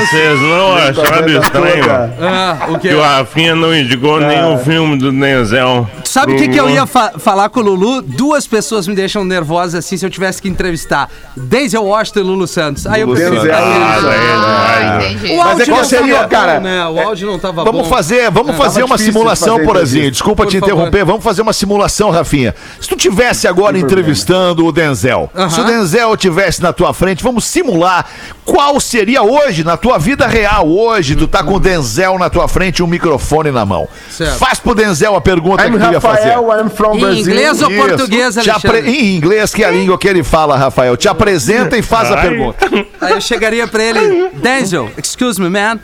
Vocês 0.00 0.40
não 0.40 0.74
acharam 0.76 1.28
estranho 1.42 1.84
Ah, 2.20 2.56
o 2.68 2.78
que? 2.78 2.88
que 2.88 2.94
o 2.94 3.00
Rafinha 3.00 3.54
não 3.54 3.74
indicou 3.74 4.20
nenhum 4.20 4.58
filme 4.58 4.96
do 4.98 5.10
Denzel? 5.10 5.88
Sabe 6.04 6.32
o 6.34 6.36
que, 6.36 6.48
que 6.48 6.58
eu 6.60 6.68
ia 6.70 6.86
fa- 6.86 7.12
falar 7.18 7.48
com 7.48 7.60
o 7.60 7.62
Lulu? 7.62 8.02
Duas 8.02 8.46
pessoas 8.46 8.86
me 8.86 8.94
deixam 8.94 9.24
nervosa 9.24 9.78
assim 9.78 9.96
se 9.96 10.04
eu 10.04 10.10
tivesse 10.10 10.40
que 10.40 10.48
entrevistar. 10.48 11.08
Denzel 11.36 11.84
Washington 11.84 12.20
e 12.20 12.22
Lulu 12.22 12.46
Santos. 12.46 12.86
Aí 12.86 13.02
eu 13.02 13.14
ficar 13.14 13.26
Ah, 13.26 13.38
é 13.38 13.52
Ah, 13.52 14.98
né? 14.98 15.34
O 15.34 15.36
Mas 15.44 15.60
é 15.60 15.66
qual 15.66 15.84
seria, 15.84 16.14
tava 16.16 16.28
cara? 16.28 16.54
bom, 16.54 16.60
né? 16.60 16.86
O 16.88 17.00
áudio 17.00 17.26
não 17.30 17.38
tava 17.38 17.62
Vamos 17.64 17.82
bom. 17.82 17.88
fazer, 17.88 18.30
vamos 18.30 18.56
fazer 18.56 18.80
tava 18.80 18.92
uma 18.92 18.98
simulação, 18.98 19.54
fazer 19.56 19.66
Porazinho. 19.66 20.10
Desculpa 20.10 20.44
Por 20.44 20.50
te 20.50 20.58
favor. 20.58 20.72
interromper. 20.74 21.04
Vamos 21.04 21.22
fazer 21.22 21.42
uma 21.42 21.52
simulação, 21.52 22.10
Rafinha. 22.10 22.54
Se 22.80 22.88
tu 22.88 22.96
tivesse 22.96 23.46
agora 23.46 23.78
entrevistando 23.78 24.64
o 24.64 24.72
Denzel, 24.72 25.30
se 25.50 25.60
o 25.60 25.64
Denzel 25.64 26.16
tivesse 26.16 26.62
na 26.62 26.72
tua 26.72 26.94
frente, 26.94 27.22
vamos 27.22 27.44
simular 27.44 28.06
qual 28.44 28.80
seria 28.80 29.22
hoje, 29.22 29.62
na 29.64 29.76
tua 29.76 29.98
vida 29.98 30.26
real, 30.26 30.66
hoje, 30.68 31.16
tu 31.16 31.26
tá 31.28 31.42
com 31.42 31.54
o 31.54 31.60
Denzel 31.60 32.18
na 32.18 32.30
tua 32.30 32.48
frente 32.48 32.78
e 32.78 32.82
um 32.82 32.86
microfone 32.86 33.50
na 33.50 33.66
mão. 33.66 33.88
Certo. 34.10 34.38
Faz 34.38 34.58
pro 34.58 34.74
Denzel 34.74 35.14
a 35.14 35.20
pergunta 35.20 35.66
I'm 35.66 35.72
que 35.72 35.78
tu 35.84 35.92
ia 35.92 36.00
fazer. 36.00 36.30
Rafael, 36.30 36.60
I'm 36.64 36.70
from 36.70 36.94
Em 36.96 37.00
Brazil. 37.00 37.20
inglês 37.20 37.62
ou 37.62 37.70
português, 37.70 38.38
Alexandre? 38.38 38.88
Em 38.90 39.16
inglês, 39.16 39.52
que 39.54 39.62
é 39.62 39.66
a 39.66 39.70
língua 39.70 39.98
que 39.98 40.08
ele 40.08 40.22
fala, 40.22 40.56
Rafael. 40.56 40.96
Te 40.96 41.08
apresenta 41.26 41.76
e 41.76 41.82
faz 41.82 42.10
a 42.10 42.16
pergunta. 42.18 42.66
Aí 43.00 43.12
eu 43.12 43.20
chegaria 43.20 43.66
pra 43.66 43.82
ele, 43.82 44.30
Denzel, 44.30 44.90
excuse 44.96 45.40
me, 45.40 45.50
man. 45.50 45.80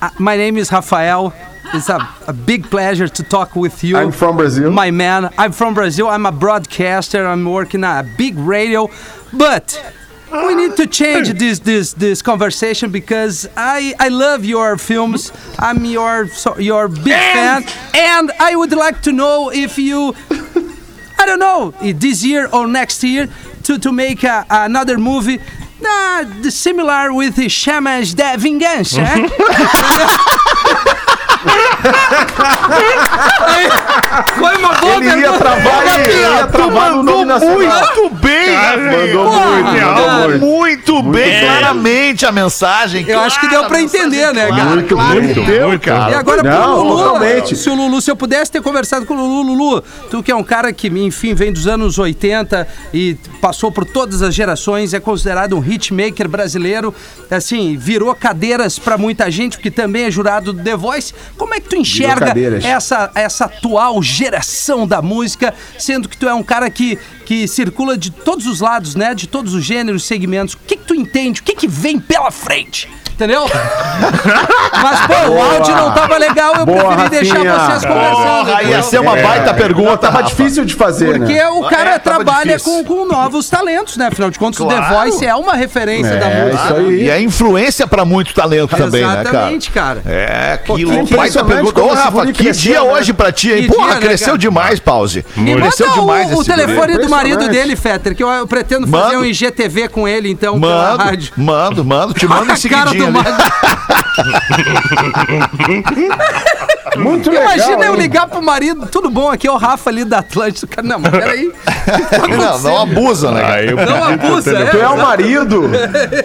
Uh, 0.00 0.10
my 0.18 0.36
name 0.36 0.58
is 0.58 0.68
Rafael. 0.68 1.32
It's 1.74 1.90
a, 1.90 1.98
a 2.26 2.32
big 2.32 2.68
pleasure 2.68 3.08
to 3.08 3.22
talk 3.22 3.54
with 3.54 3.84
you. 3.84 3.96
I'm 3.96 4.10
from 4.10 4.36
Brazil. 4.36 4.70
My 4.70 4.90
man, 4.90 5.30
I'm 5.36 5.52
from 5.52 5.74
Brazil. 5.74 6.08
I'm 6.08 6.24
a 6.24 6.32
broadcaster. 6.32 7.26
I'm 7.26 7.44
working 7.44 7.84
at 7.84 8.00
a 8.00 8.08
big 8.16 8.38
radio, 8.38 8.88
but 9.32 9.78
we 10.32 10.54
need 10.54 10.76
to 10.76 10.86
change 10.86 11.28
this 11.38 11.58
this 11.58 11.92
this 11.92 12.22
conversation 12.22 12.90
because 12.90 13.48
I 13.56 13.94
I 14.00 14.08
love 14.08 14.44
your 14.44 14.78
films. 14.78 15.30
I'm 15.58 15.84
your 15.84 16.28
so, 16.28 16.56
your 16.58 16.88
big 16.88 17.20
fan, 17.34 17.64
and 17.94 18.32
I 18.40 18.56
would 18.56 18.72
like 18.72 19.02
to 19.02 19.12
know 19.12 19.50
if 19.52 19.78
you 19.78 20.14
I 21.18 21.26
don't 21.26 21.40
know 21.40 21.74
this 21.82 22.24
year 22.24 22.48
or 22.52 22.66
next 22.66 23.02
year 23.02 23.28
to 23.68 23.78
to 23.78 23.92
make 23.92 24.24
a, 24.24 24.46
another 24.48 24.96
movie. 24.96 25.38
Uh, 25.84 26.50
similar 26.50 27.12
with 27.12 27.36
the 27.36 27.48
Chamas 27.48 28.14
da 28.14 28.36
Vingança. 28.36 29.04
Foi 34.38 34.56
uma 34.56 34.72
boa 34.74 34.96
Ele 34.96 35.20
ia 35.20 35.32
travar, 35.32 36.00
ele 36.00 36.20
ia 36.20 36.46
travar 36.48 36.94
no. 36.96 37.17
Muito 37.46 38.10
bem. 38.16 38.48
Mandou 38.90 40.38
muito, 40.38 40.94
muito. 40.94 41.02
Bem, 41.02 41.40
claramente 41.40 42.26
a 42.26 42.32
mensagem. 42.32 43.06
Eu 43.08 43.20
acho 43.20 43.40
que 43.40 43.48
deu 43.48 43.64
pra 43.64 43.80
entender, 43.80 44.32
né, 44.32 44.48
cara? 44.48 44.64
Muito, 44.64 44.96
muito. 44.96 45.42
Deu, 45.44 45.68
Muito. 45.68 45.82
cara. 45.82 46.12
E 46.12 46.14
agora 46.14 46.42
pro 46.42 46.50
Não, 46.50 46.82
Lulu, 46.82 46.96
totalmente. 46.96 47.56
se 47.56 47.70
o 47.70 47.74
Lulu, 47.74 48.00
se 48.00 48.10
eu 48.10 48.16
pudesse 48.16 48.50
ter 48.50 48.62
conversado 48.62 49.06
com 49.06 49.14
o 49.14 49.16
Lulu, 49.16 49.54
Lulu, 49.54 49.84
tu 50.10 50.22
que 50.22 50.30
é 50.30 50.36
um 50.36 50.44
cara 50.44 50.72
que, 50.72 50.88
enfim, 50.88 51.34
vem 51.34 51.52
dos 51.52 51.66
anos 51.66 51.98
80 51.98 52.66
e 52.92 53.16
passou 53.40 53.70
por 53.70 53.84
todas 53.84 54.22
as 54.22 54.34
gerações, 54.34 54.94
é 54.94 55.00
considerado 55.00 55.56
um 55.56 55.64
hitmaker 55.64 56.28
brasileiro, 56.28 56.94
assim, 57.30 57.76
virou 57.76 58.14
cadeiras 58.14 58.78
pra 58.78 58.98
muita 58.98 59.30
gente, 59.30 59.56
porque 59.56 59.70
também 59.70 60.04
é 60.04 60.10
jurado 60.10 60.52
do 60.52 60.62
The 60.62 60.76
Voice. 60.76 61.14
Como 61.36 61.54
é 61.54 61.60
que 61.60 61.68
tu 61.68 61.76
enxerga 61.76 62.34
essa, 62.62 63.10
essa 63.14 63.44
atual 63.46 64.02
geração 64.02 64.86
da 64.86 65.00
música, 65.02 65.54
sendo 65.78 66.08
que 66.08 66.16
tu 66.16 66.28
é 66.28 66.34
um 66.34 66.42
cara 66.42 66.68
que, 66.70 66.98
que 67.28 67.46
circula 67.46 67.94
de 67.98 68.10
todos 68.10 68.46
os 68.46 68.60
lados, 68.62 68.94
né? 68.94 69.14
De 69.14 69.26
todos 69.26 69.52
os 69.52 69.62
gêneros, 69.62 70.02
segmentos. 70.04 70.54
O 70.54 70.58
que, 70.66 70.76
que 70.76 70.84
tu 70.86 70.94
entende? 70.94 71.42
O 71.42 71.44
que, 71.44 71.54
que 71.54 71.68
vem 71.68 71.98
pela 72.00 72.30
frente? 72.30 72.88
Entendeu? 73.12 73.44
Mas, 74.80 75.00
pô, 75.06 75.32
o 75.32 75.42
áudio 75.42 75.74
não 75.74 75.92
tava 75.92 76.16
legal, 76.18 76.54
eu 76.54 76.64
Boa, 76.66 76.84
preferi 76.94 77.10
deixar 77.10 77.34
Rafinha. 77.34 77.58
vocês 77.58 77.84
conversando. 77.84 78.46
Porra, 78.46 78.62
ia 78.62 78.82
ser 78.84 79.00
uma 79.00 79.16
baita 79.16 79.54
pergunta, 79.54 79.96
Tava 79.98 80.18
Rafa. 80.22 80.28
difícil 80.28 80.64
de 80.64 80.74
fazer, 80.74 81.18
Porque 81.18 81.32
né? 81.34 81.48
o 81.48 81.62
cara 81.64 81.94
É, 81.94 81.98
trabalha 81.98 82.60
com, 82.60 82.84
com 82.84 83.04
novos 83.06 83.50
talentos, 83.50 83.96
né? 83.96 84.06
Afinal 84.06 84.30
de 84.30 84.38
contas, 84.38 84.60
o 84.60 84.66
The 84.66 84.76
Claro. 84.76 84.94
Voice 85.10 85.26
é 85.26 85.34
uma 85.34 85.54
referência 85.54 86.16
da 86.16 86.26
É, 86.28 86.44
música. 86.44 86.64
isso 86.64 86.74
aí. 86.74 87.02
E 87.06 87.10
é 87.10 87.20
influência 87.20 87.86
pra 87.88 88.04
muito 88.04 88.32
talento 88.32 88.76
também, 88.76 89.02
né, 89.04 89.08
cara? 89.16 89.20
Exatamente, 89.28 89.70
cara. 89.72 90.02
É, 90.06 90.56
Pô, 90.58 90.76
que 90.76 90.86
baita 90.86 91.02
impressionante 91.02 91.54
pergunta. 91.54 91.82
Ô, 91.82 91.92
Rafa, 91.94 92.26
que 92.26 92.32
cresceu, 92.34 92.72
dia 92.72 92.82
né? 92.84 92.92
hoje 92.92 93.12
pra 93.12 93.32
ti, 93.32 93.50
hein? 93.50 93.62
Que 93.62 93.68
Porra, 93.68 93.86
dia, 93.86 93.94
né, 93.96 94.00
cresceu 94.00 94.26
cara? 94.28 94.38
demais, 94.38 94.78
Pause. 94.78 95.26
Me 95.36 95.56
Cresceu 95.56 95.90
demais 95.90 96.30
o, 96.30 96.36
o 96.36 96.40
esse 96.42 96.50
guri. 96.52 96.66
telefone 96.66 96.98
do 96.98 97.08
marido 97.18 97.48
dele, 97.48 97.76
Fetter, 97.76 98.14
que 98.14 98.22
eu, 98.22 98.28
eu 98.28 98.46
pretendo 98.46 98.86
Mando. 98.86 99.04
fazer 99.04 99.16
um 99.16 99.24
IGTV 99.24 99.88
com 99.88 100.06
ele, 100.06 100.30
então, 100.30 100.58
Mando, 100.58 101.02
rádio. 101.02 101.32
mando, 101.36 101.84
mando. 101.84 102.14
Te 102.14 102.26
mando 102.26 102.50
em 102.50 102.54
A 102.54 102.68
cara 102.68 102.90
do. 102.92 103.04
Muito 106.96 107.30
legal. 107.30 107.54
Imagina 107.54 107.84
eu 107.84 107.94
ligar 107.94 108.26
pro 108.28 108.42
marido, 108.42 108.86
tudo 108.86 109.10
bom, 109.10 109.30
aqui 109.30 109.46
é 109.46 109.52
o 109.52 109.56
Rafa 109.56 109.90
ali 109.90 110.04
da 110.04 110.18
Atlântica. 110.18 110.76
Cara, 110.76 110.88
Não, 110.88 110.98
mas 110.98 111.10
peraí. 111.10 111.52
Não, 112.28 112.58
não 112.58 112.78
abusa, 112.82 113.30
né? 113.30 113.40
cara? 113.40 113.86
Não 113.86 114.04
abusa, 114.04 114.66
Tu 114.70 114.76
é 114.76 114.80
é. 114.80 114.88
o 114.88 114.98
marido. 114.98 115.70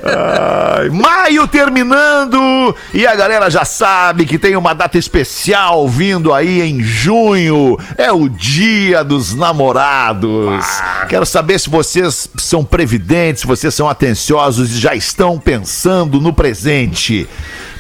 Ai, 0.04 0.90
Maio 0.90 1.48
terminando 1.48 2.76
e 2.94 3.08
a 3.08 3.16
galera 3.16 3.50
já 3.50 3.64
sabe 3.64 4.26
que 4.26 4.38
tem 4.38 4.56
uma 4.58 4.74
data 4.74 4.98
especial 4.98 5.88
vindo 5.88 6.34
aí 6.34 6.62
em 6.62 6.82
junho. 6.82 7.78
É 7.98 8.12
o 8.12 8.28
Dia 8.28 9.04
dos 9.04 9.34
Namorados. 9.34 10.66
Quero 11.08 11.26
saber 11.26 11.60
se 11.60 11.70
vocês 11.70 12.30
são 12.38 12.64
previdentes, 12.64 13.42
se 13.42 13.48
vocês 13.48 13.74
são 13.74 13.88
atenciosos 13.88 14.72
e 14.72 14.80
já 14.80 14.94
estão 14.94 15.40
pensando 15.40 16.20
no 16.20 16.34
presente. 16.34 17.28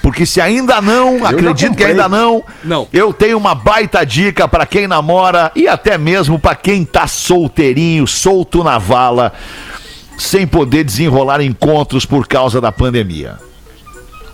Porque 0.04 0.26
se 0.26 0.42
ainda 0.42 0.82
não, 0.82 1.26
acredito 1.26 1.78
que 1.78 1.84
ainda 1.86 2.10
não, 2.10 2.44
Não. 2.62 2.90
eu 2.92 3.14
tenho 3.14 3.38
uma 3.38 3.56
baita 3.56 4.06
dica 4.06 4.50
pra 4.50 4.66
quem 4.66 4.86
namora 4.86 5.50
e 5.56 5.66
até 5.66 5.98
mesmo 5.98 6.38
pra 6.38 6.54
quem 6.56 6.84
tá 6.84 7.08
solteirinho, 7.08 8.06
solto 8.06 8.66
na 8.66 8.78
vala, 8.78 9.32
sem 10.18 10.46
poder 10.46 10.84
desenrolar 10.84 11.40
encontros 11.40 12.06
por 12.06 12.28
causa 12.28 12.60
da 12.60 12.70
pandemia. 12.70 13.38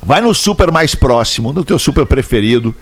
Vai 0.01 0.22
no 0.22 0.34
super 0.34 0.72
mais 0.72 0.95
próximo, 0.95 1.53
no 1.53 1.63
teu 1.63 1.78
super 1.78 2.07
preferido, 2.07 2.74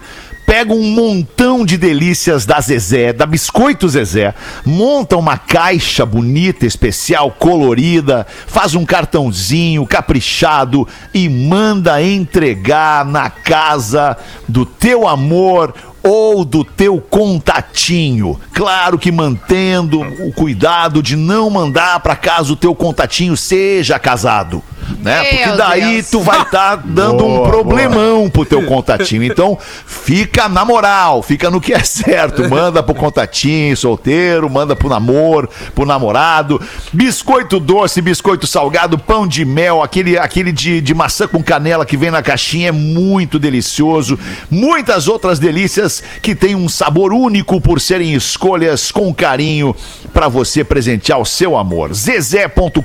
pega 0.48 0.74
um 0.74 0.92
montão 0.92 1.66
de 1.66 1.78
delícias 1.78 2.46
da 2.46 2.62
Zezé, 2.62 3.12
da 3.12 3.26
Biscoito 3.26 3.90
Zezé, 3.90 4.34
monta 4.66 5.18
uma 5.18 5.38
caixa 5.38 6.06
bonita, 6.06 6.66
especial, 6.66 7.32
colorida, 7.32 8.26
faz 8.48 8.74
um 8.74 8.86
cartãozinho 8.86 9.86
caprichado 9.86 10.88
e 11.14 11.28
manda 11.28 12.02
entregar 12.02 13.04
na 13.04 13.30
casa 13.30 14.16
do 14.48 14.66
teu 14.66 15.06
amor 15.06 15.74
ou 16.02 16.46
do 16.46 16.64
teu 16.64 17.02
contatinho. 17.02 18.40
Claro 18.54 18.98
que 18.98 19.12
mantendo 19.12 20.00
o 20.00 20.32
cuidado 20.32 21.04
de 21.04 21.18
não 21.18 21.50
mandar 21.50 22.00
para 22.00 22.16
casa 22.16 22.54
o 22.54 22.56
teu 22.56 22.74
contatinho 22.74 23.36
seja 23.36 24.00
casado, 24.00 24.64
né? 25.00 25.22
Meu 25.22 25.32
Porque 25.32 25.58
daí 25.58 25.94
Deus. 25.94 26.10
tu 26.10 26.22
vai 26.22 26.42
estar 26.42 26.76
dando 26.78 27.26
um 27.26 27.38
Boa, 27.38 27.50
problemão 27.50 28.30
pro 28.30 28.46
teu 28.46 28.64
contatinho. 28.66 29.24
Então, 29.24 29.58
fica 29.86 30.48
na 30.48 30.64
moral, 30.64 31.22
fica 31.22 31.50
no 31.50 31.60
que 31.60 31.74
é 31.74 31.84
certo. 31.84 32.48
Manda 32.50 32.82
pro 32.82 32.96
contatinho 32.96 33.76
solteiro, 33.76 34.50
manda 34.50 34.76
pro 34.76 34.90
namoro, 34.90 35.50
pro 35.76 35.86
namorado. 35.86 36.62
Biscoito 36.94 37.60
doce, 37.60 38.02
biscoito 38.02 38.48
salgado, 38.48 38.98
pão 38.98 39.28
de 39.28 39.44
mel, 39.44 39.82
aquele, 39.82 40.18
aquele 40.18 40.52
de, 40.52 40.82
de 40.82 40.94
maçã 40.94 41.28
com 41.28 41.44
canela 41.44 41.86
que 41.86 41.98
vem 41.98 42.12
na 42.12 42.22
caixinha 42.22 42.70
é 42.70 42.72
muito 42.72 43.40
delicioso. 43.40 44.18
Muitas 44.50 45.08
outras 45.08 45.40
delícias 45.40 46.04
que 46.22 46.36
têm 46.36 46.56
um 46.56 46.70
sabor 46.70 47.14
único 47.14 47.60
por 47.60 47.80
serem 47.82 48.14
escolhas 48.14 48.92
com 48.92 49.14
carinho 49.14 49.76
para 50.14 50.28
você 50.28 50.64
presentear 50.64 51.20
o 51.20 51.26
seu 51.26 51.58
amor. 51.58 51.94
zezé.com.br 51.94 52.82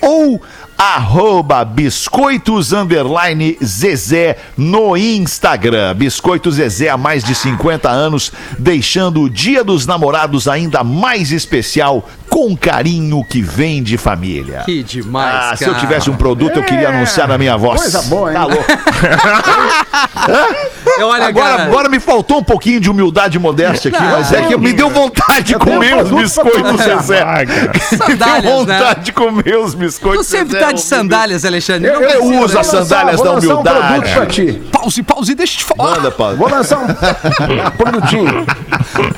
ou 0.00 0.40
arroba 0.78 1.64
biscoitos 1.64 2.72
underline 2.72 3.56
Zezé 3.64 4.36
no 4.56 4.96
Instagram. 4.96 5.94
Biscoitos 5.94 6.56
Zezé 6.56 6.88
há 6.88 6.96
mais 6.96 7.24
de 7.24 7.34
50 7.34 7.88
anos, 7.88 8.32
deixando 8.58 9.22
o 9.22 9.30
Dia 9.30 9.64
dos 9.64 9.86
Namorados 9.86 10.48
ainda 10.48 10.84
mais 10.84 11.32
especial 11.32 12.08
com 12.28 12.56
carinho 12.56 13.24
que 13.24 13.40
vem 13.40 13.82
de 13.82 13.96
família. 13.96 14.62
Que 14.64 14.82
demais, 14.82 15.52
Ah, 15.52 15.56
se 15.56 15.64
eu 15.64 15.68
cara. 15.68 15.80
tivesse 15.80 16.10
um 16.10 16.16
produto, 16.16 16.56
eu 16.56 16.64
queria 16.64 16.88
anunciar 16.90 17.28
na 17.28 17.38
minha 17.38 17.56
voz. 17.56 17.80
Coisa 17.80 18.02
boa, 18.02 18.30
hein? 18.30 18.36
Tá 18.36 18.44
louco. 18.44 18.64
Olha, 20.98 21.26
Agora, 21.26 21.50
cara, 21.50 21.62
agora 21.64 21.88
me 21.88 22.00
faltou 22.00 22.38
um 22.38 22.42
pouquinho 22.42 22.80
de 22.80 22.90
humildade 22.90 23.36
e 23.36 23.40
modéstia 23.40 23.90
aqui, 23.90 24.02
mas 24.02 24.32
é 24.32 24.42
que 24.42 24.56
me 24.56 24.72
deu 24.72 24.90
vontade 24.90 25.48
de 25.48 25.54
comer 25.58 25.96
os 26.02 26.10
biscoitos. 26.10 26.80
Zezé. 26.82 27.22
Cara. 27.22 27.46
Me 28.08 28.14
deu 28.14 28.42
vontade 28.42 28.98
né? 28.98 29.04
de 29.04 29.12
comer 29.12 29.58
os 29.58 29.74
biscoitos 29.74 30.26
Zezé. 30.26 30.58
Tá 30.66 30.72
de 30.72 30.80
sandálias, 30.80 31.44
Alexandre. 31.44 31.88
Eu, 31.90 32.00
Eu 32.02 32.24
uso 32.42 32.58
as 32.58 32.66
sandálias 32.66 33.16
vou 33.16 33.24
da 33.24 33.32
lançar 33.32 33.46
um 33.48 33.50
humildade. 33.52 33.78
produto 33.88 34.12
pra 34.14 34.26
ti. 34.26 34.62
Pause, 34.72 35.02
pause, 35.02 35.34
deixa 35.34 35.54
eu 35.54 35.58
te 35.58 35.64
falar. 35.76 35.90
Manda, 35.96 36.10
Paulo. 36.10 36.36
Vou 36.36 36.48
lançar 36.48 36.78
um 36.78 36.86
produtinho. 37.76 38.46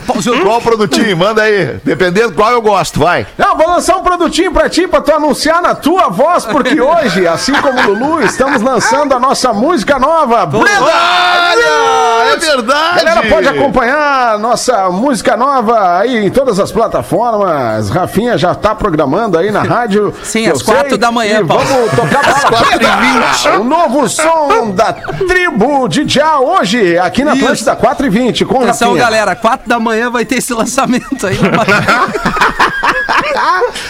Pause, 0.07 0.28
eu- 0.28 0.40
Qual 0.40 0.61
produtinho? 0.61 1.16
Manda 1.16 1.42
aí. 1.42 1.78
Dependendo 1.84 2.32
qual 2.32 2.51
eu 2.53 2.62
gosto, 2.62 2.99
vai. 3.01 3.26
Não, 3.36 3.57
vou 3.57 3.66
lançar 3.68 3.96
um 3.96 4.03
produtinho 4.03 4.53
pra 4.53 4.68
ti, 4.68 4.86
pra 4.88 5.01
tu 5.01 5.12
anunciar 5.12 5.61
na 5.62 5.74
tua 5.74 6.09
voz, 6.09 6.44
porque 6.44 6.78
hoje, 6.80 7.26
assim 7.26 7.53
como 7.55 7.78
o 7.80 7.94
Lulu, 7.94 8.22
estamos 8.22 8.62
lançando 8.62 9.14
a 9.14 9.20
nossa 9.20 9.53
música 9.53 9.99
nova, 9.99 10.44
Brenda! 10.46 10.68
Olha, 10.80 12.32
é 12.32 12.36
verdade. 12.36 13.05
Galera, 13.05 13.22
pode 13.28 13.49
acompanhar 13.49 14.34
a 14.34 14.38
nossa 14.38 14.88
música 14.90 15.36
nova 15.36 15.99
aí 15.99 16.26
em 16.26 16.30
todas 16.30 16.59
as 16.59 16.70
plataformas. 16.72 17.90
Rafinha 17.90 18.36
já 18.38 18.55
tá 18.55 18.74
programando 18.74 19.36
aí 19.38 19.51
na 19.51 19.62
rádio. 19.62 20.14
Sim, 20.22 20.46
às 20.49 20.62
quatro 20.62 20.90
sei. 20.90 20.99
da 20.99 21.11
manhã, 21.11 21.38
Paulo. 21.47 21.64
vamos 21.64 21.91
tocar 21.93 22.20
preta. 22.68 23.59
O 23.61 23.64
novo 23.64 24.09
som 24.09 24.70
da 24.70 24.93
tribo 24.93 25.89
de 25.89 26.07
Já 26.09 26.39
hoje, 26.39 26.99
aqui 26.99 27.24
na. 27.24 27.32
Atlântida 27.32 27.76
4 27.76 28.07
e 28.07 28.11
20 28.11 28.45
com 28.45 28.57
Atenção, 28.62 28.89
Rafinha. 28.89 29.05
galera, 29.05 29.36
quatro 29.36 29.68
da 29.68 29.78
manhã 29.78 30.11
vai 30.11 30.24
ter 30.24 30.36
esse 30.36 30.53
lançamento 30.53 31.26
aí. 31.26 31.39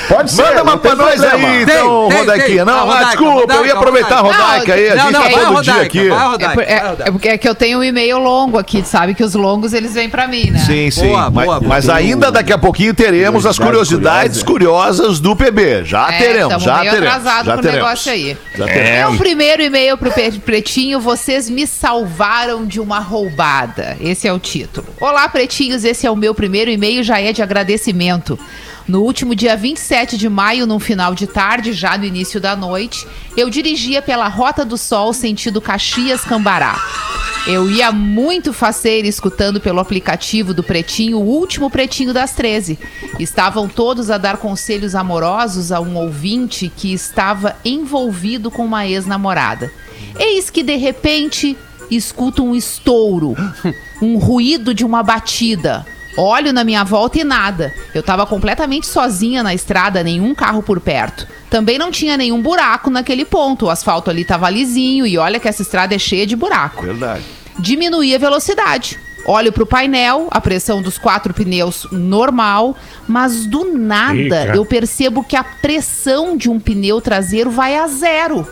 Pode 0.08 0.30
ser, 0.30 0.42
Manda 0.42 0.62
uma 0.62 0.76
pra 0.78 0.94
nós 0.94 1.16
problema. 1.20 1.48
aí, 1.48 1.66
Tem, 1.66 1.74
então, 1.76 2.08
tem, 2.08 2.18
Rodaiquinha. 2.18 2.56
tem. 2.56 2.64
Não, 2.64 2.74
Ah, 2.78 2.80
Rodaica, 2.82 3.04
desculpa, 3.06 3.32
eu 3.32 3.40
Rodaica, 3.40 3.66
ia 3.66 3.72
aproveitar 3.74 4.16
a 4.16 4.20
Rodaica. 4.20 4.74
Aí. 4.74 4.88
A 4.90 4.96
gente 4.96 5.12
não, 5.12 5.22
tá 5.22 5.28
todo 5.28 5.38
dia 5.40 5.46
Rodaica, 5.48 5.82
aqui. 5.82 6.08
vai, 6.08 6.34
É, 6.38 6.48
por- 6.54 6.62
é- 6.62 6.96
é 7.08 7.10
porque 7.10 7.28
é 7.28 7.38
que 7.38 7.48
eu 7.48 7.54
tenho 7.54 7.78
um 7.80 7.84
e-mail 7.84 8.18
longo 8.18 8.58
aqui, 8.58 8.82
tu 8.82 8.88
sabe 8.88 9.14
que 9.14 9.24
os 9.24 9.34
longos 9.34 9.72
eles 9.72 9.94
vêm 9.94 10.08
pra 10.08 10.26
mim, 10.28 10.50
né? 10.50 10.58
Sim, 10.60 10.90
sim. 10.90 11.08
Boa, 11.08 11.30
mas, 11.30 11.44
boa, 11.46 11.58
boa. 11.60 11.68
mas 11.68 11.88
ainda 11.88 12.30
daqui 12.30 12.52
a 12.52 12.58
pouquinho 12.58 12.94
teremos 12.94 13.44
as 13.44 13.58
curiosidades 13.58 14.42
curiosas 14.42 15.18
do 15.20 15.34
PB. 15.34 15.84
Já 15.84 16.08
É, 16.12 16.18
teremos, 16.18 16.62
já 16.62 16.78
meio 16.78 16.90
teremos. 16.92 17.14
atrasado 17.16 17.46
já 17.46 17.52
com 17.54 17.58
o 17.58 17.62
teremos. 17.62 17.84
negócio 17.84 18.12
aí. 18.12 18.36
Já 18.56 18.64
teremos. 18.66 18.88
É, 18.88 19.08
Meu 19.08 19.18
primeiro 19.18 19.62
e-mail 19.62 19.96
pro 19.98 20.12
Pretinho, 20.44 21.00
vocês 21.00 21.48
me 21.50 21.66
salvaram 21.66 22.64
de 22.66 22.80
uma 22.80 22.98
roubada. 23.00 23.96
Esse 24.00 24.26
é 24.28 24.32
o 24.32 24.38
título. 24.38 24.86
Olá, 25.00 25.28
Pretinhos, 25.28 25.84
esse 25.84 26.06
é 26.06 26.10
o 26.10 26.16
meu 26.16 26.34
primeiro 26.34 26.70
e-mail, 26.70 27.02
já 27.02 27.20
é 27.20 27.32
de 27.32 27.42
agradecimento. 27.42 28.38
No 28.88 29.02
último 29.02 29.34
dia 29.34 29.54
27 29.54 30.16
de 30.16 30.30
maio, 30.30 30.66
num 30.66 30.80
final 30.80 31.14
de 31.14 31.26
tarde, 31.26 31.74
já 31.74 31.98
no 31.98 32.06
início 32.06 32.40
da 32.40 32.56
noite, 32.56 33.06
eu 33.36 33.50
dirigia 33.50 34.00
pela 34.00 34.28
Rota 34.28 34.64
do 34.64 34.78
Sol 34.78 35.12
sentido 35.12 35.60
Caxias-Cambará. 35.60 36.74
Eu 37.46 37.70
ia 37.70 37.92
muito 37.92 38.50
faceira 38.50 39.06
escutando 39.06 39.60
pelo 39.60 39.78
aplicativo 39.78 40.54
do 40.54 40.62
Pretinho 40.62 41.18
o 41.18 41.22
último 41.22 41.68
Pretinho 41.68 42.14
das 42.14 42.32
13. 42.32 42.78
Estavam 43.18 43.68
todos 43.68 44.10
a 44.10 44.16
dar 44.16 44.38
conselhos 44.38 44.94
amorosos 44.94 45.70
a 45.70 45.80
um 45.80 45.94
ouvinte 45.96 46.72
que 46.74 46.90
estava 46.90 47.56
envolvido 47.66 48.50
com 48.50 48.64
uma 48.64 48.86
ex-namorada. 48.86 49.70
Eis 50.18 50.48
que 50.48 50.62
de 50.62 50.76
repente 50.76 51.58
escuto 51.90 52.42
um 52.42 52.54
estouro, 52.54 53.36
um 54.00 54.16
ruído 54.16 54.72
de 54.72 54.82
uma 54.82 55.02
batida. 55.02 55.84
Olho 56.18 56.52
na 56.52 56.64
minha 56.64 56.82
volta 56.82 57.20
e 57.20 57.24
nada. 57.24 57.72
Eu 57.94 58.02
tava 58.02 58.26
completamente 58.26 58.86
sozinha 58.88 59.40
na 59.42 59.54
estrada, 59.54 60.02
nenhum 60.02 60.34
carro 60.34 60.62
por 60.62 60.80
perto. 60.80 61.26
Também 61.48 61.78
não 61.78 61.92
tinha 61.92 62.16
nenhum 62.16 62.42
buraco 62.42 62.90
naquele 62.90 63.24
ponto. 63.24 63.66
O 63.66 63.70
asfalto 63.70 64.10
ali 64.10 64.24
tava 64.24 64.50
lisinho 64.50 65.06
e 65.06 65.16
olha 65.16 65.38
que 65.38 65.46
essa 65.46 65.62
estrada 65.62 65.94
é 65.94 65.98
cheia 65.98 66.26
de 66.26 66.34
buraco 66.34 66.82
Verdade. 66.84 67.22
diminuir 67.58 68.16
a 68.16 68.18
velocidade. 68.18 68.98
Olho 69.26 69.52
pro 69.52 69.66
painel, 69.66 70.26
a 70.30 70.40
pressão 70.40 70.80
dos 70.80 70.96
quatro 70.96 71.34
pneus 71.34 71.86
normal, 71.92 72.74
mas 73.06 73.46
do 73.46 73.76
nada 73.76 74.16
Eita. 74.16 74.56
eu 74.56 74.64
percebo 74.64 75.22
que 75.22 75.36
a 75.36 75.44
pressão 75.44 76.36
de 76.36 76.48
um 76.48 76.58
pneu 76.58 77.00
traseiro 77.00 77.50
vai 77.50 77.76
a 77.76 77.86
zero. 77.86 78.46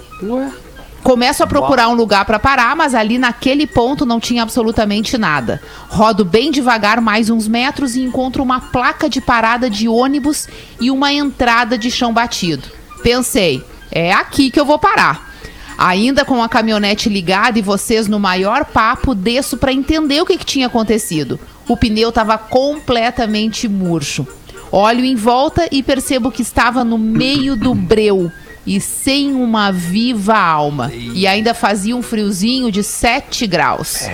Começo 1.06 1.40
a 1.44 1.46
procurar 1.46 1.88
um 1.88 1.94
lugar 1.94 2.24
para 2.24 2.36
parar, 2.36 2.74
mas 2.74 2.92
ali 2.92 3.16
naquele 3.16 3.64
ponto 3.64 4.04
não 4.04 4.18
tinha 4.18 4.42
absolutamente 4.42 5.16
nada. 5.16 5.62
Rodo 5.86 6.24
bem 6.24 6.50
devagar 6.50 7.00
mais 7.00 7.30
uns 7.30 7.46
metros 7.46 7.94
e 7.94 8.02
encontro 8.02 8.42
uma 8.42 8.60
placa 8.60 9.08
de 9.08 9.20
parada 9.20 9.70
de 9.70 9.86
ônibus 9.86 10.48
e 10.80 10.90
uma 10.90 11.12
entrada 11.12 11.78
de 11.78 11.92
chão 11.92 12.12
batido. 12.12 12.68
Pensei, 13.04 13.62
é 13.88 14.12
aqui 14.12 14.50
que 14.50 14.58
eu 14.58 14.64
vou 14.64 14.80
parar. 14.80 15.32
Ainda 15.78 16.24
com 16.24 16.42
a 16.42 16.48
caminhonete 16.48 17.08
ligada 17.08 17.56
e 17.56 17.62
vocês 17.62 18.08
no 18.08 18.18
maior 18.18 18.64
papo, 18.64 19.14
desço 19.14 19.56
para 19.58 19.72
entender 19.72 20.20
o 20.20 20.26
que, 20.26 20.36
que 20.36 20.44
tinha 20.44 20.66
acontecido. 20.66 21.38
O 21.68 21.76
pneu 21.76 22.08
estava 22.08 22.36
completamente 22.36 23.68
murcho. 23.68 24.26
Olho 24.72 25.04
em 25.04 25.14
volta 25.14 25.68
e 25.70 25.84
percebo 25.84 26.32
que 26.32 26.42
estava 26.42 26.82
no 26.82 26.98
meio 26.98 27.54
do 27.54 27.72
breu 27.76 28.32
e 28.66 28.80
sem 28.80 29.32
uma 29.32 29.70
viva 29.70 30.36
alma. 30.36 30.90
E 30.92 31.26
ainda 31.26 31.54
fazia 31.54 31.96
um 31.96 32.02
friozinho 32.02 32.70
de 32.72 32.82
7 32.82 33.46
graus. 33.46 34.08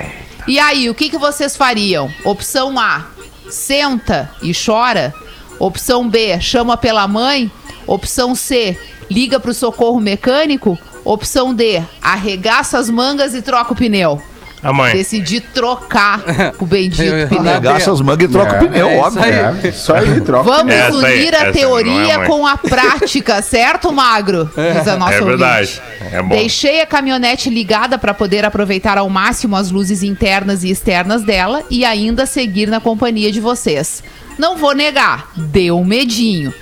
E 0.46 0.58
aí, 0.58 0.90
o 0.90 0.94
que, 0.94 1.08
que 1.08 1.18
vocês 1.18 1.56
fariam? 1.56 2.12
Opção 2.24 2.78
A: 2.78 3.06
senta 3.48 4.30
e 4.42 4.52
chora. 4.52 5.14
Opção 5.58 6.08
B: 6.08 6.38
chama 6.40 6.76
pela 6.76 7.08
mãe. 7.08 7.50
Opção 7.86 8.34
C: 8.34 8.78
liga 9.10 9.40
para 9.40 9.50
o 9.50 9.54
socorro 9.54 10.00
mecânico. 10.00 10.78
Opção 11.04 11.52
D, 11.52 11.82
arregaça 12.00 12.78
as 12.78 12.88
mangas 12.88 13.34
e 13.34 13.42
troca 13.42 13.72
o 13.72 13.76
pneu. 13.76 14.22
A 14.62 14.72
mãe. 14.72 14.92
Decidi 14.94 15.40
trocar 15.40 16.20
o 16.58 16.64
bendito 16.64 17.02
Eu- 17.02 17.26
pneu. 17.28 17.50
Arregaça 17.50 17.92
as 17.92 18.00
mangas 18.00 18.28
e 18.28 18.32
troca 18.32 18.52
É, 18.56 18.62
o 18.62 18.68
pneu, 18.68 18.88
é 18.88 18.94
isso 18.96 19.06
óbvio. 19.06 19.22
aí. 19.24 19.68
É, 19.68 19.72
só 19.72 19.94
aí, 19.96 20.20
troca. 20.20 20.44
Vamos 20.44 20.72
Essa 20.74 21.06
aí, 21.06 21.18
unir 21.18 21.34
essa 21.34 21.42
a 21.42 21.46
não 21.46 21.52
teoria 21.52 22.12
é 22.12 22.26
com 22.26 22.46
a 22.46 22.56
prática, 22.56 23.42
certo, 23.42 23.92
Magro? 23.92 24.48
Diz 24.76 24.86
a 24.86 24.96
nossa 24.96 25.14
É 25.14 25.20
verdade. 25.20 25.82
É 26.12 26.22
bom. 26.22 26.28
Deixei 26.28 26.80
a 26.80 26.86
caminhonete 26.86 27.50
ligada 27.50 27.98
para 27.98 28.14
poder 28.14 28.44
aproveitar 28.44 28.98
ao 28.98 29.08
máximo 29.10 29.56
as 29.56 29.70
luzes 29.70 30.02
internas 30.02 30.62
e 30.62 30.70
externas 30.70 31.22
dela 31.22 31.62
e 31.68 31.84
ainda 31.84 32.24
seguir 32.26 32.68
na 32.68 32.80
companhia 32.80 33.32
de 33.32 33.40
vocês. 33.40 34.02
Não 34.38 34.56
vou 34.56 34.74
negar, 34.74 35.30
deu 35.36 35.78
um 35.78 35.84
medinho. 35.84 36.52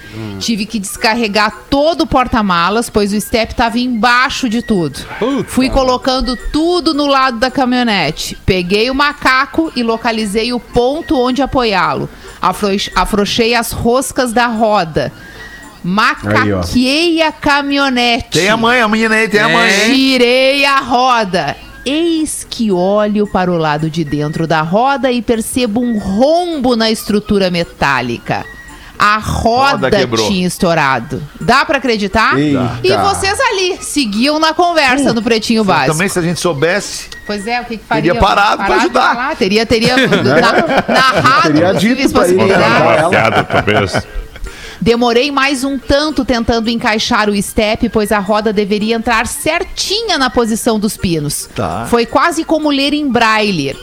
Tive 0.40 0.66
que 0.66 0.78
descarregar 0.80 1.52
todo 1.70 2.02
o 2.02 2.06
porta-malas, 2.06 2.90
pois 2.90 3.12
o 3.12 3.20
step 3.20 3.52
estava 3.52 3.78
embaixo 3.78 4.48
de 4.48 4.60
tudo. 4.62 4.98
Fui 5.44 5.70
colocando 5.70 6.36
tudo 6.52 6.92
no 6.92 7.06
lado 7.06 7.38
da 7.38 7.50
caminhonete. 7.50 8.36
Peguei 8.44 8.90
o 8.90 8.94
macaco 8.94 9.70
e 9.76 9.82
localizei 9.82 10.52
o 10.52 10.58
ponto 10.60 11.16
onde 11.18 11.42
apoiá-lo. 11.42 12.08
Afro- 12.42 12.68
Afrouxei 12.94 13.54
as 13.54 13.70
roscas 13.70 14.32
da 14.32 14.46
roda. 14.46 15.12
Macaqueei 15.82 17.22
a 17.22 17.32
caminhonete. 17.32 18.30
Tem 18.30 18.48
a 18.48 18.56
mãe, 18.56 18.80
a 18.80 18.88
menina 18.88 19.14
aí, 19.14 19.28
tem 19.28 19.40
a 19.40 19.48
mãe, 19.48 19.70
hein? 19.84 19.94
Tirei 19.94 20.64
a 20.64 20.78
roda. 20.80 21.56
Eis 21.84 22.46
que 22.48 22.70
olho 22.70 23.26
para 23.26 23.50
o 23.50 23.56
lado 23.56 23.88
de 23.90 24.04
dentro 24.04 24.46
da 24.46 24.60
roda 24.62 25.10
e 25.10 25.22
percebo 25.22 25.80
um 25.80 25.98
rombo 25.98 26.76
na 26.76 26.90
estrutura 26.90 27.50
metálica. 27.50 28.44
A 28.98 29.16
roda, 29.16 29.70
Roda 29.86 29.90
quebrou. 29.90 30.28
tinha 30.28 30.46
estourado. 30.46 31.22
Dá 31.40 31.64
pra 31.64 31.78
acreditar? 31.78 32.38
Eita. 32.38 32.80
E 32.84 32.94
vocês 32.98 33.40
ali 33.40 33.78
seguiam 33.80 34.38
na 34.38 34.52
conversa 34.52 35.14
no 35.14 35.22
Pretinho 35.22 35.64
Básico. 35.64 35.92
Também, 35.92 36.06
se 36.06 36.18
a 36.18 36.22
gente 36.22 36.38
soubesse. 36.38 37.08
Pois 37.26 37.46
é, 37.46 37.62
o 37.62 37.64
que, 37.64 37.78
que 37.78 37.84
faria? 37.84 38.12
Teria 38.12 38.20
parado 38.20 38.56
pra 38.58 38.66
de 38.66 38.72
ajudar. 38.84 39.36
Teria, 39.36 39.64
teria 39.64 39.96
na- 40.06 40.94
narrado 40.94 41.52
Teria 41.54 41.72
dito 41.72 42.12
possibilidades. 42.12 43.08
Piada, 43.08 43.42
talvez. 43.44 44.06
Demorei 44.80 45.30
mais 45.30 45.62
um 45.62 45.78
tanto 45.78 46.24
tentando 46.24 46.70
encaixar 46.70 47.28
o 47.28 47.42
step, 47.42 47.88
pois 47.90 48.10
a 48.10 48.18
roda 48.18 48.52
deveria 48.52 48.96
entrar 48.96 49.26
certinha 49.26 50.16
na 50.16 50.30
posição 50.30 50.78
dos 50.78 50.96
pinos. 50.96 51.48
Tá. 51.54 51.86
Foi 51.90 52.06
quase 52.06 52.44
como 52.44 52.70
ler 52.70 52.94
em 52.94 53.08
braille. 53.08 53.76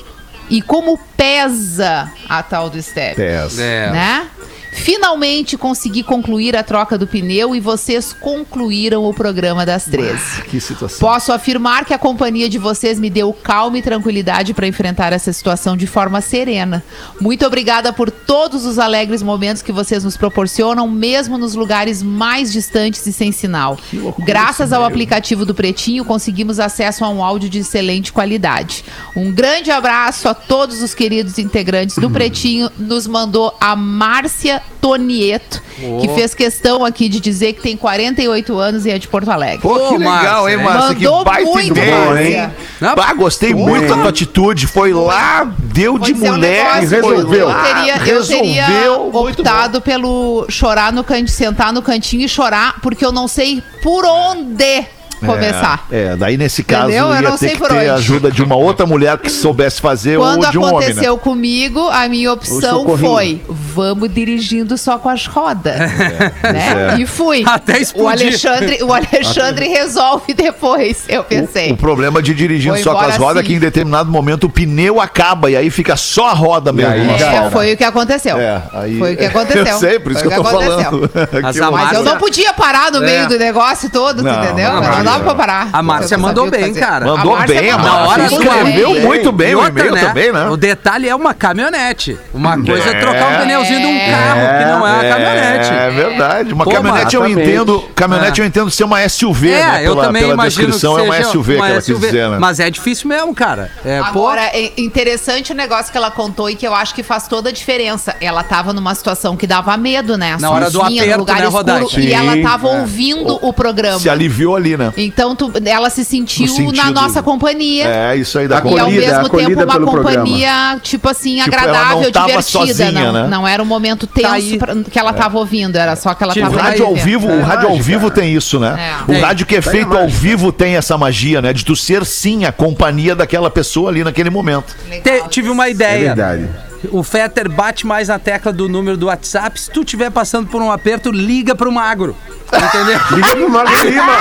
E 0.50 0.62
como 0.62 0.98
pesa 1.16 2.10
a 2.28 2.42
tal 2.42 2.70
do 2.70 2.82
step. 2.82 3.16
Pesa. 3.16 3.62
É. 3.62 3.92
Né? 3.92 4.28
Finalmente 4.72 5.58
consegui 5.58 6.04
concluir 6.04 6.56
a 6.56 6.64
troca 6.64 6.98
do 6.98 7.08
pneu 7.08 7.56
e 7.56 7.60
vocês 7.60 8.14
concluíram 8.14 9.06
o 9.06 9.14
programa 9.14 9.66
das 9.66 9.86
13. 9.86 10.44
Que 10.44 10.60
situação. 10.60 11.00
Posso 11.00 11.32
afirmar 11.32 11.86
que 11.86 11.94
a 11.94 11.98
companhia 11.98 12.50
de 12.50 12.58
vocês 12.58 13.00
me 13.00 13.10
deu 13.10 13.34
calma 13.34 13.78
e 13.78 13.82
tranquilidade 13.82 14.54
para 14.54 14.68
enfrentar 14.68 15.14
essa 15.14 15.32
situação 15.34 15.76
de 15.76 15.88
forma 15.88 16.22
serena. 16.22 16.84
Muito 17.20 17.46
obrigada 17.46 17.92
por 17.92 18.10
todos 18.10 18.66
os 18.66 18.80
alegres 18.80 19.22
momentos 19.22 19.62
que 19.62 19.72
vocês 19.72 20.04
nos 20.04 20.18
proporcionam, 20.18 20.88
mesmo 20.88 21.38
nos 21.38 21.54
lugares 21.54 22.02
mais 22.04 22.52
distantes 22.52 23.06
e 23.06 23.14
sem 23.14 23.32
sinal. 23.32 23.78
Graças 24.20 24.72
ao 24.72 24.84
aplicativo 24.84 25.46
do 25.46 25.56
Pretinho, 25.56 26.06
conseguimos 26.06 26.60
acesso 26.60 27.04
a 27.04 27.10
um 27.10 27.24
áudio 27.24 27.50
de 27.50 27.60
excelente 27.60 28.14
qualidade. 28.14 28.84
Um 29.16 29.32
grande 29.32 29.72
abraço 29.72 30.30
a 30.30 30.34
todos 30.34 30.82
os 30.82 30.94
queridos 30.94 31.38
integrantes 31.38 31.98
do 31.98 32.10
Pretinho. 32.12 32.70
Nos 32.78 33.08
mandou 33.08 33.56
a 33.60 33.76
Márcia 33.76 34.62
Tonieto, 34.80 35.62
que 36.02 36.08
fez 36.16 36.34
questão 36.34 36.86
aqui 36.86 37.10
de 37.10 37.20
dizer 37.20 37.54
que 37.54 37.62
tem 37.62 37.76
48 37.76 38.58
anos 38.58 38.86
e 38.86 38.92
é 38.92 38.98
de 38.98 39.08
Porto 39.08 39.30
Alegre. 39.30 39.60
Pô, 39.60 39.90
que 39.90 39.98
legal, 39.98 40.44
Márcia, 40.44 40.50
hein? 40.50 40.64
Márcia? 40.64 40.96
Que 40.96 41.04
Mandou 41.04 41.24
baita 41.24 41.50
muito, 41.50 41.68
ideia, 41.68 42.54
hein? 42.82 42.96
Bah, 42.96 43.14
gostei 43.14 43.52
Foi. 43.52 43.62
muito 43.62 43.88
da 43.88 43.96
tua 43.96 44.10
atitude. 44.10 44.68
Foi 44.68 44.94
lá, 44.94 45.52
deu 45.60 45.98
de 45.98 46.14
um 46.14 46.18
mulher 46.18 46.82
negócio 46.82 46.84
e 46.84 46.88
que 46.88 46.96
resolveu. 46.96 47.50
Eu 47.50 47.56
teria, 47.56 47.96
eu 47.96 48.26
teria 48.26 48.66
resolveu. 48.66 49.16
Optado 49.16 49.82
pelo 49.82 50.46
chorar 50.50 50.94
no 50.94 51.04
cantinho, 51.04 51.28
sentar 51.28 51.74
no 51.74 51.82
cantinho 51.82 52.24
e 52.24 52.30
chorar, 52.30 52.80
porque 52.82 53.06
eu 53.06 53.12
não 53.12 53.28
sei 53.28 53.64
por 53.82 54.06
onde 54.06 54.86
começar. 55.26 55.86
É, 55.92 56.04
é, 56.14 56.16
daí 56.16 56.38
nesse 56.38 56.64
caso 56.64 56.86
Entendeu? 56.90 57.08
Eu 57.08 57.16
ia 57.16 57.22
não 57.22 57.38
sei 57.38 57.50
ter 57.50 57.56
que 57.56 57.60
por 57.62 57.70
ter 57.70 57.76
onde. 57.78 57.90
a 57.90 57.94
ajuda 57.96 58.32
de 58.32 58.44
uma 58.44 58.56
outra 58.56 58.86
mulher 58.86 59.18
que 59.18 59.30
soubesse 59.30 59.82
fazer 59.82 60.18
Quando 60.18 60.44
ou 60.46 60.52
de 60.52 60.58
um 60.58 60.62
homem, 60.64 60.80
né? 60.80 60.86
aconteceu 60.88 61.18
comigo, 61.18 61.88
a 61.90 62.08
minha 62.08 62.32
opção 62.32 62.98
foi: 62.98 63.42
vamos 63.50 64.14
dirigindo 64.14 64.78
só 64.78 64.98
com 64.98 65.10
as 65.10 65.26
rodas. 65.26 65.76
né? 65.78 66.94
é. 66.96 67.00
E 67.02 67.06
fui. 67.06 67.44
Até 67.46 67.74
o 67.74 67.82
explodir. 67.82 68.28
Alexandre, 68.28 68.84
o 68.84 68.94
Alexandre 68.94 69.68
resolve 69.68 70.34
depois, 70.34 71.06
eu 71.08 71.24
pensei. 71.24 71.72
O 71.72 71.78
problema 71.78 72.22
de 72.22 72.34
dirigir 72.34 72.72
Vou 72.74 72.82
só 72.84 72.94
com 72.94 73.02
as 73.02 73.18
rodas 73.18 73.38
é 73.38 73.40
assim. 73.40 73.48
que 73.50 73.54
em 73.56 73.60
determinado 73.60 74.10
momento 74.12 74.46
o 74.46 74.50
pneu 74.50 75.00
acaba 75.00 75.50
e 75.50 75.56
aí 75.56 75.70
fica 75.70 75.96
só 75.96 76.30
a 76.30 76.34
roda 76.34 76.72
mesmo. 76.74 76.92
aí. 76.92 77.10
É, 77.22 77.50
foi 77.50 77.74
o 77.74 77.78
que 77.78 77.84
aconteceu. 77.84 78.38
É, 78.38 78.62
aí... 78.74 78.98
Foi 78.98 79.14
o 79.14 79.18
que 79.18 79.26
aconteceu. 79.26 79.66
Eu 79.68 79.80
sei, 79.80 80.00
por 80.00 80.12
isso 80.12 80.22
Foi 80.22 80.32
que 80.32 80.38
eu 80.38 80.42
o 80.42 80.44
tô 80.44 80.50
que 80.50 80.64
aconteceu. 80.66 81.10
falando. 81.10 81.72
Mas 81.72 81.90
Que 81.90 81.96
eu- 81.98 82.04
não 82.04 82.18
podia 82.18 82.54
parar 82.54 82.92
no 82.92 83.00
meio 83.02 83.24
É. 83.24 83.28
do 83.28 83.38
negócio 83.38 83.90
todo, 83.90 84.18
tu 84.18 84.24
Não, 84.24 84.44
entendeu? 84.44 84.72
não. 84.74 85.04
Dava 85.12 85.24
pra 85.24 85.36
parar. 85.36 85.70
A 85.74 85.84
Márcia 85.84 86.18
mandou 86.18 86.50
bem, 86.50 86.68
fazer. 86.68 86.80
cara. 86.80 87.06
Mandou 87.06 87.34
A 87.36 87.40
Márcia 87.40 87.62
bem, 87.62 87.72
a 87.72 87.78
mandou 87.78 87.92
Na 87.94 88.08
hora 88.08 88.22
Márcia 88.24 88.38
escreveu 88.38 88.94
bem. 88.94 89.02
muito 89.04 89.32
bem 89.32 89.52
E 89.52 89.56
o 89.56 89.68
e-mail 89.68 89.96
também, 89.96 90.32
né? 90.32 90.48
O 90.50 90.58
detalhe 90.58 91.10
é 91.10 91.16
uma 91.16 91.34
caminhonete. 91.34 92.18
Uma 92.34 92.62
coisa 92.64 92.90
é 92.90 93.00
trocar 93.00 93.28
um 93.28 93.34
É. 93.34 93.38
pneuzinho 93.42 93.80
de 93.80 93.86
um 93.86 94.00
carro, 94.00 94.40
que 94.60 94.66
não 94.66 94.88
é 94.88 94.94
uma 94.94 95.04
caminhonete. 95.04 95.70
É 95.74 95.90
verdade. 95.90 96.54
Uma 96.54 96.64
Pô, 96.64 96.72
caminhonete 96.72 97.16
eu 97.16 97.28
entendo. 97.28 97.90
Caminhonete 97.96 98.42
É. 98.42 98.44
eu 98.44 98.48
entendo 98.48 98.72
ser 98.72 98.84
uma 98.84 99.00
SUV, 99.08 99.52
É, 99.52 99.66
né? 99.66 99.88
eu 99.88 99.96
também 99.96 100.22
pela 100.22 100.34
imagino 100.34 100.66
que 100.66 100.72
descrição 100.72 100.96
seja 100.96 101.06
é 101.06 101.10
uma 101.10 101.24
SUV 101.24 101.56
que 101.56 101.62
ela 101.62 101.82
quis 101.82 102.00
dizer, 102.00 102.30
né? 102.30 102.38
Mas 102.40 102.60
é 102.60 102.70
difícil 102.70 103.08
mesmo, 103.08 103.34
cara. 103.34 103.72
É, 103.86 104.00
Agora, 104.00 104.42
é 104.42 104.72
interessante 104.78 105.52
o 105.52 105.56
negócio 105.56 105.92
que 105.92 105.98
ela 105.98 106.12
contou 106.12 106.50
e 106.50 106.56
que 106.56 106.68
eu 106.68 106.74
acho 106.74 106.94
que 106.94 107.04
faz 107.04 107.28
toda 107.28 107.50
a 107.50 107.52
diferença. 107.52 108.16
Ela 108.22 108.44
tava 108.44 108.74
numa 108.74 108.94
situação 108.96 109.36
que 109.36 109.46
dava 109.48 109.76
medo, 109.78 110.18
né? 110.18 110.38
Na 110.40 110.50
hora 110.50 110.70
do 110.70 110.82
aperto, 110.82 111.12
no 111.12 111.18
lugar 111.18 111.40
né, 111.40 111.48
escuro? 111.84 112.02
E 112.02 112.14
ela 112.14 112.38
tava 112.42 112.68
é. 112.70 112.80
ouvindo 112.80 113.40
o 113.42 113.54
programa. 113.54 114.00
Se 114.00 114.10
aliviou 114.10 114.56
ali, 114.56 114.78
né? 114.78 114.94
Então, 114.98 115.36
tu- 115.36 115.52
ela 115.64 115.90
se 115.92 116.04
sentiu 116.04 116.48
No 116.48 116.52
sentido- 116.54 116.76
na 116.76 116.90
nossa 116.92 117.22
companhia. 117.22 117.86
É, 117.88 118.16
isso 118.16 118.38
aí 118.40 118.48
da 118.48 118.56
E 118.56 118.58
Acolhida, 118.58 118.82
ao 118.84 118.90
mesmo 118.90 119.30
tempo 119.30 119.64
uma 119.64 119.80
companhia, 119.80 120.80
tipo 120.82 121.08
assim, 121.08 121.38
Tipo, 121.38 121.56
ela 121.56 121.62
agradável, 121.62 122.12
divertida. 122.12 122.42
sozinha, 122.42 122.92
não, 122.92 123.14
né? 123.14 123.28
não 123.30 123.48
era 123.48 123.62
um 123.62 123.66
momento 123.66 124.08
tenso 124.08 124.58
Tá 124.58 124.66
pra- 124.66 124.76
que 124.90 124.98
ela 125.00 125.14
tava 125.14 125.38
ouvindo, 125.38 125.76
era 125.76 125.96
só 125.96 126.14
que 126.16 126.24
ela 126.24 126.34
Tipo, 126.34 126.48
O 126.48 126.50
tava 126.50 126.62
rádio 126.64 126.86
ao 126.86 126.96
vivo, 126.96 127.28
o 127.28 127.42
rádio 127.44 127.70
ao 127.70 127.78
vivo 127.80 128.10
tem 128.10 128.34
isso, 128.34 128.60
né? 128.60 128.96
É. 129.08 129.12
O 129.12 129.22
rádio 129.22 129.46
que 129.46 129.56
é 129.56 129.62
feito 129.62 129.96
ao 129.96 130.10
vivo 130.10 130.52
tem 130.52 130.76
essa 130.76 130.98
magia, 130.98 131.42
né? 131.42 131.54
De 131.54 131.64
tu 131.64 131.76
ser 131.76 132.04
sim 132.06 132.46
a 132.46 132.52
companhia 132.52 133.16
daquela 133.16 133.50
pessoa 133.52 133.90
ali 133.92 134.04
naquele 134.04 134.30
momento. 134.32 134.76
te- 135.04 135.30
tive 135.30 135.50
uma 135.50 135.68
É 135.68 135.72
ideia. 135.72 136.00
verdade. 136.16 136.50
O 136.92 137.04
Fetter 137.04 137.50
bate 137.50 137.86
mais 137.86 138.08
na 138.08 138.20
tecla 138.20 138.52
do 138.54 138.68
número 138.70 138.98
do 138.98 139.08
WhatsApp. 139.08 139.60
Se 139.60 139.72
tu 139.72 139.82
estiver 139.82 140.10
passando 140.12 140.48
por 140.48 140.62
um 140.62 140.72
aperto, 140.72 141.12
liga 141.12 141.56
pro 141.56 141.72
magro. 141.72 142.16
Entendeu? 142.48 142.98
Liga 143.12 143.36
pro 143.36 143.50
Marco 143.50 143.74
Lima. 143.84 144.14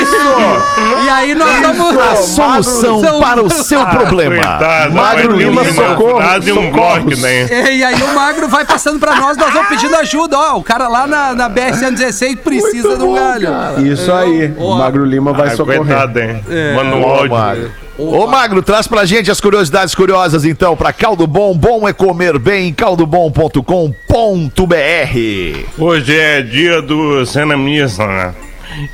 Isso! 0.00 1.04
e 1.04 1.08
aí 1.10 1.34
nós 1.34 1.60
vamos. 1.60 1.98
A 1.98 2.16
solução 2.16 3.02
Magro- 3.02 3.20
para 3.20 3.42
o 3.42 3.50
seu 3.50 3.84
problema. 3.86 4.36
Coitado, 4.36 4.94
Magro 4.94 5.36
ter 5.36 5.44
Lima, 5.44 5.64
socorro, 5.66 6.20
e 6.42 6.52
um 6.52 6.72
bloco, 6.72 7.16
né? 7.20 7.42
É, 7.50 7.76
E 7.76 7.84
aí 7.84 8.02
o 8.02 8.14
magro 8.14 8.48
vai 8.48 8.64
passando 8.64 8.98
pra 8.98 9.16
nós, 9.16 9.36
nós 9.36 9.52
vamos 9.52 9.68
pedindo 9.68 9.94
ajuda. 9.96 10.38
Ó, 10.38 10.56
o 10.56 10.62
cara 10.62 10.88
lá 10.88 11.06
na, 11.06 11.34
na 11.34 11.50
BR-116 11.50 12.38
precisa 12.38 12.96
de 12.96 13.02
um 13.02 13.14
galho. 13.14 13.48
Isso 13.86 14.10
aí. 14.10 14.54
O 14.56 14.74
Magro 14.76 15.04
Lima 15.04 15.34
vai 15.34 15.48
Ah, 15.48 15.56
socorrer. 15.56 15.80
coitado, 15.84 16.18
hein? 16.18 16.42
Manda 16.74 16.96
um 16.96 17.02
Ô. 17.98 18.04
Magro. 18.04 18.20
Ô, 18.20 18.26
Magro, 18.26 18.62
traz 18.62 18.86
pra 18.86 19.04
gente 19.04 19.30
as 19.30 19.40
curiosidades 19.40 19.94
curiosas, 19.94 20.44
então, 20.44 20.76
pra 20.76 20.92
Caldo 20.92 21.26
Bom. 21.26 21.56
Bom 21.56 21.88
é 21.88 21.92
comer 21.92 22.38
bem, 22.38 22.72
caldobom.com.br. 22.72 23.64
Hoje 25.78 26.18
é 26.18 26.42
dia 26.42 26.82
do 26.82 27.24
ceramista, 27.24 28.06
né? 28.06 28.34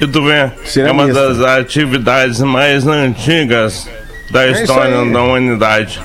E 0.01 0.07
tu 0.07 0.23
vê, 0.25 0.33
é 0.33 0.45
uma 0.45 0.65
Ceramista. 0.65 1.29
das 1.35 1.41
atividades 1.41 2.41
mais 2.41 2.87
antigas 2.87 3.89
da 4.31 4.47
isso 4.47 4.63
história 4.63 5.05
da 5.05 5.23
humanidade. 5.23 6.01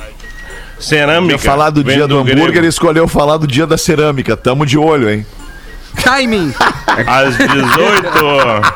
Cerâmica. 0.79 1.33
Ia 1.33 1.39
falar 1.39 1.69
do 1.69 1.83
dia 1.83 2.07
do 2.07 2.17
hambúrguer, 2.17 2.43
grego. 2.45 2.57
ele 2.59 2.67
escolheu 2.67 3.07
falar 3.07 3.37
do 3.37 3.47
dia 3.47 3.65
da 3.67 3.77
cerâmica. 3.77 4.35
Tamo 4.37 4.65
de 4.65 4.77
olho, 4.77 5.09
hein? 5.09 5.25
Timing. 6.03 6.53
Às 7.07 7.35
18. 7.37 7.47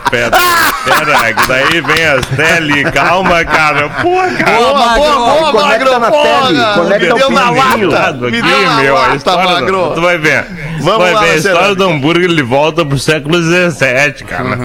Pera, 0.10 0.38
pera, 0.84 1.34
que 1.34 1.48
daí 1.48 1.82
vem 1.82 2.06
as 2.06 2.26
tele. 2.28 2.84
Calma, 2.92 3.44
cara. 3.46 3.90
Pô, 3.90 4.18
cara. 4.44 4.58
Boa, 4.58 5.54
Magro. 5.54 5.90
conecta 5.90 6.00
na 6.00 6.12
tele, 6.12 6.74
conecta 6.76 7.14
Deu 7.16 7.28
o 7.28 7.32
na 7.32 7.50
lata. 7.50 8.12
Me 8.14 8.28
aqui, 8.28 8.42
deu 8.42 8.62
na 8.66 8.76
meu. 8.82 8.98
a 8.98 9.02
lata, 9.02 9.16
história 9.16 9.44
do- 9.44 9.50
Magro. 9.54 9.92
Tu 9.96 10.02
vai 10.02 10.18
ver. 10.18 10.46
Vamos 10.82 10.98
vai 11.04 11.14
lá, 11.14 11.22
ver. 11.22 11.30
A 11.32 11.36
história 11.36 11.76
do 11.76 11.84
hambúrguer 11.86 12.30
ele 12.30 12.44
volta 12.44 12.86
pro 12.86 12.98
século 12.98 13.38
XVII, 13.42 14.26
cara. 14.28 14.56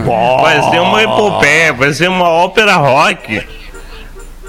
Vai 0.41 0.63
ser 0.71 0.81
uma 0.81 1.03
epopeia, 1.03 1.73
vai 1.73 1.93
ser 1.93 2.09
uma 2.09 2.29
ópera 2.29 2.75
rock. 2.77 3.41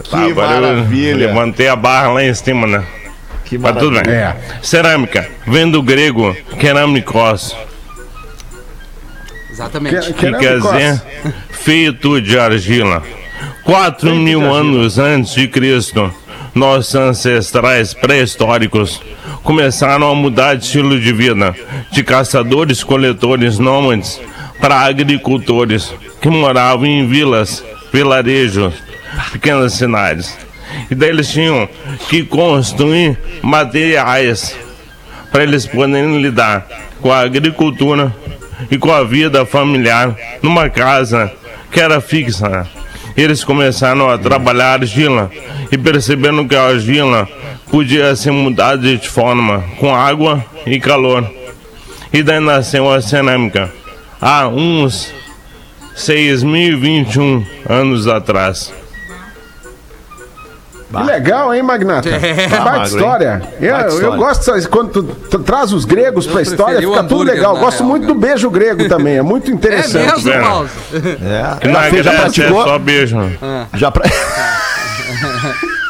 Tá, 0.09 0.20
Que 0.26 0.34
maravilha. 0.34 1.24
Eu 1.24 1.28
levantei 1.28 1.68
a 1.68 1.76
barra 1.76 2.09
lá 2.13 2.24
em 2.24 2.34
cima, 2.34 2.65
né? 2.68 2.84
Que 3.43 3.57
Mas 3.57 3.78
tudo 3.78 3.99
bem. 4.01 4.13
É. 4.13 4.36
Cerâmica, 4.61 5.28
vem 5.45 5.70
do 5.70 5.82
grego 5.82 6.36
keramikos. 6.59 7.55
Exatamente. 9.57 10.13
Que- 10.13 10.29
dizer 10.59 11.01
feito 11.49 12.21
de 12.21 12.37
argila. 12.37 13.01
Quatro 13.63 14.15
mil 14.15 14.53
anos 14.53 14.99
antes 14.99 15.33
de 15.33 15.47
Cristo, 15.47 16.13
nossos 16.53 16.93
ancestrais 16.93 17.91
pré-históricos 17.91 19.01
começaram 19.41 20.11
a 20.11 20.15
mudar 20.15 20.55
de 20.55 20.63
estilo 20.65 20.99
de 20.99 21.11
vida, 21.11 21.55
de 21.91 22.03
caçadores-coletores 22.03 23.57
nômades 23.57 24.21
para 24.61 24.75
agricultores 24.81 25.91
que 26.21 26.29
moravam 26.29 26.85
em 26.85 27.07
vilas, 27.07 27.63
vilarejos, 27.91 28.75
pequenas 29.31 29.73
cidades. 29.73 30.37
E 30.91 30.93
daí 30.93 31.09
eles 31.09 31.29
tinham 31.31 31.67
que 32.09 32.23
construir 32.23 33.17
materiais 33.41 34.55
para 35.31 35.41
eles 35.43 35.65
poderem 35.65 36.21
lidar 36.21 36.67
com 37.01 37.11
a 37.11 37.19
agricultura 37.21 38.15
e 38.69 38.77
com 38.77 38.91
a 38.91 39.03
vida 39.03 39.45
familiar 39.45 40.15
numa 40.41 40.69
casa 40.69 41.31
que 41.71 41.79
era 41.79 42.01
fixa. 42.01 42.67
Eles 43.15 43.43
começaram 43.43 44.09
a 44.09 44.17
trabalhar 44.17 44.81
argila 44.81 45.31
e 45.71 45.77
perceberam 45.77 46.47
que 46.47 46.55
a 46.55 46.67
argila 46.67 47.27
podia 47.69 48.15
ser 48.15 48.31
mudada 48.31 48.95
de 48.95 49.09
forma 49.09 49.63
com 49.79 49.93
água 49.93 50.43
e 50.65 50.79
calor. 50.79 51.29
E 52.13 52.21
daí 52.21 52.39
nasceu 52.39 52.91
a 52.91 53.01
cerâmica 53.01 53.71
há 54.21 54.47
uns 54.47 55.11
6.021 55.95 57.45
anos 57.67 58.07
atrás. 58.07 58.71
Que 60.89 61.03
legal, 61.03 61.53
hein, 61.53 61.61
Magnata? 61.63 62.07
É. 62.17 62.47
Bah, 62.47 62.57
baita 62.59 62.71
magro, 62.71 62.85
história. 62.97 63.41
Eu, 63.59 63.71
Baita 63.73 63.89
eu 63.89 63.93
história. 63.95 64.17
gosto 64.17 64.69
quando 64.69 64.89
tu, 64.91 65.03
tu 65.03 65.39
traz 65.39 65.73
os 65.73 65.83
gregos 65.85 66.25
pra 66.27 66.41
história, 66.41 66.79
fica 66.79 67.03
tudo 67.03 67.23
legal. 67.23 67.51
Eu 67.55 67.59
na 67.59 67.65
gosto 67.65 67.79
real, 67.79 67.89
muito 67.89 68.03
cara. 68.03 68.13
do 68.13 68.19
beijo 68.19 68.49
grego 68.49 68.88
também, 68.88 69.17
é 69.17 69.21
muito 69.21 69.49
É 69.51 69.53
interessante. 69.53 70.05
mesmo, 70.05 70.19
vendo? 70.31 70.41
Paulo? 70.43 70.69
É. 70.93 71.67
Na 71.67 71.81
Fê, 71.83 72.03
já 72.03 72.11
Grécia 72.11 72.11
é 72.11 72.15
praticou? 72.45 72.63
só 72.63 72.79
beijo. 72.79 73.17
Já 73.73 73.91
pra... 73.91 74.05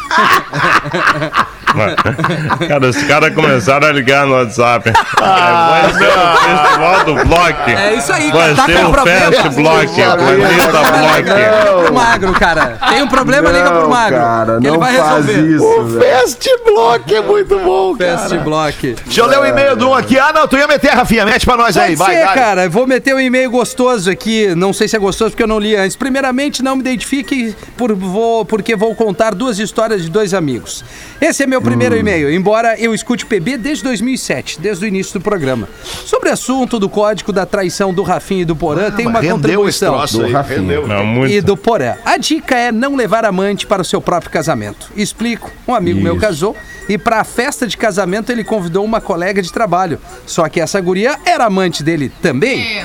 Cara, 2.67 2.87
os 2.87 2.97
caras 3.03 3.33
começaram 3.35 3.87
a 3.87 3.91
ligar 3.91 4.25
no 4.25 4.33
WhatsApp. 4.33 4.91
vai 5.19 5.93
ser 5.93 6.07
o 6.07 6.37
festival 6.37 7.05
do 7.05 7.15
Block. 7.25 7.71
É 7.71 7.93
isso 7.95 8.13
aí, 8.13 8.31
Vai 8.31 8.41
cara. 8.41 8.55
Tá 8.55 8.65
ser 8.65 8.77
com 8.79 8.85
o 8.87 8.91
problema. 8.91 9.31
Fest 9.31 9.55
Block. 9.55 9.93
Planeta 9.95 10.71
Block. 10.71 11.85
Pro 11.85 11.93
magro, 11.93 12.33
cara. 12.33 12.77
Tem 12.89 13.01
um 13.03 13.07
problema, 13.07 13.49
liga 13.51 13.69
pro 13.69 13.81
Não, 13.81 13.89
magro. 13.89 14.17
cara, 14.19 14.59
que 14.59 14.67
ele 14.67 14.71
não 14.71 14.79
vai 14.79 14.95
faz 14.97 15.25
resolver. 15.25 15.55
isso, 15.55 15.83
velho. 15.85 16.17
Fast 16.19 16.49
Block 16.65 17.15
é 17.15 17.21
muito 17.21 17.59
bom, 17.59 17.95
cara. 17.97 18.17
Fast 18.17 18.37
Block. 18.39 18.95
Deixa 19.05 19.21
eu 19.21 19.27
ler 19.27 19.39
o 19.39 19.45
e-mail 19.45 19.75
do 19.75 19.89
um 19.89 19.93
aqui. 19.93 20.17
Ah, 20.17 20.31
não, 20.33 20.47
tu 20.47 20.57
ia 20.57 20.67
meter, 20.67 20.91
Rafinha. 20.91 21.25
Mete 21.25 21.45
pra 21.45 21.57
nós 21.57 21.75
aí. 21.77 21.95
Pode 21.95 22.09
Vai, 22.11 22.15
ser, 22.19 22.25
vai. 22.25 22.35
cara. 22.35 22.63
Eu 22.65 22.71
Vou 22.71 22.85
meter 22.87 23.13
um 23.15 23.19
e-mail 23.19 23.49
gostoso 23.49 24.09
aqui. 24.09 24.53
Não 24.55 24.71
sei 24.71 24.87
se 24.87 24.95
é 24.95 24.99
gostoso 24.99 25.31
porque 25.31 25.43
eu 25.43 25.47
não 25.47 25.59
li 25.59 25.75
antes. 25.75 25.95
Primeiramente, 25.95 26.63
não 26.63 26.75
me 26.75 26.81
identifique 26.81 27.55
por, 27.75 27.93
vou, 27.93 28.45
porque 28.45 28.75
vou 28.75 28.93
contar 28.95 29.33
duas 29.33 29.57
histórias 29.59 29.96
de 30.03 30.09
dois 30.09 30.33
amigos. 30.33 30.83
Esse 31.19 31.43
é 31.43 31.47
meu 31.47 31.61
primeiro 31.61 31.95
Hum. 31.95 31.99
e-mail, 31.99 32.31
embora 32.33 32.79
eu 32.79 32.93
escute 32.93 33.25
PB 33.25 33.57
desde 33.57 33.83
2007, 33.83 34.59
desde 34.59 34.85
o 34.85 34.87
início 34.87 35.13
do 35.19 35.21
programa. 35.23 35.67
Sobre 36.05 36.29
o 36.29 36.33
assunto 36.33 36.79
do 36.79 36.87
código 36.89 37.31
da 37.31 37.45
traição 37.45 37.93
do 37.93 38.03
Rafinha 38.03 38.41
e 38.41 38.45
do 38.45 38.55
Porã, 38.55 38.91
tem 38.91 39.07
uma 39.07 39.19
Ah, 39.19 39.21
Rendeu 39.21 39.67
esse 39.67 39.85
contribuição. 39.85 40.19
Do 40.21 40.25
aí. 40.25 40.31
Rafinha. 40.33 40.81
Não. 40.81 41.27
E 41.27 41.41
do 41.41 41.55
Porã. 41.57 41.95
A 42.05 42.17
dica 42.17 42.55
é 42.55 42.71
não 42.71 42.95
levar 42.95 43.25
amante 43.25 43.65
para 43.65 43.81
o 43.81 43.85
seu 43.85 44.01
próprio 44.01 44.31
casamento. 44.31 44.91
Explico. 44.95 45.51
Um 45.67 45.73
amigo 45.73 45.99
meu 45.99 46.13
Isso. 46.13 46.21
casou 46.21 46.55
e 46.87 46.97
para 46.97 47.19
a 47.19 47.23
festa 47.23 47.67
de 47.67 47.75
casamento 47.75 48.31
ele 48.31 48.43
convidou 48.43 48.85
uma 48.85 49.01
colega 49.01 49.41
de 49.41 49.51
trabalho. 49.51 49.99
Só 50.25 50.47
que 50.47 50.61
essa 50.61 50.79
guria 50.79 51.17
era 51.25 51.45
amante 51.45 51.83
dele 51.83 52.11
também. 52.21 52.81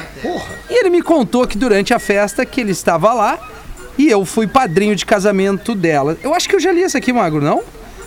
E 0.70 0.74
ele 0.80 0.90
me 0.90 1.02
contou 1.02 1.46
que 1.46 1.56
durante 1.58 1.92
a 1.94 1.98
festa 1.98 2.44
que 2.46 2.60
ele 2.60 2.72
estava 2.72 3.12
lá 3.12 3.38
e 3.99 4.09
eu 4.09 4.24
fui 4.24 4.47
padrinho 4.47 4.95
de 4.97 5.05
casamento 5.07 5.74
dela. 5.74 6.16
Eu 6.22 6.34
acho 6.34 6.49
que 6.49 6.57
eu 6.57 6.61
já 6.61 6.72
li 6.72 6.82
isso 6.82 6.97
aqui, 6.97 7.12
Magro, 7.12 7.40
não? 7.43 7.62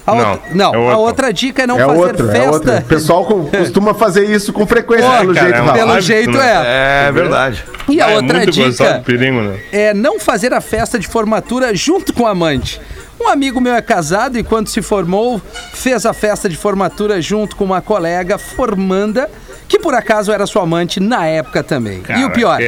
A 0.08 0.14
Não, 0.14 0.32
outra, 0.34 0.50
não, 0.54 0.74
é 0.76 0.94
a 0.94 0.98
outra 0.98 1.34
dica 1.34 1.64
é 1.64 1.68
não 1.68 1.80
É 1.80 1.86
fazer 1.86 1.98
outro, 2.00 2.28
festa. 2.28 2.38
é 2.38 2.50
outro. 2.52 2.78
O 2.78 2.82
pessoal 2.84 3.26
co- 3.26 3.46
costuma 3.58 3.94
fazer 3.96 4.30
isso 4.30 4.54
com 4.54 4.68
frequência, 4.68 5.10
pelo 5.20 5.34
cara, 5.34 5.48
jeito, 5.48 5.58
é. 5.68 5.74
Pelo 5.74 5.92
hábito, 5.92 6.02
jeito 6.06 6.32
né? 6.32 6.48
é. 6.48 7.08
É 7.08 7.12
verdade. 7.12 7.64
E 7.90 8.00
a 8.00 8.12
é 8.12 8.16
outra 8.16 8.46
dica 8.46 9.02
perigo, 9.04 9.42
né? 9.42 9.60
é 9.72 9.94
não 9.96 10.20
fazer 10.20 10.54
a 10.54 10.62
festa 10.62 11.00
de 11.00 11.08
formatura 11.08 11.74
junto 11.76 12.14
com 12.14 12.22
o 12.24 12.28
amante. 12.28 12.80
Um 13.20 13.28
amigo 13.30 13.60
meu 13.60 13.74
é 13.74 13.82
casado 13.82 14.38
e 14.38 14.44
quando 14.44 14.68
se 14.68 14.80
formou, 14.82 15.42
fez 15.74 16.06
a 16.06 16.14
festa 16.14 16.48
de 16.48 16.56
formatura 16.58 17.20
junto 17.20 17.56
com 17.56 17.64
uma 17.64 17.82
colega 17.82 18.38
formanda, 18.38 19.28
que 19.68 19.80
por 19.80 19.94
acaso 19.94 20.32
era 20.32 20.46
sua 20.46 20.64
amante 20.64 21.00
na 21.00 21.26
época 21.26 21.64
também. 21.64 22.00
e 22.00 22.02
Cara, 22.02 22.26
o 22.26 22.32
pior, 22.32 22.60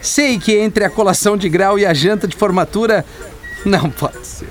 sei 0.00 0.38
que 0.38 0.56
entre 0.56 0.84
a 0.84 0.90
colação 0.90 1.36
de 1.36 1.48
grau 1.48 1.78
e 1.78 1.86
a 1.86 1.94
janta 1.94 2.26
de 2.26 2.36
formatura, 2.36 3.04
não 3.64 3.90
pode 3.90 4.26
ser. 4.26 4.48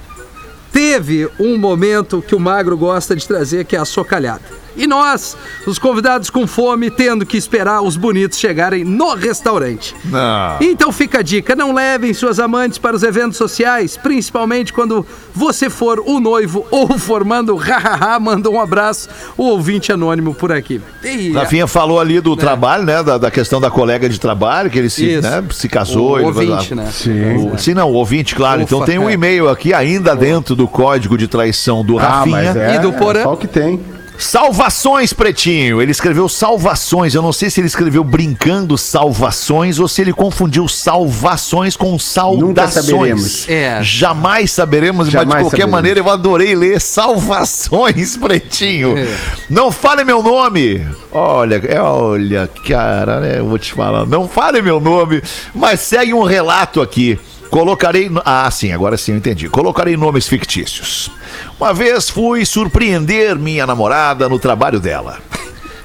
Teve 0.72 1.30
um 1.39 1.58
momento 1.58 2.22
que 2.22 2.34
o 2.34 2.39
magro 2.39 2.76
gosta 2.76 3.16
de 3.16 3.28
trazer, 3.28 3.66
que 3.66 3.76
é 3.76 3.80
a 3.80 3.86
socalhada. 3.86 4.62
E 4.76 4.88
nós, 4.88 5.38
os 5.68 5.78
convidados 5.78 6.30
com 6.30 6.48
fome, 6.48 6.90
tendo 6.90 7.26
que 7.26 7.38
esperar 7.38 7.82
os 7.82 7.96
bonitos 7.96 8.40
chegarem 8.40 8.84
no 8.84 9.14
restaurante. 9.14 9.96
Não. 10.06 10.58
Então 10.62 10.92
fica 10.92 11.20
a 11.20 11.22
dica, 11.22 11.56
não 11.56 11.74
levem 11.74 12.14
suas 12.14 12.40
amantes 12.40 12.78
para 12.78 12.96
os 12.96 13.04
eventos 13.04 13.38
sociais, 13.38 13.98
principalmente 13.98 14.74
quando 14.74 15.06
você 15.34 15.70
for 15.70 16.00
o 16.06 16.20
noivo 16.20 16.66
ou 16.72 16.94
o 16.94 16.98
formando, 16.98 17.56
hahaha, 17.58 18.20
manda 18.20 18.50
um 18.50 18.60
abraço, 18.60 19.10
o 19.38 19.44
ouvinte 19.44 19.92
anônimo 19.92 20.34
por 20.34 20.52
aqui. 20.52 20.82
E, 21.04 21.32
Rafinha 21.32 21.68
falou 21.68 22.00
ali 22.00 22.20
do 22.20 22.36
trabalho, 22.36 22.84
né? 22.84 23.04
Da, 23.04 23.18
da 23.18 23.32
questão 23.32 23.60
da 23.62 23.70
colega 23.70 24.10
de 24.10 24.20
trabalho, 24.20 24.70
que 24.70 24.80
ele 24.80 24.90
se, 24.90 25.22
né, 25.22 25.44
se 25.52 25.70
casou. 25.70 26.14
O 26.14 26.18
ele- 26.18 26.26
ouvinte, 26.26 26.74
né? 26.76 26.90
Sim. 26.92 27.52
O- 27.52 27.58
sim, 27.58 27.74
não, 27.74 27.90
o 27.92 27.94
ouvinte, 27.94 28.36
claro. 28.36 28.62
Ufa, 28.64 28.74
então 28.76 28.86
tem 28.86 28.98
um 28.98 29.10
é. 29.10 29.14
e-mail 29.14 29.50
aqui, 29.50 29.74
ainda 29.74 30.16
dentro 30.16 30.56
do 30.56 30.68
código 30.68 31.18
de 31.18 31.28
traição 31.28 31.84
do 31.84 32.00
Ah, 32.00 32.02
Rafinha. 32.20 32.36
mas 32.36 32.56
é, 32.56 32.76
E 32.76 32.80
do 32.80 32.94
Porã? 32.94 33.20
é 33.20 33.24
só 33.24 33.34
o 33.34 33.38
que 33.38 33.48
tem. 33.48 33.80
Salvações, 34.24 35.12
Pretinho. 35.12 35.82
Ele 35.82 35.92
escreveu 35.92 36.30
salvações. 36.30 37.14
Eu 37.14 37.22
não 37.22 37.34
sei 37.34 37.50
se 37.50 37.60
ele 37.60 37.68
escreveu 37.68 38.04
brincando 38.04 38.78
salvações 38.78 39.80
ou 39.80 39.88
se 39.88 40.02
ele 40.02 40.14
confundiu 40.14 40.66
salvações 40.68 41.76
com 41.76 42.00
saudações. 42.00 42.86
saberemos. 42.86 43.50
É. 43.50 43.80
Jamais 43.84 44.52
saberemos, 44.52 44.98
mas 45.00 45.08
de 45.08 45.12
Jamais 45.14 45.44
qualquer 45.44 45.50
saberemos. 45.50 45.72
maneira 45.72 46.00
eu 46.00 46.10
adorei 46.10 46.56
ler 46.56 46.80
salvações, 46.80 48.16
Pretinho. 48.18 48.98
É. 48.98 49.08
Não 49.50 49.72
fale 49.72 50.06
meu 50.06 50.24
nome. 50.24 50.88
Olha, 51.12 51.62
é, 51.68 51.80
olha, 51.82 52.50
cara, 52.66 53.20
né, 53.20 53.40
eu 53.40 53.46
vou 53.46 53.60
te 53.60 53.74
falar. 53.74 54.06
Não 54.06 54.28
fale 54.28 54.62
meu 54.62 54.80
nome, 54.80 55.22
mas 55.54 55.82
segue 55.82 56.14
um 56.14 56.24
relato 56.24 56.82
aqui. 56.82 57.20
Colocarei. 57.54 58.10
Ah, 58.26 58.49
sim, 58.49 58.72
agora 58.72 58.97
sim 58.97 59.12
eu 59.12 59.18
entendi. 59.20 59.47
Colocarei 59.47 59.95
nomes 59.95 60.28
fictícios. 60.28 61.12
Uma 61.60 61.72
vez 61.72 62.10
fui 62.10 62.43
surpreender 62.47 63.38
minha 63.38 63.68
namorada 63.68 64.28
no 64.28 64.39
trabalho 64.39 64.80
dela. 64.80 65.20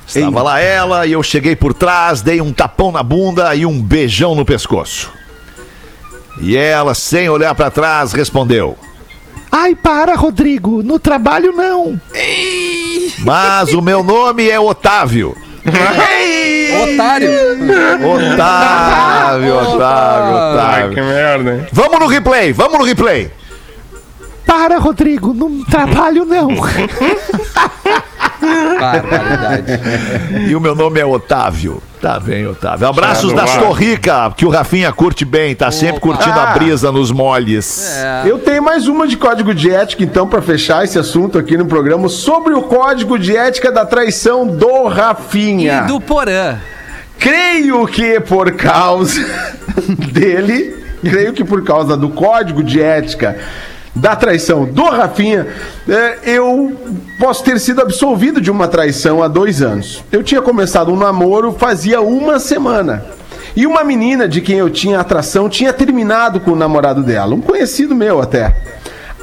Estava 0.06 0.42
lá 0.42 0.58
ela 0.58 1.06
e 1.06 1.12
eu 1.12 1.22
cheguei 1.22 1.54
por 1.54 1.74
trás, 1.74 2.22
dei 2.22 2.40
um 2.40 2.54
tapão 2.54 2.90
na 2.90 3.02
bunda 3.02 3.54
e 3.54 3.66
um 3.66 3.82
beijão 3.82 4.34
no 4.34 4.46
pescoço. 4.46 5.12
E 6.40 6.56
ela, 6.56 6.94
sem 6.94 7.28
olhar 7.28 7.54
pra 7.54 7.70
trás, 7.70 8.14
respondeu: 8.14 8.74
Ai, 9.52 9.74
para, 9.74 10.14
Rodrigo, 10.14 10.82
no 10.82 10.98
trabalho 10.98 11.52
não. 11.52 12.00
Mas 13.18 13.74
o 13.74 13.82
meu 13.82 14.02
nome 14.02 14.48
é 14.48 14.58
Otávio. 14.58 15.36
Otário! 16.84 17.30
Otávio, 18.34 19.56
Otávio, 19.56 20.36
Ai, 20.36 20.82
que 20.88 21.00
Otávio. 21.00 21.04
merda, 21.04 21.54
hein? 21.54 21.66
Vamos 21.72 22.00
no 22.00 22.06
replay, 22.06 22.52
vamos 22.52 22.78
no 22.78 22.84
replay. 22.84 23.30
Para, 24.46 24.78
Rodrigo, 24.78 25.34
no 25.34 25.64
trabalho 25.66 26.24
não. 26.24 26.48
Barbaridade. 28.80 29.80
E 30.48 30.54
o 30.56 30.60
meu 30.60 30.74
nome 30.74 31.00
é 31.00 31.04
Otávio. 31.06 31.82
Tá 32.00 32.20
bem, 32.20 32.46
Otávio. 32.46 32.86
Abraços 32.86 33.32
da. 33.32 33.44
Torrica, 33.44 34.32
que 34.36 34.46
o 34.46 34.48
Rafinha 34.50 34.92
curte 34.92 35.24
bem, 35.24 35.54
tá 35.54 35.70
sempre 35.70 36.00
curtindo 36.00 36.38
a 36.38 36.50
Ah. 36.50 36.54
brisa 36.54 36.92
nos 36.92 37.10
moles. 37.10 37.92
Eu 38.24 38.38
tenho 38.38 38.62
mais 38.62 38.86
uma 38.86 39.06
de 39.08 39.16
código 39.16 39.52
de 39.52 39.70
ética, 39.70 40.04
então, 40.04 40.26
pra 40.28 40.40
fechar 40.40 40.84
esse 40.84 40.98
assunto 40.98 41.38
aqui 41.38 41.56
no 41.56 41.66
programa, 41.66 42.08
sobre 42.08 42.54
o 42.54 42.62
código 42.62 43.18
de 43.18 43.36
ética 43.36 43.72
da 43.72 43.84
traição 43.84 44.46
do 44.46 44.84
Rafinha. 44.86 45.82
E 45.84 45.86
do 45.88 46.00
Porã. 46.00 46.56
Creio 47.18 47.84
que 47.88 48.20
por 48.20 48.52
causa 48.52 49.20
dele, 50.12 50.76
creio 51.02 51.32
que 51.32 51.42
por 51.42 51.64
causa 51.64 51.96
do 51.96 52.10
código 52.10 52.62
de 52.62 52.80
ética 52.80 53.36
da 53.98 54.16
traição 54.16 54.64
do 54.64 54.84
Rafinha, 54.84 55.46
é, 55.88 56.18
eu 56.24 56.76
posso 57.18 57.44
ter 57.44 57.58
sido 57.58 57.80
absolvido 57.80 58.40
de 58.40 58.50
uma 58.50 58.68
traição 58.68 59.22
há 59.22 59.28
dois 59.28 59.60
anos. 59.60 60.04
Eu 60.10 60.22
tinha 60.22 60.40
começado 60.40 60.92
um 60.92 60.96
namoro 60.96 61.52
fazia 61.52 62.00
uma 62.00 62.38
semana. 62.38 63.04
E 63.56 63.66
uma 63.66 63.82
menina 63.82 64.28
de 64.28 64.40
quem 64.40 64.58
eu 64.58 64.70
tinha 64.70 65.00
atração 65.00 65.48
tinha 65.48 65.72
terminado 65.72 66.38
com 66.40 66.52
o 66.52 66.56
namorado 66.56 67.02
dela, 67.02 67.34
um 67.34 67.40
conhecido 67.40 67.94
meu 67.94 68.20
até. 68.20 68.54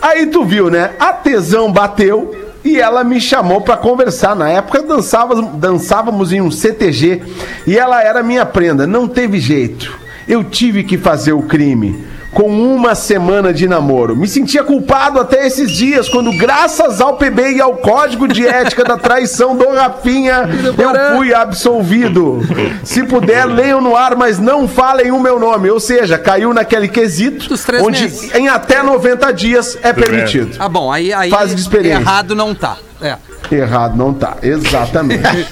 Aí 0.02 0.28
tu 0.28 0.44
viu, 0.44 0.70
né? 0.70 0.92
A 1.00 1.14
tesão 1.14 1.72
bateu 1.72 2.36
e 2.64 2.80
ela 2.80 3.04
me 3.04 3.22
chamou 3.22 3.62
pra 3.62 3.78
conversar. 3.78 4.36
Na 4.36 4.50
época 4.50 4.82
dançávamos, 4.82 5.56
dançávamos 5.56 6.34
em 6.34 6.42
um 6.42 6.52
CTG 6.52 7.22
e 7.66 7.78
ela 7.78 8.04
era 8.04 8.22
minha 8.22 8.46
prenda. 8.46 8.86
Não 8.86 9.08
teve 9.08 9.40
jeito. 9.40 9.98
Eu 10.28 10.44
tive 10.44 10.84
que 10.84 10.98
fazer 10.98 11.32
o 11.32 11.44
crime. 11.44 12.04
Com 12.36 12.50
uma 12.50 12.96
semana 12.96 13.54
de 13.54 13.66
namoro. 13.66 14.14
Me 14.14 14.28
sentia 14.28 14.62
culpado 14.62 15.22
até 15.22 15.48
esses 15.48 15.72
dias, 15.72 16.10
quando, 16.10 16.38
graças 16.38 17.00
ao 17.00 17.16
PB 17.16 17.54
e 17.54 17.62
ao 17.62 17.78
código 17.78 18.28
de 18.28 18.46
ética 18.46 18.84
da 18.84 18.98
traição 18.98 19.56
do 19.56 19.70
Rafinha, 19.70 20.42
eu 20.78 21.16
fui 21.16 21.34
absolvido. 21.34 22.42
Se 22.84 23.04
puder, 23.04 23.46
leiam 23.46 23.80
no 23.80 23.96
ar, 23.96 24.18
mas 24.18 24.38
não 24.38 24.68
falem 24.68 25.12
o 25.12 25.20
meu 25.20 25.40
nome. 25.40 25.70
Ou 25.70 25.80
seja, 25.80 26.18
caiu 26.18 26.54
naquele 26.54 26.90
quesito 26.90 27.56
onde 27.82 28.04
meses. 28.04 28.36
em 28.36 28.50
até 28.50 28.84
90 28.84 29.32
dias 29.32 29.78
é 29.82 29.94
permitido. 29.94 30.58
Ah, 30.60 30.68
bom, 30.68 30.92
aí, 30.92 31.14
aí 31.14 31.30
Fase 31.30 31.56
de 31.56 31.62
experiência. 31.62 32.02
errado 32.02 32.36
não 32.36 32.54
tá. 32.54 32.76
É. 33.02 33.18
Errado 33.52 33.96
não 33.96 34.14
tá, 34.14 34.38
exatamente. 34.42 35.22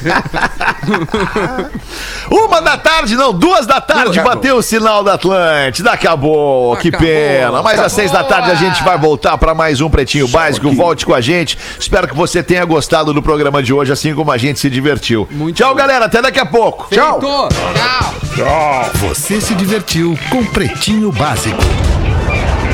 Uma 2.29 2.61
da 2.61 2.77
tarde, 2.77 3.15
não, 3.15 3.31
duas 3.33 3.65
da 3.67 3.79
tarde, 3.79 4.19
Acabou. 4.19 4.35
bateu 4.35 4.55
o 4.57 4.61
sinal 4.63 5.03
da 5.03 5.13
Atlântida. 5.13 5.91
Acabou, 5.91 6.75
que 6.77 6.87
Acabou. 6.89 7.07
pena. 7.07 7.61
Mas 7.61 7.79
às 7.79 7.91
seis 7.91 8.09
da 8.11 8.23
tarde 8.23 8.49
a 8.51 8.55
gente 8.55 8.83
vai 8.83 8.97
voltar 8.97 9.37
para 9.37 9.53
mais 9.53 9.81
um 9.81 9.89
Pretinho 9.89 10.27
Básico. 10.27 10.71
Volte 10.71 11.05
com 11.05 11.13
a 11.13 11.21
gente. 11.21 11.57
Espero 11.79 12.07
que 12.07 12.15
você 12.15 12.41
tenha 12.41 12.65
gostado 12.65 13.13
do 13.13 13.21
programa 13.21 13.61
de 13.61 13.73
hoje, 13.73 13.91
assim 13.91 14.15
como 14.15 14.31
a 14.31 14.37
gente 14.37 14.59
se 14.59 14.69
divertiu. 14.69 15.27
Muito 15.29 15.57
Tchau, 15.57 15.69
bom. 15.69 15.75
galera. 15.75 16.05
Até 16.05 16.21
daqui 16.21 16.39
a 16.39 16.45
pouco. 16.45 16.87
Tchau. 16.89 17.19
Feito. 17.19 18.97
Você 19.07 19.39
se 19.39 19.53
divertiu 19.53 20.17
com 20.29 20.43
Pretinho 20.45 21.11
Básico. 21.11 21.61